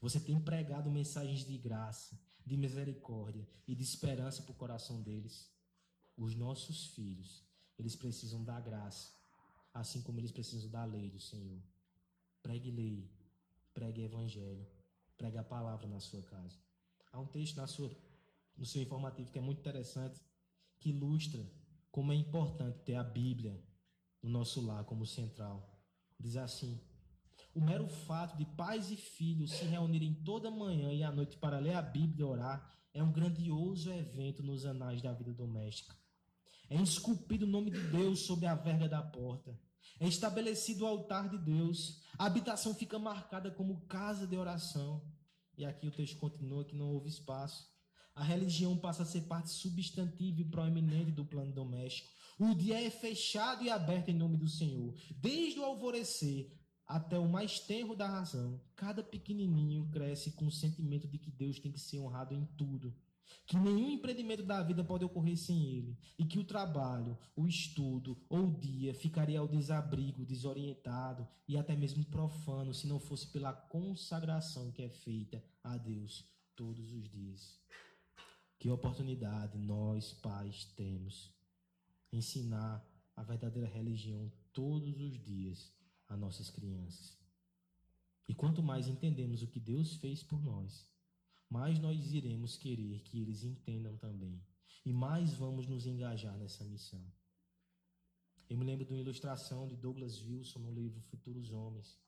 Você 0.00 0.20
tem 0.20 0.40
pregado 0.40 0.90
mensagens 0.90 1.44
de 1.44 1.56
graça, 1.56 2.18
de 2.44 2.56
misericórdia 2.56 3.46
e 3.66 3.74
de 3.74 3.82
esperança 3.82 4.42
para 4.42 4.52
o 4.52 4.56
coração 4.56 5.02
deles. 5.02 5.50
Os 6.16 6.34
nossos 6.34 6.86
filhos, 6.88 7.44
eles 7.78 7.94
precisam 7.94 8.44
da 8.44 8.60
graça, 8.60 9.12
assim 9.72 10.02
como 10.02 10.18
eles 10.18 10.32
precisam 10.32 10.70
da 10.70 10.84
lei 10.84 11.10
do 11.10 11.20
Senhor. 11.20 11.62
Pregue 12.42 12.70
lei, 12.70 13.10
pregue 13.78 14.02
evangelho, 14.02 14.66
pregue 15.16 15.38
a 15.38 15.44
palavra 15.44 15.86
na 15.86 16.00
sua 16.00 16.20
casa. 16.24 16.58
Há 17.12 17.20
um 17.20 17.26
texto 17.26 17.58
na 17.58 17.68
sua, 17.68 17.88
no 18.56 18.66
seu 18.66 18.82
informativo 18.82 19.30
que 19.30 19.38
é 19.38 19.40
muito 19.40 19.60
interessante, 19.60 20.20
que 20.80 20.90
ilustra 20.90 21.48
como 21.88 22.12
é 22.12 22.16
importante 22.16 22.80
ter 22.80 22.96
a 22.96 23.04
Bíblia 23.04 23.56
no 24.20 24.30
nosso 24.30 24.60
lar 24.66 24.84
como 24.84 25.06
central. 25.06 25.80
Diz 26.18 26.36
assim: 26.36 26.80
o 27.54 27.60
mero 27.60 27.88
fato 27.88 28.36
de 28.36 28.44
pais 28.56 28.90
e 28.90 28.96
filhos 28.96 29.52
se 29.52 29.64
reunirem 29.64 30.12
toda 30.24 30.50
manhã 30.50 30.92
e 30.92 31.04
à 31.04 31.12
noite 31.12 31.36
para 31.36 31.60
ler 31.60 31.74
a 31.74 31.82
Bíblia 31.82 32.22
e 32.22 32.28
orar 32.28 32.76
é 32.92 33.00
um 33.00 33.12
grandioso 33.12 33.92
evento 33.92 34.42
nos 34.42 34.66
anais 34.66 35.00
da 35.00 35.12
vida 35.12 35.32
doméstica. 35.32 35.94
É 36.68 36.74
esculpido 36.82 37.46
o 37.46 37.48
nome 37.48 37.70
de 37.70 37.80
Deus 37.92 38.26
sobre 38.26 38.46
a 38.46 38.56
verga 38.56 38.88
da 38.88 39.00
porta. 39.00 39.56
É 40.00 40.06
estabelecido 40.06 40.84
o 40.84 40.86
altar 40.86 41.28
de 41.28 41.38
Deus. 41.38 42.00
A 42.18 42.26
habitação 42.26 42.74
fica 42.74 42.98
marcada 42.98 43.50
como 43.50 43.86
casa 43.86 44.26
de 44.26 44.36
oração. 44.36 45.02
E 45.56 45.64
aqui 45.64 45.86
o 45.86 45.92
texto 45.92 46.18
continua 46.18 46.64
que 46.64 46.76
não 46.76 46.92
houve 46.92 47.08
espaço. 47.08 47.68
A 48.14 48.22
religião 48.22 48.76
passa 48.76 49.02
a 49.02 49.06
ser 49.06 49.22
parte 49.22 49.50
substantiva 49.50 50.40
e 50.40 50.44
proeminente 50.44 51.12
do 51.12 51.24
plano 51.24 51.52
doméstico. 51.52 52.10
O 52.38 52.54
dia 52.54 52.80
é 52.80 52.90
fechado 52.90 53.64
e 53.64 53.70
aberto 53.70 54.08
em 54.08 54.14
nome 54.14 54.36
do 54.36 54.48
Senhor. 54.48 54.94
Desde 55.16 55.58
o 55.58 55.64
alvorecer 55.64 56.52
até 56.86 57.18
o 57.18 57.28
mais 57.28 57.60
tenro 57.60 57.94
da 57.94 58.08
razão, 58.08 58.60
cada 58.74 59.02
pequenininho 59.02 59.88
cresce 59.90 60.32
com 60.32 60.46
o 60.46 60.50
sentimento 60.50 61.06
de 61.06 61.18
que 61.18 61.30
Deus 61.30 61.58
tem 61.58 61.70
que 61.70 61.78
ser 61.78 61.98
honrado 61.98 62.34
em 62.34 62.44
tudo, 62.56 62.96
que 63.46 63.56
nenhum 63.56 63.90
empreendimento 63.90 64.42
da 64.42 64.62
vida 64.62 64.84
pode 64.84 65.04
ocorrer 65.04 65.36
sem 65.36 65.62
ele, 65.64 65.98
e 66.18 66.24
que 66.24 66.38
o 66.38 66.44
trabalho, 66.44 67.16
o 67.34 67.46
estudo 67.46 68.16
ou 68.28 68.48
o 68.48 68.60
dia 68.60 68.92
ficaria 68.92 69.38
ao 69.40 69.48
desabrigo, 69.48 70.24
desorientado 70.24 71.26
e 71.46 71.56
até 71.56 71.74
mesmo 71.74 72.04
profano 72.04 72.74
se 72.74 72.86
não 72.86 73.00
fosse 73.00 73.26
pela 73.28 73.52
consagração 73.52 74.70
que 74.70 74.82
é 74.82 74.88
feita 74.88 75.42
a 75.64 75.76
Deus 75.78 76.24
todos 76.54 76.92
os 76.92 77.08
dias. 77.08 77.58
Que 78.58 78.70
oportunidade 78.70 79.56
nós, 79.56 80.12
pais, 80.12 80.64
temos 80.76 81.32
ensinar 82.12 82.84
a 83.16 83.22
verdadeira 83.22 83.68
religião 83.68 84.30
todos 84.52 85.00
os 85.00 85.22
dias 85.22 85.72
a 86.08 86.16
nossas 86.16 86.50
crianças. 86.50 87.16
E 88.28 88.34
quanto 88.34 88.62
mais 88.62 88.88
entendemos 88.88 89.42
o 89.42 89.46
que 89.46 89.58
Deus 89.58 89.96
fez 89.96 90.22
por 90.22 90.42
nós, 90.42 90.86
mais 91.48 91.78
nós 91.78 92.12
iremos 92.12 92.56
querer 92.56 93.00
que 93.00 93.20
eles 93.20 93.42
entendam 93.42 93.96
também. 93.96 94.40
E 94.84 94.92
mais 94.92 95.32
vamos 95.34 95.66
nos 95.66 95.86
engajar 95.86 96.36
nessa 96.36 96.64
missão. 96.64 97.04
Eu 98.48 98.56
me 98.56 98.64
lembro 98.64 98.84
de 98.84 98.92
uma 98.92 99.00
ilustração 99.00 99.66
de 99.68 99.76
Douglas 99.76 100.22
Wilson 100.22 100.60
no 100.60 100.72
livro 100.72 101.00
Futuros 101.02 101.50
Homens, 101.50 101.98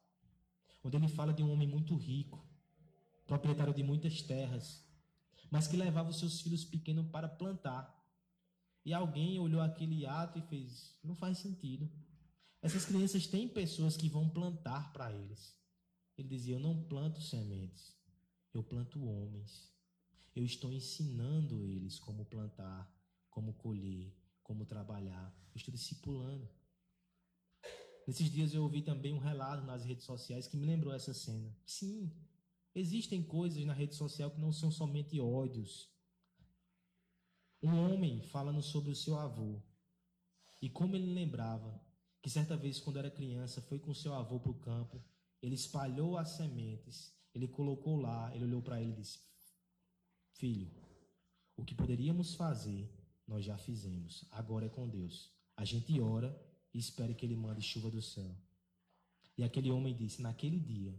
onde 0.82 0.96
ele 0.96 1.08
fala 1.08 1.32
de 1.32 1.42
um 1.42 1.52
homem 1.52 1.68
muito 1.68 1.94
rico, 1.96 2.42
proprietário 3.26 3.74
de 3.74 3.82
muitas 3.82 4.22
terras, 4.22 4.82
mas 5.50 5.66
que 5.66 5.76
levava 5.76 6.10
os 6.10 6.18
seus 6.18 6.40
filhos 6.40 6.64
pequenos 6.64 7.06
para 7.10 7.28
plantar. 7.28 7.96
E 8.84 8.94
alguém 8.94 9.38
olhou 9.38 9.60
aquele 9.60 10.06
ato 10.06 10.38
e 10.38 10.42
fez: 10.42 10.98
não 11.04 11.14
faz 11.14 11.38
sentido. 11.38 11.90
Essas 12.62 12.84
crianças 12.84 13.26
têm 13.26 13.48
pessoas 13.48 13.96
que 13.96 14.08
vão 14.08 14.28
plantar 14.28 14.92
para 14.92 15.12
eles. 15.12 15.54
Ele 16.16 16.28
dizia: 16.28 16.54
Eu 16.54 16.60
não 16.60 16.82
planto 16.84 17.20
sementes, 17.20 17.94
eu 18.52 18.62
planto 18.62 19.04
homens. 19.04 19.72
Eu 20.34 20.44
estou 20.44 20.72
ensinando 20.72 21.64
eles 21.64 21.98
como 21.98 22.24
plantar, 22.24 22.90
como 23.30 23.54
colher, 23.54 24.14
como 24.42 24.64
trabalhar. 24.64 25.34
Eu 25.52 25.56
estou 25.56 25.72
discipulando. 25.72 26.48
Nesses 28.06 28.30
dias 28.30 28.54
eu 28.54 28.62
ouvi 28.62 28.82
também 28.82 29.12
um 29.12 29.18
relato 29.18 29.64
nas 29.64 29.84
redes 29.84 30.04
sociais 30.04 30.46
que 30.46 30.56
me 30.56 30.66
lembrou 30.66 30.92
essa 30.92 31.14
cena. 31.14 31.56
Sim, 31.64 32.10
existem 32.74 33.22
coisas 33.22 33.64
na 33.64 33.72
rede 33.72 33.94
social 33.94 34.30
que 34.30 34.40
não 34.40 34.52
são 34.52 34.70
somente 34.70 35.20
ódios. 35.20 35.88
Um 37.62 37.76
homem 37.76 38.22
falando 38.22 38.62
sobre 38.62 38.90
o 38.90 38.96
seu 38.96 39.16
avô 39.18 39.62
e 40.62 40.68
como 40.68 40.96
ele 40.96 41.12
lembrava 41.12 41.80
que 42.22 42.28
certa 42.28 42.56
vez, 42.56 42.78
quando 42.78 42.98
era 42.98 43.10
criança, 43.10 43.62
foi 43.62 43.78
com 43.78 43.94
seu 43.94 44.12
avô 44.14 44.38
para 44.38 44.50
o 44.50 44.58
campo, 44.58 45.02
ele 45.40 45.54
espalhou 45.54 46.18
as 46.18 46.30
sementes, 46.30 47.14
ele 47.34 47.48
colocou 47.48 47.96
lá, 47.96 48.34
ele 48.34 48.44
olhou 48.44 48.62
para 48.62 48.80
ele 48.80 48.92
e 48.92 48.96
disse: 48.96 49.20
Filho, 50.32 50.70
o 51.56 51.64
que 51.64 51.74
poderíamos 51.74 52.34
fazer, 52.34 52.90
nós 53.26 53.44
já 53.44 53.56
fizemos, 53.56 54.24
agora 54.30 54.66
é 54.66 54.68
com 54.68 54.88
Deus. 54.88 55.32
A 55.56 55.64
gente 55.64 56.00
ora 56.00 56.34
e 56.72 56.78
espera 56.78 57.14
que 57.14 57.24
ele 57.24 57.36
mande 57.36 57.62
chuva 57.62 57.90
do 57.90 58.00
céu. 58.00 58.34
E 59.36 59.44
aquele 59.44 59.70
homem 59.70 59.94
disse: 59.94 60.22
Naquele 60.22 60.58
dia, 60.58 60.98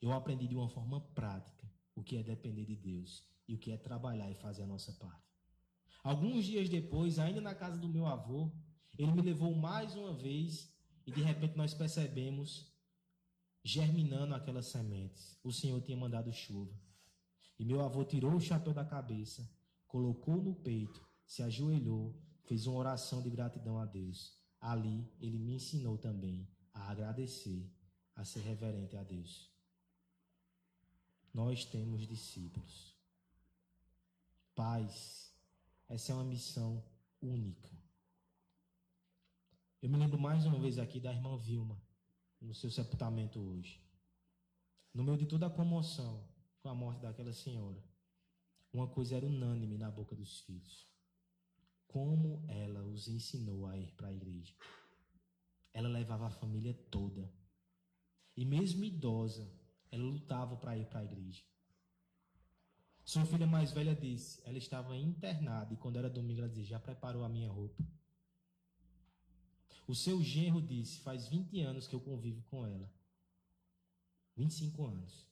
eu 0.00 0.12
aprendi 0.12 0.46
de 0.46 0.54
uma 0.54 0.68
forma 0.68 1.00
prática 1.00 1.70
o 1.94 2.02
que 2.02 2.16
é 2.16 2.22
depender 2.22 2.64
de 2.64 2.76
Deus 2.76 3.24
e 3.48 3.54
o 3.54 3.58
que 3.58 3.72
é 3.72 3.76
trabalhar 3.76 4.30
e 4.30 4.34
fazer 4.34 4.62
a 4.62 4.66
nossa 4.66 4.92
parte. 4.92 5.26
Alguns 6.02 6.44
dias 6.44 6.68
depois, 6.68 7.18
ainda 7.18 7.40
na 7.40 7.54
casa 7.54 7.78
do 7.78 7.88
meu 7.88 8.06
avô, 8.06 8.52
ele 8.98 9.12
me 9.12 9.22
levou 9.22 9.54
mais 9.54 9.94
uma 9.94 10.14
vez 10.14 10.72
e 11.06 11.10
de 11.10 11.22
repente 11.22 11.56
nós 11.56 11.74
percebemos 11.74 12.75
germinando 13.66 14.32
aquelas 14.32 14.66
sementes. 14.66 15.36
O 15.42 15.52
Senhor 15.52 15.80
tinha 15.82 15.96
mandado 15.96 16.32
chuva. 16.32 16.72
E 17.58 17.64
meu 17.64 17.80
avô 17.80 18.04
tirou 18.04 18.32
o 18.36 18.40
chapéu 18.40 18.72
da 18.72 18.84
cabeça, 18.84 19.50
colocou 19.88 20.40
no 20.40 20.54
peito, 20.54 21.04
se 21.26 21.42
ajoelhou, 21.42 22.14
fez 22.44 22.68
uma 22.68 22.78
oração 22.78 23.20
de 23.20 23.28
gratidão 23.28 23.80
a 23.80 23.84
Deus. 23.84 24.38
Ali 24.60 25.10
ele 25.18 25.36
me 25.36 25.54
ensinou 25.54 25.98
também 25.98 26.48
a 26.72 26.92
agradecer, 26.92 27.68
a 28.14 28.24
ser 28.24 28.40
reverente 28.42 28.96
a 28.96 29.02
Deus. 29.02 29.50
Nós 31.34 31.64
temos 31.64 32.06
discípulos. 32.06 32.96
Pais, 34.54 35.34
essa 35.88 36.12
é 36.12 36.14
uma 36.14 36.24
missão 36.24 36.84
única. 37.20 37.76
Eu 39.82 39.90
me 39.90 39.96
lembro 39.96 40.20
mais 40.20 40.46
uma 40.46 40.60
vez 40.60 40.78
aqui 40.78 41.00
da 41.00 41.12
irmã 41.12 41.36
Vilma, 41.36 41.84
no 42.40 42.54
seu 42.54 42.70
sepultamento 42.70 43.40
hoje. 43.40 43.80
No 44.92 45.04
meio 45.04 45.18
de 45.18 45.26
toda 45.26 45.46
a 45.46 45.50
comoção 45.50 46.26
com 46.62 46.68
a 46.68 46.74
morte 46.74 47.02
daquela 47.02 47.32
senhora, 47.32 47.82
uma 48.72 48.88
coisa 48.88 49.16
era 49.16 49.26
unânime 49.26 49.78
na 49.78 49.90
boca 49.90 50.14
dos 50.14 50.40
filhos. 50.40 50.86
Como 51.86 52.44
ela 52.48 52.82
os 52.84 53.08
ensinou 53.08 53.66
a 53.66 53.76
ir 53.76 53.92
para 53.92 54.08
a 54.08 54.12
igreja. 54.12 54.54
Ela 55.72 55.88
levava 55.88 56.26
a 56.26 56.30
família 56.30 56.74
toda. 56.90 57.32
E 58.36 58.44
mesmo 58.44 58.84
idosa, 58.84 59.50
ela 59.90 60.04
lutava 60.04 60.56
para 60.56 60.76
ir 60.76 60.86
para 60.86 61.00
a 61.00 61.04
igreja. 61.04 61.42
Sua 63.04 63.24
filha 63.24 63.46
mais 63.46 63.70
velha 63.72 63.94
disse, 63.94 64.42
ela 64.44 64.58
estava 64.58 64.96
internada 64.96 65.72
e 65.72 65.76
quando 65.76 65.96
era 65.96 66.10
domingo 66.10 66.40
ela 66.40 66.48
dizia, 66.48 66.64
já 66.64 66.80
preparou 66.80 67.24
a 67.24 67.28
minha 67.28 67.48
roupa? 67.48 67.82
O 69.86 69.94
seu 69.94 70.22
genro 70.22 70.60
disse: 70.60 71.00
Faz 71.00 71.28
20 71.28 71.60
anos 71.60 71.86
que 71.86 71.94
eu 71.94 72.00
convivo 72.00 72.42
com 72.50 72.66
ela. 72.66 72.92
25 74.36 74.84
anos. 74.84 75.26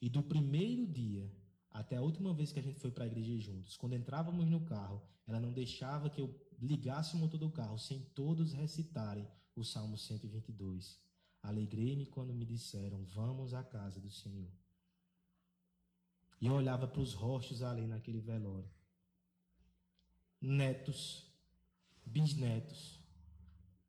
E 0.00 0.08
do 0.08 0.22
primeiro 0.22 0.86
dia 0.86 1.30
até 1.70 1.96
a 1.96 2.02
última 2.02 2.34
vez 2.34 2.52
que 2.52 2.58
a 2.58 2.62
gente 2.62 2.80
foi 2.80 2.90
para 2.90 3.04
a 3.04 3.06
igreja 3.06 3.38
juntos, 3.38 3.76
quando 3.76 3.94
entrávamos 3.94 4.48
no 4.48 4.60
carro, 4.64 5.00
ela 5.26 5.38
não 5.38 5.52
deixava 5.52 6.10
que 6.10 6.20
eu 6.20 6.34
ligasse 6.60 7.14
o 7.14 7.18
motor 7.18 7.38
do 7.38 7.50
carro 7.50 7.78
sem 7.78 8.00
todos 8.00 8.52
recitarem 8.52 9.26
o 9.54 9.64
Salmo 9.64 9.96
122. 9.96 11.00
Alegrei-me 11.42 12.06
quando 12.06 12.34
me 12.34 12.44
disseram: 12.44 13.04
Vamos 13.04 13.54
à 13.54 13.62
casa 13.62 14.00
do 14.00 14.10
Senhor. 14.10 14.50
E 16.40 16.46
eu 16.46 16.54
olhava 16.54 16.88
para 16.88 17.00
os 17.00 17.12
rostos 17.12 17.62
ali 17.62 17.86
naquele 17.86 18.20
velório. 18.20 18.68
Netos, 20.40 21.30
bisnetos, 22.04 22.99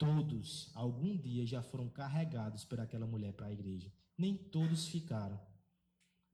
Todos, 0.02 0.72
algum 0.74 1.16
dia, 1.16 1.46
já 1.46 1.62
foram 1.62 1.88
carregados 1.88 2.66
por 2.66 2.80
aquela 2.80 3.06
mulher 3.06 3.34
para 3.34 3.46
a 3.46 3.54
igreja. 3.54 3.94
Nem 4.18 4.36
todos 4.36 4.88
ficaram. 4.88 5.40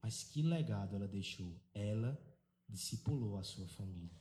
Mas 0.01 0.23
que 0.23 0.41
legado 0.41 0.95
ela 0.95 1.05
deixou? 1.05 1.53
Ela 1.73 2.17
discipulou 2.69 3.37
a 3.37 3.43
sua 3.43 3.67
família. 3.67 4.17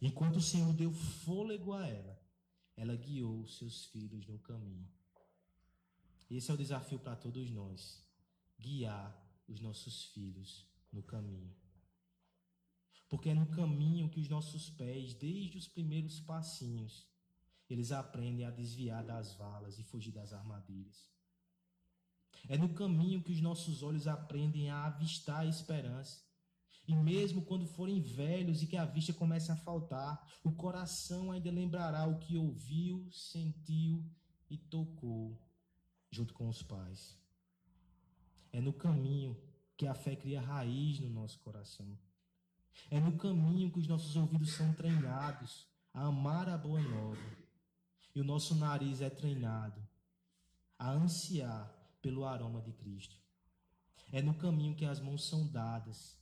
Enquanto 0.00 0.36
o 0.36 0.40
Senhor 0.40 0.72
deu 0.72 0.92
fôlego 0.92 1.72
a 1.72 1.88
ela, 1.88 2.22
ela 2.76 2.94
guiou 2.94 3.40
os 3.40 3.58
seus 3.58 3.86
filhos 3.86 4.28
no 4.28 4.38
caminho. 4.38 4.88
Esse 6.30 6.52
é 6.52 6.54
o 6.54 6.56
desafio 6.56 7.00
para 7.00 7.16
todos 7.16 7.50
nós: 7.50 8.00
guiar 8.56 9.12
os 9.48 9.60
nossos 9.60 10.04
filhos 10.04 10.68
no 10.92 11.02
caminho. 11.02 11.52
Porque 13.08 13.30
é 13.30 13.34
no 13.34 13.48
caminho 13.48 14.08
que 14.08 14.20
os 14.20 14.28
nossos 14.28 14.70
pés, 14.70 15.14
desde 15.14 15.58
os 15.58 15.66
primeiros 15.66 16.20
passinhos, 16.20 17.12
eles 17.74 17.90
aprendem 17.90 18.46
a 18.46 18.50
desviar 18.50 19.04
das 19.04 19.34
valas 19.34 19.78
e 19.80 19.82
fugir 19.82 20.12
das 20.12 20.32
armadilhas. 20.32 21.10
É 22.48 22.56
no 22.56 22.72
caminho 22.72 23.20
que 23.20 23.32
os 23.32 23.40
nossos 23.40 23.82
olhos 23.82 24.06
aprendem 24.06 24.70
a 24.70 24.84
avistar 24.84 25.40
a 25.40 25.46
esperança. 25.46 26.22
E 26.86 26.94
mesmo 26.94 27.42
quando 27.42 27.66
forem 27.66 28.00
velhos 28.00 28.62
e 28.62 28.66
que 28.66 28.76
a 28.76 28.84
vista 28.84 29.12
comece 29.12 29.50
a 29.50 29.56
faltar, 29.56 30.24
o 30.44 30.52
coração 30.52 31.32
ainda 31.32 31.50
lembrará 31.50 32.06
o 32.06 32.18
que 32.20 32.36
ouviu, 32.36 33.08
sentiu 33.10 34.04
e 34.48 34.56
tocou 34.56 35.36
junto 36.10 36.32
com 36.32 36.48
os 36.48 36.62
pais. 36.62 37.18
É 38.52 38.60
no 38.60 38.72
caminho 38.72 39.36
que 39.76 39.86
a 39.86 39.94
fé 39.94 40.14
cria 40.14 40.40
raiz 40.40 41.00
no 41.00 41.10
nosso 41.10 41.40
coração. 41.40 41.98
É 42.88 43.00
no 43.00 43.16
caminho 43.16 43.72
que 43.72 43.80
os 43.80 43.88
nossos 43.88 44.14
ouvidos 44.14 44.52
são 44.52 44.72
treinados 44.74 45.66
a 45.92 46.04
amar 46.06 46.48
a 46.48 46.56
boa 46.56 46.80
nova 46.80 47.43
e 48.14 48.20
o 48.20 48.24
nosso 48.24 48.54
nariz 48.54 49.00
é 49.00 49.10
treinado 49.10 49.82
a 50.78 50.92
ansiar 50.92 51.72
pelo 52.00 52.24
aroma 52.24 52.62
de 52.62 52.72
Cristo. 52.72 53.16
É 54.12 54.22
no 54.22 54.34
caminho 54.34 54.76
que 54.76 54.84
as 54.84 55.00
mãos 55.00 55.26
são 55.26 55.46
dadas. 55.46 56.16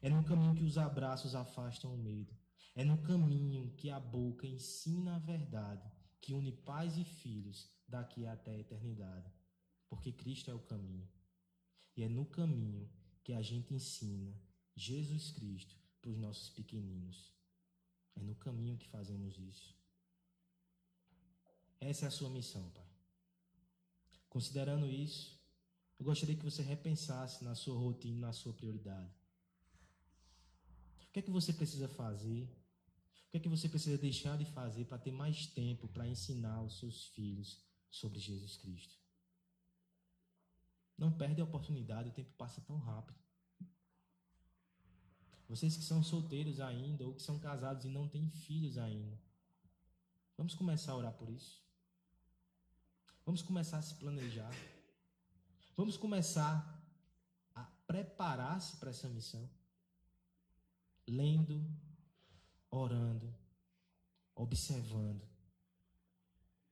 É 0.00 0.08
no 0.08 0.24
caminho 0.24 0.54
que 0.54 0.64
os 0.64 0.78
abraços 0.78 1.34
afastam 1.34 1.94
o 1.94 1.98
medo. 1.98 2.34
É 2.74 2.84
no 2.84 2.98
caminho 3.02 3.72
que 3.76 3.90
a 3.90 4.00
boca 4.00 4.46
ensina 4.46 5.16
a 5.16 5.18
verdade, 5.18 5.90
que 6.20 6.32
une 6.32 6.52
pais 6.52 6.96
e 6.96 7.04
filhos 7.04 7.70
daqui 7.86 8.26
até 8.26 8.52
a 8.52 8.58
eternidade. 8.58 9.30
Porque 9.88 10.12
Cristo 10.12 10.50
é 10.50 10.54
o 10.54 10.60
caminho. 10.60 11.08
E 11.96 12.02
é 12.02 12.08
no 12.08 12.24
caminho 12.24 12.88
que 13.22 13.32
a 13.32 13.42
gente 13.42 13.74
ensina 13.74 14.34
Jesus 14.74 15.30
Cristo 15.30 15.76
para 16.00 16.10
os 16.10 16.18
nossos 16.18 16.50
pequeninos. 16.50 17.32
É 18.16 18.22
no 18.22 18.34
caminho 18.34 18.76
que 18.78 18.88
fazemos 18.88 19.38
isso. 19.38 19.74
Essa 21.84 22.06
é 22.06 22.08
a 22.08 22.10
sua 22.10 22.30
missão, 22.30 22.66
Pai. 22.70 22.86
Considerando 24.30 24.90
isso, 24.90 25.38
eu 25.98 26.04
gostaria 26.06 26.34
que 26.34 26.42
você 26.42 26.62
repensasse 26.62 27.44
na 27.44 27.54
sua 27.54 27.76
rotina, 27.78 28.28
na 28.28 28.32
sua 28.32 28.54
prioridade. 28.54 29.12
O 31.02 31.12
que 31.12 31.18
é 31.18 31.22
que 31.22 31.30
você 31.30 31.52
precisa 31.52 31.86
fazer? 31.86 32.44
O 33.26 33.30
que 33.30 33.36
é 33.36 33.40
que 33.40 33.50
você 33.50 33.68
precisa 33.68 33.98
deixar 33.98 34.38
de 34.38 34.46
fazer 34.46 34.86
para 34.86 34.96
ter 34.96 35.12
mais 35.12 35.46
tempo 35.46 35.86
para 35.88 36.08
ensinar 36.08 36.62
os 36.62 36.78
seus 36.78 37.08
filhos 37.08 37.62
sobre 37.90 38.18
Jesus 38.18 38.56
Cristo? 38.56 38.98
Não 40.96 41.12
perde 41.12 41.42
a 41.42 41.44
oportunidade, 41.44 42.08
o 42.08 42.12
tempo 42.12 42.32
passa 42.38 42.62
tão 42.62 42.78
rápido. 42.78 43.18
Vocês 45.46 45.76
que 45.76 45.84
são 45.84 46.02
solteiros 46.02 46.60
ainda, 46.60 47.04
ou 47.06 47.14
que 47.14 47.22
são 47.22 47.38
casados 47.38 47.84
e 47.84 47.88
não 47.88 48.08
têm 48.08 48.30
filhos 48.30 48.78
ainda, 48.78 49.20
vamos 50.34 50.54
começar 50.54 50.92
a 50.92 50.96
orar 50.96 51.12
por 51.12 51.28
isso. 51.28 51.63
Vamos 53.24 53.40
começar 53.40 53.78
a 53.78 53.82
se 53.82 53.94
planejar. 53.94 54.52
Vamos 55.76 55.96
começar 55.96 56.54
a 57.54 57.64
preparar-se 57.86 58.76
para 58.76 58.90
essa 58.90 59.08
missão. 59.08 59.48
Lendo, 61.08 61.64
orando, 62.70 63.34
observando. 64.34 65.22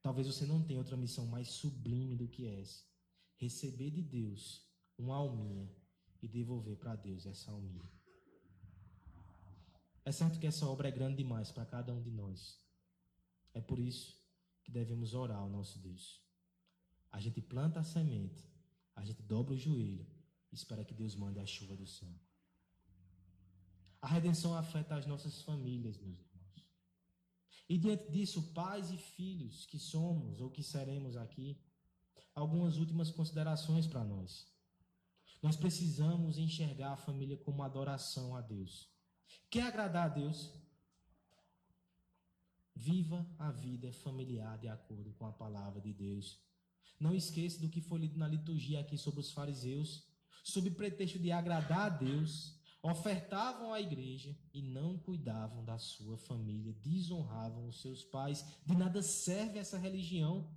Talvez 0.03 0.27
você 0.27 0.45
não 0.45 0.63
tenha 0.63 0.79
outra 0.79 0.97
missão 0.97 1.27
mais 1.27 1.49
sublime 1.49 2.17
do 2.17 2.29
que 2.29 2.47
essa. 2.47 2.85
Receber 3.37 3.91
de 3.91 4.03
Deus 4.03 4.67
uma 4.99 5.17
alminha 5.17 5.71
e 6.21 6.29
devolver 6.29 6.77
para 6.77 6.95
Deus 6.97 7.25
essa 7.25 7.51
alminha. 7.51 7.91
É 10.05 10.13
certo 10.13 10.39
que 10.39 10.47
essa 10.47 10.67
obra 10.67 10.89
é 10.89 10.93
grande 10.93 11.17
demais 11.17 11.51
para 11.51 11.65
cada 11.65 11.95
um 11.95 12.03
de 12.03 12.11
nós. 12.11 12.61
É 13.55 13.61
por 13.61 13.79
isso 13.79 14.21
que 14.63 14.71
devemos 14.71 15.15
orar 15.15 15.39
ao 15.39 15.49
nosso 15.49 15.79
Deus. 15.79 16.22
A 17.13 17.21
gente 17.21 17.41
planta 17.41 17.81
a 17.81 17.85
semente, 17.85 18.45
a 18.97 19.05
gente 19.05 19.23
dobra 19.23 19.55
o 19.55 19.57
joelho 19.57 20.07
e 20.51 20.55
espera 20.55 20.85
que 20.85 20.95
Deus 20.95 21.15
mande 21.15 21.39
a 21.39 21.47
chuva 21.47 21.77
do 21.77 21.87
céu. 21.87 22.15
A 24.01 24.09
redenção 24.09 24.57
afeta 24.57 24.97
as 24.97 25.07
nossas 25.07 25.43
famílias, 25.43 25.99
meus 25.99 26.19
irmãos. 26.19 26.67
E 27.69 27.79
diante 27.79 28.11
disso, 28.11 28.53
pais 28.53 28.91
e 28.91 28.97
filhos 28.97 29.65
que 29.67 29.79
somos 29.79 30.41
ou 30.41 30.51
que 30.51 30.63
seremos 30.63 31.17
aqui, 31.17 31.57
algumas 32.35 32.77
últimas 32.79 33.11
considerações 33.11 33.87
para 33.87 34.05
nós. 34.05 34.51
Nós 35.43 35.57
precisamos 35.57 36.39
enxergar 36.39 36.93
a 36.93 36.97
família 36.97 37.37
como 37.37 37.63
adoração 37.63 38.35
a 38.35 38.41
Deus. 38.41 38.91
Quer 39.51 39.63
agradar 39.63 40.07
a 40.07 40.15
Deus? 40.15 40.53
Viva 42.75 43.27
a 43.39 43.51
vida 43.51 43.93
familiar 43.93 44.59
de 44.59 44.69
acordo 44.69 45.13
com 45.13 45.27
a 45.27 45.33
palavra 45.33 45.81
de 45.81 45.93
Deus. 45.93 46.41
Não 46.99 47.15
esqueça 47.15 47.61
do 47.61 47.69
que 47.69 47.81
foi 47.81 48.01
lido 48.01 48.19
na 48.19 48.29
liturgia 48.29 48.81
aqui 48.81 48.97
sobre 48.97 49.21
os 49.21 49.33
fariseus, 49.33 50.05
sob 50.45 50.71
pretexto 50.71 51.19
de 51.19 51.33
agradar 51.33 51.87
a 51.87 51.89
Deus, 51.89 52.59
ofertavam 52.83 53.73
à 53.73 53.81
igreja 53.81 54.37
e 54.53 54.63
não 54.63 54.99
cuidavam 54.99 55.65
da 55.65 55.79
sua 55.79 56.17
família, 56.17 56.75
desonravam 56.83 57.69
os 57.69 57.81
seus 57.81 58.05
pais. 58.05 58.45
De 58.67 58.77
nada 58.77 59.03
serve 59.03 59.59
essa 59.59 59.79
religião. 59.79 60.51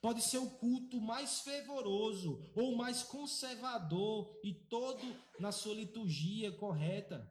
Pode 0.00 0.20
ser 0.22 0.38
o 0.38 0.50
culto 0.50 1.00
mais 1.00 1.40
fervoroso 1.40 2.50
ou 2.54 2.76
mais 2.76 3.02
conservador 3.02 4.38
e 4.44 4.52
todo 4.52 5.16
na 5.38 5.50
sua 5.52 5.74
liturgia 5.74 6.52
correta 6.52 7.30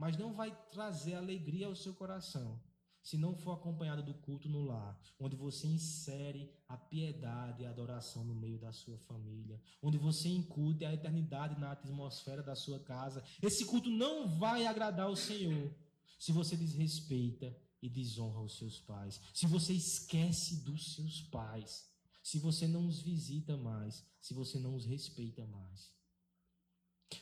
mas 0.00 0.16
não 0.16 0.32
vai 0.32 0.50
trazer 0.70 1.12
alegria 1.12 1.66
ao 1.66 1.76
seu 1.76 1.94
coração 1.94 2.58
se 3.02 3.16
não 3.16 3.34
for 3.34 3.52
acompanhado 3.52 4.02
do 4.02 4.14
culto 4.14 4.48
no 4.48 4.62
lar, 4.62 4.98
onde 5.18 5.36
você 5.36 5.66
insere 5.66 6.52
a 6.68 6.76
piedade 6.76 7.62
e 7.62 7.66
a 7.66 7.70
adoração 7.70 8.24
no 8.24 8.34
meio 8.34 8.58
da 8.58 8.72
sua 8.72 8.98
família, 8.98 9.60
onde 9.82 9.98
você 9.98 10.28
incute 10.28 10.84
a 10.84 10.92
eternidade 10.92 11.58
na 11.58 11.72
atmosfera 11.72 12.42
da 12.42 12.54
sua 12.54 12.78
casa. 12.80 13.24
Esse 13.42 13.64
culto 13.64 13.90
não 13.90 14.38
vai 14.38 14.66
agradar 14.66 15.06
ao 15.06 15.16
Senhor 15.16 15.74
se 16.18 16.32
você 16.32 16.56
desrespeita 16.56 17.56
e 17.82 17.88
desonra 17.88 18.42
os 18.42 18.58
seus 18.58 18.78
pais, 18.80 19.20
se 19.32 19.46
você 19.46 19.72
esquece 19.72 20.62
dos 20.64 20.94
seus 20.94 21.22
pais, 21.22 21.88
se 22.22 22.38
você 22.38 22.68
não 22.68 22.86
os 22.86 23.00
visita 23.00 23.56
mais, 23.56 24.04
se 24.20 24.34
você 24.34 24.58
não 24.58 24.74
os 24.74 24.84
respeita 24.84 25.46
mais. 25.46 25.90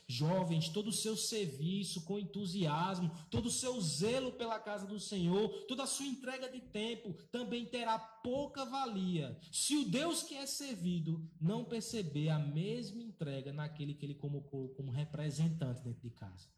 Jovens, 0.06 0.68
todo 0.68 0.88
o 0.88 0.92
seu 0.92 1.16
serviço 1.16 2.02
com 2.02 2.18
entusiasmo, 2.18 3.10
todo 3.30 3.46
o 3.46 3.50
seu 3.50 3.80
zelo 3.80 4.32
pela 4.32 4.58
casa 4.58 4.86
do 4.86 4.98
Senhor, 4.98 5.48
toda 5.66 5.84
a 5.84 5.86
sua 5.86 6.06
entrega 6.06 6.50
de 6.50 6.60
tempo 6.60 7.12
também 7.30 7.66
terá 7.66 7.98
pouca 7.98 8.64
valia 8.64 9.38
se 9.52 9.76
o 9.76 9.88
Deus 9.88 10.22
que 10.22 10.34
é 10.34 10.46
servido 10.46 11.28
não 11.40 11.64
perceber 11.64 12.28
a 12.28 12.38
mesma 12.38 13.02
entrega 13.02 13.52
naquele 13.52 13.94
que 13.94 14.04
ele 14.06 14.14
colocou 14.14 14.70
como 14.70 14.90
representante 14.90 15.82
dentro 15.82 16.00
de 16.00 16.10
casa. 16.10 16.48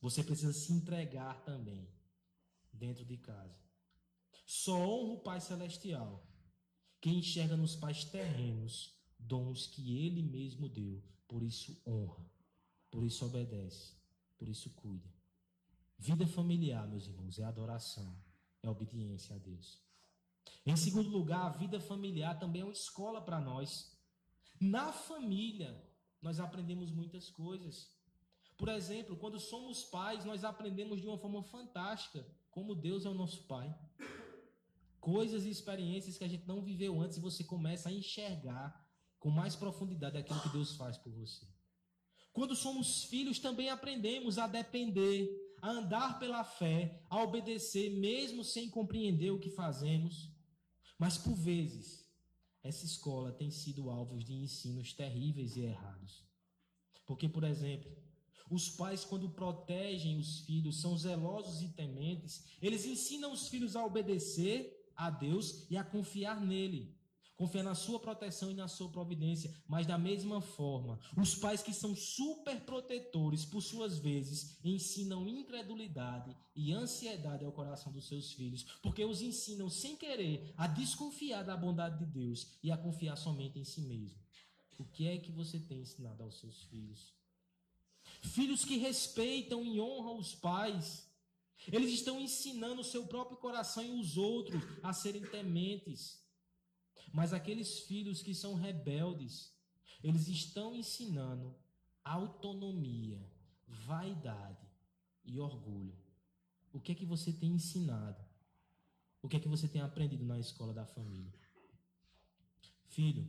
Você 0.00 0.22
precisa 0.22 0.52
se 0.52 0.72
entregar 0.72 1.42
também 1.44 1.88
dentro 2.72 3.04
de 3.04 3.16
casa. 3.16 3.58
Só 4.46 4.76
honra 4.76 5.12
o 5.14 5.20
Pai 5.20 5.40
Celestial 5.40 6.26
quem 7.00 7.18
enxerga 7.18 7.56
nos 7.56 7.76
pais 7.76 8.04
terrenos 8.04 8.94
dons 9.18 9.66
que 9.66 10.04
ele 10.04 10.22
mesmo 10.22 10.68
deu 10.68 11.02
por 11.28 11.42
isso 11.42 11.80
honra, 11.86 12.24
por 12.90 13.04
isso 13.04 13.24
obedece, 13.24 13.94
por 14.38 14.48
isso 14.48 14.70
cuida. 14.70 15.08
Vida 15.98 16.26
familiar, 16.26 16.86
meus 16.86 17.06
irmãos, 17.06 17.38
é 17.38 17.44
adoração, 17.44 18.16
é 18.62 18.68
obediência 18.68 19.36
a 19.36 19.38
Deus. 19.38 19.82
Em 20.66 20.76
segundo 20.76 21.08
lugar, 21.08 21.46
a 21.46 21.56
vida 21.56 21.80
familiar 21.80 22.38
também 22.38 22.62
é 22.62 22.64
uma 22.64 22.72
escola 22.72 23.20
para 23.20 23.40
nós. 23.40 23.96
Na 24.60 24.92
família, 24.92 25.82
nós 26.20 26.40
aprendemos 26.40 26.90
muitas 26.90 27.28
coisas. 27.30 27.90
Por 28.56 28.68
exemplo, 28.68 29.16
quando 29.16 29.38
somos 29.38 29.84
pais, 29.84 30.24
nós 30.24 30.44
aprendemos 30.44 31.00
de 31.00 31.06
uma 31.06 31.18
forma 31.18 31.42
fantástica 31.42 32.26
como 32.50 32.74
Deus 32.74 33.04
é 33.04 33.08
o 33.08 33.14
nosso 33.14 33.44
Pai. 33.44 33.74
Coisas 35.00 35.44
e 35.44 35.50
experiências 35.50 36.16
que 36.16 36.24
a 36.24 36.28
gente 36.28 36.46
não 36.46 36.62
viveu 36.62 37.00
antes 37.00 37.18
e 37.18 37.20
você 37.20 37.44
começa 37.44 37.88
a 37.88 37.92
enxergar 37.92 38.83
com 39.24 39.30
mais 39.30 39.56
profundidade 39.56 40.18
aquilo 40.18 40.38
que 40.42 40.50
Deus 40.50 40.76
faz 40.76 40.98
por 40.98 41.10
você. 41.10 41.46
Quando 42.30 42.54
somos 42.54 43.04
filhos, 43.04 43.38
também 43.38 43.70
aprendemos 43.70 44.36
a 44.36 44.46
depender, 44.46 45.30
a 45.62 45.70
andar 45.70 46.18
pela 46.18 46.44
fé, 46.44 47.02
a 47.08 47.22
obedecer, 47.22 47.88
mesmo 47.88 48.44
sem 48.44 48.68
compreender 48.68 49.30
o 49.30 49.38
que 49.38 49.48
fazemos. 49.48 50.30
Mas 50.98 51.16
por 51.16 51.34
vezes, 51.34 52.06
essa 52.62 52.84
escola 52.84 53.32
tem 53.32 53.50
sido 53.50 53.88
alvo 53.88 54.22
de 54.22 54.34
ensinos 54.34 54.92
terríveis 54.92 55.56
e 55.56 55.62
errados. 55.62 56.22
Porque, 57.06 57.26
por 57.26 57.44
exemplo, 57.44 57.90
os 58.50 58.68
pais, 58.68 59.06
quando 59.06 59.30
protegem 59.30 60.18
os 60.18 60.40
filhos, 60.40 60.82
são 60.82 60.98
zelosos 60.98 61.62
e 61.62 61.70
tementes, 61.70 62.44
eles 62.60 62.84
ensinam 62.84 63.32
os 63.32 63.48
filhos 63.48 63.74
a 63.74 63.82
obedecer 63.82 64.92
a 64.94 65.08
Deus 65.08 65.64
e 65.70 65.78
a 65.78 65.82
confiar 65.82 66.38
nele. 66.42 66.93
Confiar 67.36 67.64
na 67.64 67.74
sua 67.74 67.98
proteção 67.98 68.50
e 68.50 68.54
na 68.54 68.68
sua 68.68 68.88
providência, 68.88 69.52
mas 69.66 69.86
da 69.86 69.98
mesma 69.98 70.40
forma, 70.40 71.00
os 71.16 71.34
pais 71.34 71.62
que 71.62 71.72
são 71.72 71.94
super 71.96 72.60
protetores, 72.60 73.44
por 73.44 73.60
suas 73.60 73.98
vezes, 73.98 74.56
ensinam 74.64 75.26
incredulidade 75.26 76.36
e 76.54 76.72
ansiedade 76.72 77.44
ao 77.44 77.50
coração 77.50 77.92
dos 77.92 78.06
seus 78.06 78.32
filhos, 78.32 78.62
porque 78.80 79.04
os 79.04 79.20
ensinam 79.20 79.68
sem 79.68 79.96
querer 79.96 80.54
a 80.56 80.68
desconfiar 80.68 81.42
da 81.42 81.56
bondade 81.56 81.98
de 81.98 82.06
Deus 82.06 82.46
e 82.62 82.70
a 82.70 82.76
confiar 82.76 83.16
somente 83.16 83.58
em 83.58 83.64
si 83.64 83.80
mesmo. 83.80 84.18
O 84.78 84.84
que 84.84 85.06
é 85.06 85.18
que 85.18 85.32
você 85.32 85.58
tem 85.58 85.80
ensinado 85.80 86.22
aos 86.22 86.38
seus 86.38 86.62
filhos? 86.64 87.12
Filhos 88.22 88.64
que 88.64 88.76
respeitam 88.76 89.64
e 89.64 89.80
honram 89.80 90.18
os 90.18 90.34
pais, 90.34 91.08
eles 91.72 91.92
estão 91.92 92.20
ensinando 92.20 92.80
o 92.80 92.84
seu 92.84 93.06
próprio 93.06 93.36
coração 93.36 93.84
e 93.84 94.00
os 94.00 94.16
outros 94.16 94.62
a 94.82 94.92
serem 94.92 95.22
tementes. 95.22 96.23
Mas 97.12 97.32
aqueles 97.32 97.80
filhos 97.80 98.22
que 98.22 98.34
são 98.34 98.54
rebeldes, 98.54 99.52
eles 100.02 100.28
estão 100.28 100.74
ensinando 100.74 101.54
autonomia, 102.04 103.24
vaidade 103.66 104.66
e 105.24 105.38
orgulho. 105.38 105.96
O 106.72 106.80
que 106.80 106.92
é 106.92 106.94
que 106.94 107.06
você 107.06 107.32
tem 107.32 107.52
ensinado? 107.52 108.22
O 109.22 109.28
que 109.28 109.36
é 109.36 109.40
que 109.40 109.48
você 109.48 109.66
tem 109.66 109.80
aprendido 109.80 110.24
na 110.24 110.38
escola 110.38 110.74
da 110.74 110.84
família? 110.84 111.32
Filho, 112.88 113.26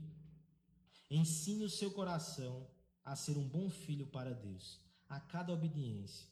ensine 1.10 1.64
o 1.64 1.70
seu 1.70 1.92
coração 1.92 2.68
a 3.04 3.16
ser 3.16 3.38
um 3.38 3.48
bom 3.48 3.70
filho 3.70 4.08
para 4.08 4.34
Deus, 4.34 4.80
a 5.08 5.20
cada 5.20 5.54
obediência, 5.54 6.28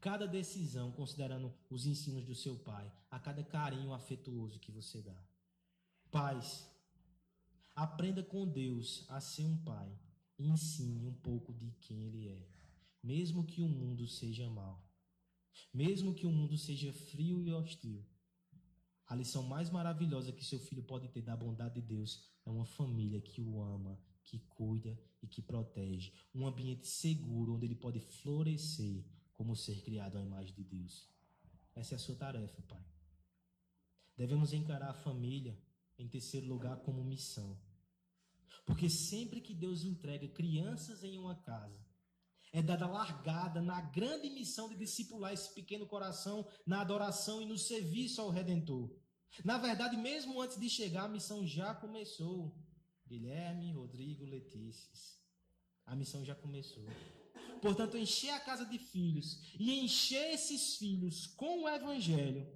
cada 0.00 0.26
decisão, 0.26 0.92
considerando 0.92 1.52
os 1.70 1.86
ensinos 1.86 2.24
do 2.24 2.34
seu 2.34 2.56
pai, 2.56 2.92
a 3.10 3.18
cada 3.18 3.42
carinho 3.42 3.92
afetuoso 3.92 4.60
que 4.60 4.70
você 4.70 5.00
dá. 5.00 5.16
Pais, 6.10 6.67
Aprenda 7.78 8.24
com 8.24 8.44
Deus 8.44 9.04
a 9.08 9.20
ser 9.20 9.44
um 9.44 9.56
pai 9.56 9.88
e 10.36 10.48
ensine 10.48 11.06
um 11.06 11.14
pouco 11.14 11.54
de 11.54 11.70
quem 11.80 12.08
Ele 12.08 12.26
é, 12.26 12.48
mesmo 13.00 13.44
que 13.44 13.62
o 13.62 13.68
mundo 13.68 14.04
seja 14.08 14.50
mau, 14.50 14.84
mesmo 15.72 16.12
que 16.12 16.26
o 16.26 16.32
mundo 16.32 16.58
seja 16.58 16.92
frio 16.92 17.40
e 17.40 17.52
hostil. 17.52 18.04
A 19.06 19.14
lição 19.14 19.44
mais 19.44 19.70
maravilhosa 19.70 20.32
que 20.32 20.44
seu 20.44 20.58
filho 20.58 20.82
pode 20.82 21.06
ter 21.06 21.22
da 21.22 21.36
bondade 21.36 21.80
de 21.80 21.82
Deus 21.82 22.28
é 22.44 22.50
uma 22.50 22.66
família 22.66 23.20
que 23.20 23.40
o 23.40 23.62
ama, 23.62 23.96
que 24.24 24.40
cuida 24.40 24.98
e 25.22 25.28
que 25.28 25.40
protege, 25.40 26.12
um 26.34 26.48
ambiente 26.48 26.88
seguro 26.88 27.54
onde 27.54 27.64
ele 27.64 27.76
pode 27.76 28.00
florescer 28.00 29.04
como 29.32 29.54
ser 29.54 29.82
criado 29.82 30.18
à 30.18 30.20
imagem 30.20 30.52
de 30.52 30.64
Deus. 30.64 31.08
Essa 31.76 31.94
é 31.94 31.96
a 31.96 32.00
sua 32.00 32.16
tarefa, 32.16 32.60
Pai. 32.62 32.84
Devemos 34.16 34.52
encarar 34.52 34.90
a 34.90 34.94
família, 34.94 35.56
em 35.96 36.08
terceiro 36.08 36.48
lugar, 36.48 36.78
como 36.78 37.04
missão. 37.04 37.67
Porque 38.66 38.88
sempre 38.88 39.40
que 39.40 39.54
Deus 39.54 39.82
entrega 39.82 40.28
crianças 40.28 41.02
em 41.02 41.18
uma 41.18 41.34
casa, 41.34 41.86
é 42.52 42.62
dada 42.62 42.86
largada 42.86 43.60
na 43.60 43.80
grande 43.80 44.30
missão 44.30 44.68
de 44.68 44.76
discipular 44.76 45.32
esse 45.32 45.54
pequeno 45.54 45.86
coração 45.86 46.46
na 46.66 46.80
adoração 46.80 47.42
e 47.42 47.46
no 47.46 47.58
serviço 47.58 48.20
ao 48.20 48.30
Redentor. 48.30 48.90
Na 49.44 49.58
verdade, 49.58 49.96
mesmo 49.96 50.40
antes 50.40 50.58
de 50.58 50.68
chegar, 50.68 51.04
a 51.04 51.08
missão 51.08 51.46
já 51.46 51.74
começou. 51.74 52.56
Guilherme, 53.06 53.72
Rodrigo, 53.72 54.24
Letícias. 54.24 55.18
A 55.84 55.94
missão 55.94 56.24
já 56.24 56.34
começou. 56.34 56.86
Portanto, 57.60 57.96
encher 57.96 58.30
a 58.30 58.40
casa 58.40 58.64
de 58.64 58.78
filhos 58.78 59.40
e 59.58 59.80
encher 59.80 60.32
esses 60.34 60.76
filhos 60.76 61.26
com 61.26 61.64
o 61.64 61.68
Evangelho 61.68 62.46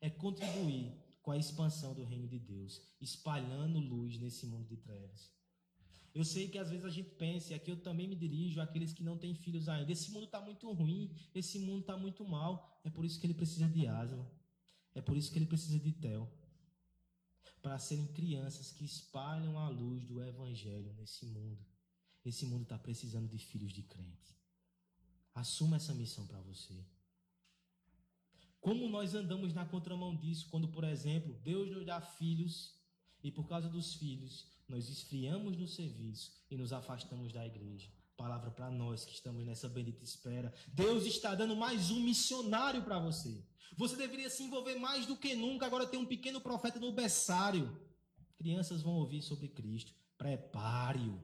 é 0.00 0.10
contribuir 0.10 0.99
com 1.30 1.34
a 1.34 1.38
expansão 1.38 1.94
do 1.94 2.02
reino 2.02 2.26
de 2.26 2.40
Deus, 2.40 2.82
espalhando 3.00 3.78
luz 3.78 4.18
nesse 4.18 4.44
mundo 4.46 4.66
de 4.66 4.76
trevas. 4.76 5.30
Eu 6.12 6.24
sei 6.24 6.48
que 6.48 6.58
às 6.58 6.70
vezes 6.70 6.84
a 6.84 6.90
gente 6.90 7.10
pensa, 7.10 7.52
e 7.52 7.54
aqui 7.54 7.70
eu 7.70 7.76
também 7.76 8.08
me 8.08 8.16
dirijo 8.16 8.60
àqueles 8.60 8.92
que 8.92 9.04
não 9.04 9.16
têm 9.16 9.32
filhos 9.32 9.68
ainda. 9.68 9.92
Esse 9.92 10.10
mundo 10.10 10.24
está 10.24 10.40
muito 10.40 10.68
ruim, 10.72 11.14
esse 11.32 11.60
mundo 11.60 11.82
está 11.82 11.96
muito 11.96 12.24
mal. 12.24 12.80
É 12.82 12.90
por 12.90 13.04
isso 13.04 13.20
que 13.20 13.26
ele 13.26 13.34
precisa 13.34 13.68
de 13.68 13.86
asma. 13.86 14.28
É 14.92 15.00
por 15.00 15.16
isso 15.16 15.30
que 15.30 15.38
ele 15.38 15.46
precisa 15.46 15.78
de 15.78 15.92
Tel. 15.92 16.28
Para 17.62 17.78
serem 17.78 18.08
crianças 18.08 18.72
que 18.72 18.84
espalham 18.84 19.56
a 19.56 19.68
luz 19.68 20.04
do 20.04 20.20
Evangelho 20.20 20.92
nesse 20.94 21.26
mundo. 21.26 21.64
Esse 22.24 22.44
mundo 22.44 22.64
está 22.64 22.76
precisando 22.76 23.28
de 23.28 23.38
filhos 23.38 23.72
de 23.72 23.84
crente. 23.84 24.36
Assuma 25.32 25.76
essa 25.76 25.94
missão 25.94 26.26
para 26.26 26.40
você. 26.40 26.84
Como 28.60 28.88
nós 28.88 29.14
andamos 29.14 29.54
na 29.54 29.64
contramão 29.64 30.14
disso 30.14 30.48
quando, 30.50 30.68
por 30.68 30.84
exemplo, 30.84 31.34
Deus 31.42 31.70
nos 31.70 31.86
dá 31.86 32.00
filhos 32.00 32.74
e 33.22 33.30
por 33.30 33.48
causa 33.48 33.68
dos 33.68 33.94
filhos 33.94 34.46
nós 34.68 34.88
esfriamos 34.88 35.56
no 35.56 35.66
serviço 35.66 36.32
e 36.50 36.56
nos 36.56 36.72
afastamos 36.72 37.32
da 37.32 37.44
igreja. 37.46 37.90
Palavra 38.16 38.50
para 38.50 38.70
nós 38.70 39.04
que 39.04 39.14
estamos 39.14 39.46
nessa 39.46 39.66
bendita 39.66 40.04
espera. 40.04 40.52
Deus 40.68 41.06
está 41.06 41.34
dando 41.34 41.56
mais 41.56 41.90
um 41.90 42.00
missionário 42.00 42.82
para 42.82 42.98
você. 42.98 43.42
Você 43.78 43.96
deveria 43.96 44.28
se 44.28 44.42
envolver 44.42 44.74
mais 44.74 45.06
do 45.06 45.16
que 45.16 45.34
nunca. 45.34 45.64
Agora 45.64 45.86
tem 45.86 45.98
um 45.98 46.04
pequeno 46.04 46.38
profeta 46.38 46.78
no 46.78 46.92
berçário. 46.92 47.80
Crianças 48.36 48.82
vão 48.82 48.92
ouvir 48.94 49.22
sobre 49.22 49.48
Cristo. 49.48 49.94
Prepare-o. 50.18 51.18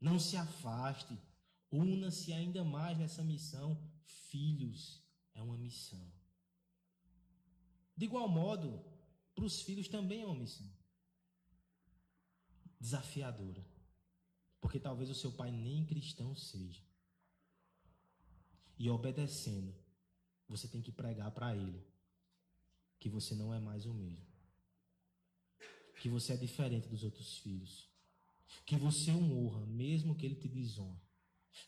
Não 0.00 0.18
se 0.18 0.36
afaste. 0.36 1.16
Una-se 1.70 2.32
ainda 2.32 2.64
mais 2.64 2.98
nessa 2.98 3.22
missão. 3.22 3.80
Filhos, 4.04 5.02
é 5.34 5.42
uma 5.42 5.56
missão. 5.56 6.12
De 7.96 8.04
igual 8.04 8.28
modo, 8.28 8.84
para 9.34 9.44
os 9.44 9.60
filhos 9.62 9.88
também 9.88 10.22
é 10.22 10.26
uma 10.26 10.34
missão 10.34 10.66
desafiadora. 12.84 13.64
Porque 14.60 14.78
talvez 14.78 15.08
o 15.08 15.14
seu 15.14 15.32
pai 15.32 15.50
nem 15.50 15.86
cristão 15.86 16.34
seja. 16.34 16.82
E 18.78 18.90
obedecendo, 18.90 19.74
você 20.46 20.68
tem 20.68 20.82
que 20.82 20.92
pregar 20.92 21.30
para 21.30 21.56
ele 21.56 21.82
que 22.98 23.08
você 23.08 23.34
não 23.34 23.54
é 23.54 23.58
mais 23.58 23.86
o 23.86 23.94
mesmo. 23.94 24.26
Que 26.00 26.08
você 26.08 26.34
é 26.34 26.36
diferente 26.36 26.88
dos 26.88 27.04
outros 27.04 27.38
filhos. 27.38 27.88
Que 28.66 28.76
você 28.76 29.10
o 29.10 29.46
honra, 29.46 29.64
mesmo 29.66 30.14
que 30.14 30.26
ele 30.26 30.34
te 30.34 30.48
desonre. 30.48 31.03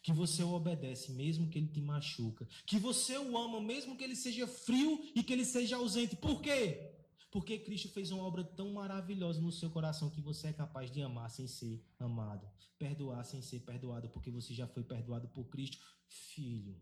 Que 0.03 0.13
você 0.13 0.43
o 0.43 0.53
obedece, 0.53 1.13
mesmo 1.13 1.49
que 1.49 1.59
ele 1.59 1.69
te 1.69 1.81
machuca. 1.81 2.47
Que 2.67 2.79
você 2.79 3.17
o 3.19 3.37
ama, 3.37 3.61
mesmo 3.61 3.97
que 3.97 4.05
ele 4.05 4.17
seja 4.17 4.47
frio 4.47 5.01
e 5.15 5.23
que 5.23 5.33
ele 5.33 5.45
seja 5.45 5.77
ausente. 5.77 6.17
Por 6.17 6.41
quê? 6.41 6.93
Porque 7.31 7.59
Cristo 7.59 7.89
fez 7.91 8.11
uma 8.11 8.23
obra 8.23 8.45
tão 8.45 8.73
maravilhosa 8.73 9.41
no 9.41 9.53
seu 9.53 9.71
coração 9.71 10.09
que 10.11 10.21
você 10.21 10.49
é 10.49 10.53
capaz 10.53 10.91
de 10.91 11.03
amar 11.03 11.31
sem 11.31 11.47
ser 11.47 11.85
amado, 11.99 12.49
perdoar 12.79 13.25
sem 13.25 13.43
ser 13.43 13.61
perdoado, 13.61 14.09
porque 14.09 14.31
você 14.31 14.55
já 14.55 14.67
foi 14.67 14.83
perdoado 14.83 15.29
por 15.29 15.45
Cristo, 15.49 15.79
filho. 16.07 16.81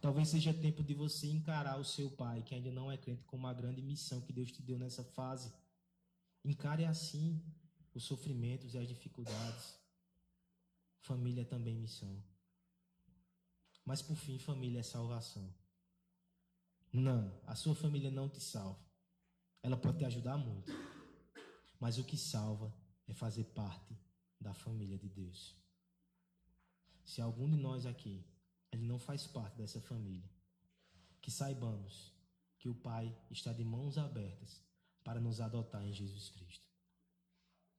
Talvez 0.00 0.28
seja 0.28 0.52
tempo 0.52 0.82
de 0.84 0.94
você 0.94 1.26
encarar 1.26 1.78
o 1.80 1.84
seu 1.84 2.10
pai, 2.10 2.42
que 2.42 2.54
ainda 2.54 2.70
não 2.70 2.92
é 2.92 2.96
crente, 2.96 3.24
como 3.24 3.44
uma 3.44 3.54
grande 3.54 3.82
missão 3.82 4.20
que 4.20 4.32
Deus 4.32 4.52
te 4.52 4.62
deu 4.62 4.78
nessa 4.78 5.02
fase. 5.02 5.52
Encare 6.44 6.84
assim 6.84 7.42
os 7.94 8.04
sofrimentos 8.04 8.74
e 8.74 8.78
as 8.78 8.86
dificuldades. 8.86 9.74
Família 11.00 11.42
é 11.42 11.44
também 11.44 11.76
missão. 11.76 12.22
Mas 13.84 14.02
por 14.02 14.16
fim, 14.16 14.38
família 14.38 14.80
é 14.80 14.82
salvação. 14.82 15.54
Não, 16.92 17.40
a 17.46 17.54
sua 17.54 17.74
família 17.74 18.10
não 18.10 18.28
te 18.28 18.40
salva. 18.40 18.84
Ela 19.62 19.76
pode 19.76 19.98
te 19.98 20.04
ajudar 20.04 20.36
muito. 20.36 20.72
Mas 21.78 21.98
o 21.98 22.04
que 22.04 22.16
salva 22.16 22.74
é 23.06 23.12
fazer 23.12 23.44
parte 23.44 23.96
da 24.40 24.54
família 24.54 24.98
de 24.98 25.08
Deus. 25.08 25.56
Se 27.04 27.20
algum 27.20 27.48
de 27.48 27.56
nós 27.56 27.86
aqui 27.86 28.24
ele 28.72 28.84
não 28.84 28.98
faz 28.98 29.26
parte 29.26 29.56
dessa 29.56 29.80
família, 29.80 30.28
que 31.20 31.30
saibamos 31.30 32.12
que 32.58 32.68
o 32.68 32.74
Pai 32.74 33.16
está 33.30 33.52
de 33.52 33.64
mãos 33.64 33.96
abertas 33.96 34.62
para 35.04 35.20
nos 35.20 35.40
adotar 35.40 35.84
em 35.86 35.92
Jesus 35.92 36.30
Cristo. 36.30 36.66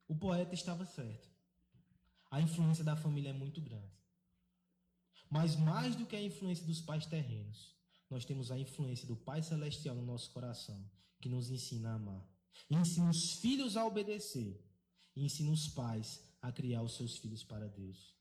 O 0.08 0.16
poeta 0.16 0.54
estava 0.54 0.86
certo. 0.86 1.30
A 2.30 2.42
influência 2.42 2.84
da 2.84 2.96
família 2.96 3.30
é 3.30 3.34
muito 3.34 3.62
grande. 3.62 3.98
Mas 5.30 5.56
mais 5.56 5.96
do 5.96 6.06
que 6.06 6.16
a 6.16 6.22
influência 6.22 6.66
dos 6.66 6.82
pais 6.82 7.06
terrenos, 7.06 7.76
nós 8.10 8.26
temos 8.26 8.52
a 8.52 8.58
influência 8.58 9.08
do 9.08 9.16
Pai 9.16 9.44
Celestial 9.44 9.96
no 9.96 10.06
nosso 10.06 10.32
coração, 10.32 10.90
que 11.20 11.30
nos 11.30 11.50
ensina 11.50 11.92
a 11.92 11.96
amar. 11.96 12.26
Ensina 12.70 13.10
os 13.10 13.34
filhos 13.42 13.76
a 13.76 13.86
obedecer. 13.86 14.64
E 15.16 15.26
ensina 15.26 15.52
os 15.52 15.68
pais 15.70 16.22
a 16.42 16.52
criar 16.52 16.84
os 16.84 16.96
seus 16.96 17.18
filhos 17.18 17.44
para 17.44 17.68
Deus. 17.68 18.16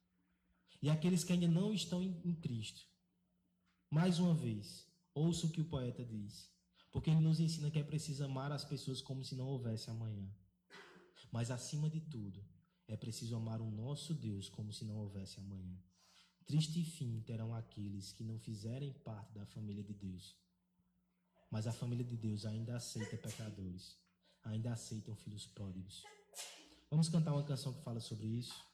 E 0.82 0.88
aqueles 0.88 1.24
que 1.24 1.32
ainda 1.32 1.48
não 1.48 1.72
estão 1.72 2.02
em 2.02 2.34
Cristo. 2.34 2.86
Mais 3.90 4.18
uma 4.18 4.34
vez, 4.34 4.86
ouça 5.14 5.46
o 5.46 5.50
que 5.50 5.60
o 5.60 5.68
poeta 5.68 6.04
diz. 6.04 6.50
Porque 6.90 7.10
ele 7.10 7.20
nos 7.20 7.38
ensina 7.38 7.70
que 7.70 7.78
é 7.78 7.84
preciso 7.84 8.24
amar 8.24 8.50
as 8.50 8.64
pessoas 8.64 9.02
como 9.02 9.22
se 9.22 9.34
não 9.34 9.46
houvesse 9.46 9.90
amanhã. 9.90 10.28
Mas 11.30 11.50
acima 11.50 11.90
de 11.90 12.00
tudo, 12.00 12.42
é 12.88 12.96
preciso 12.96 13.36
amar 13.36 13.60
o 13.60 13.70
nosso 13.70 14.14
Deus 14.14 14.48
como 14.48 14.72
se 14.72 14.84
não 14.84 14.96
houvesse 14.96 15.40
amanhã. 15.40 15.76
Triste 16.46 16.84
fim 16.84 17.20
terão 17.22 17.54
aqueles 17.54 18.12
que 18.12 18.22
não 18.22 18.38
fizerem 18.38 18.92
parte 18.92 19.32
da 19.32 19.44
família 19.46 19.82
de 19.82 19.92
Deus. 19.92 20.36
Mas 21.50 21.66
a 21.66 21.72
família 21.72 22.04
de 22.04 22.16
Deus 22.16 22.44
ainda 22.44 22.76
aceita 22.76 23.16
pecadores, 23.16 23.96
ainda 24.44 24.72
aceitam 24.72 25.14
filhos 25.16 25.46
pródigos. 25.46 26.02
Vamos 26.90 27.08
cantar 27.08 27.32
uma 27.32 27.44
canção 27.44 27.72
que 27.72 27.82
fala 27.82 28.00
sobre 28.00 28.26
isso. 28.26 28.65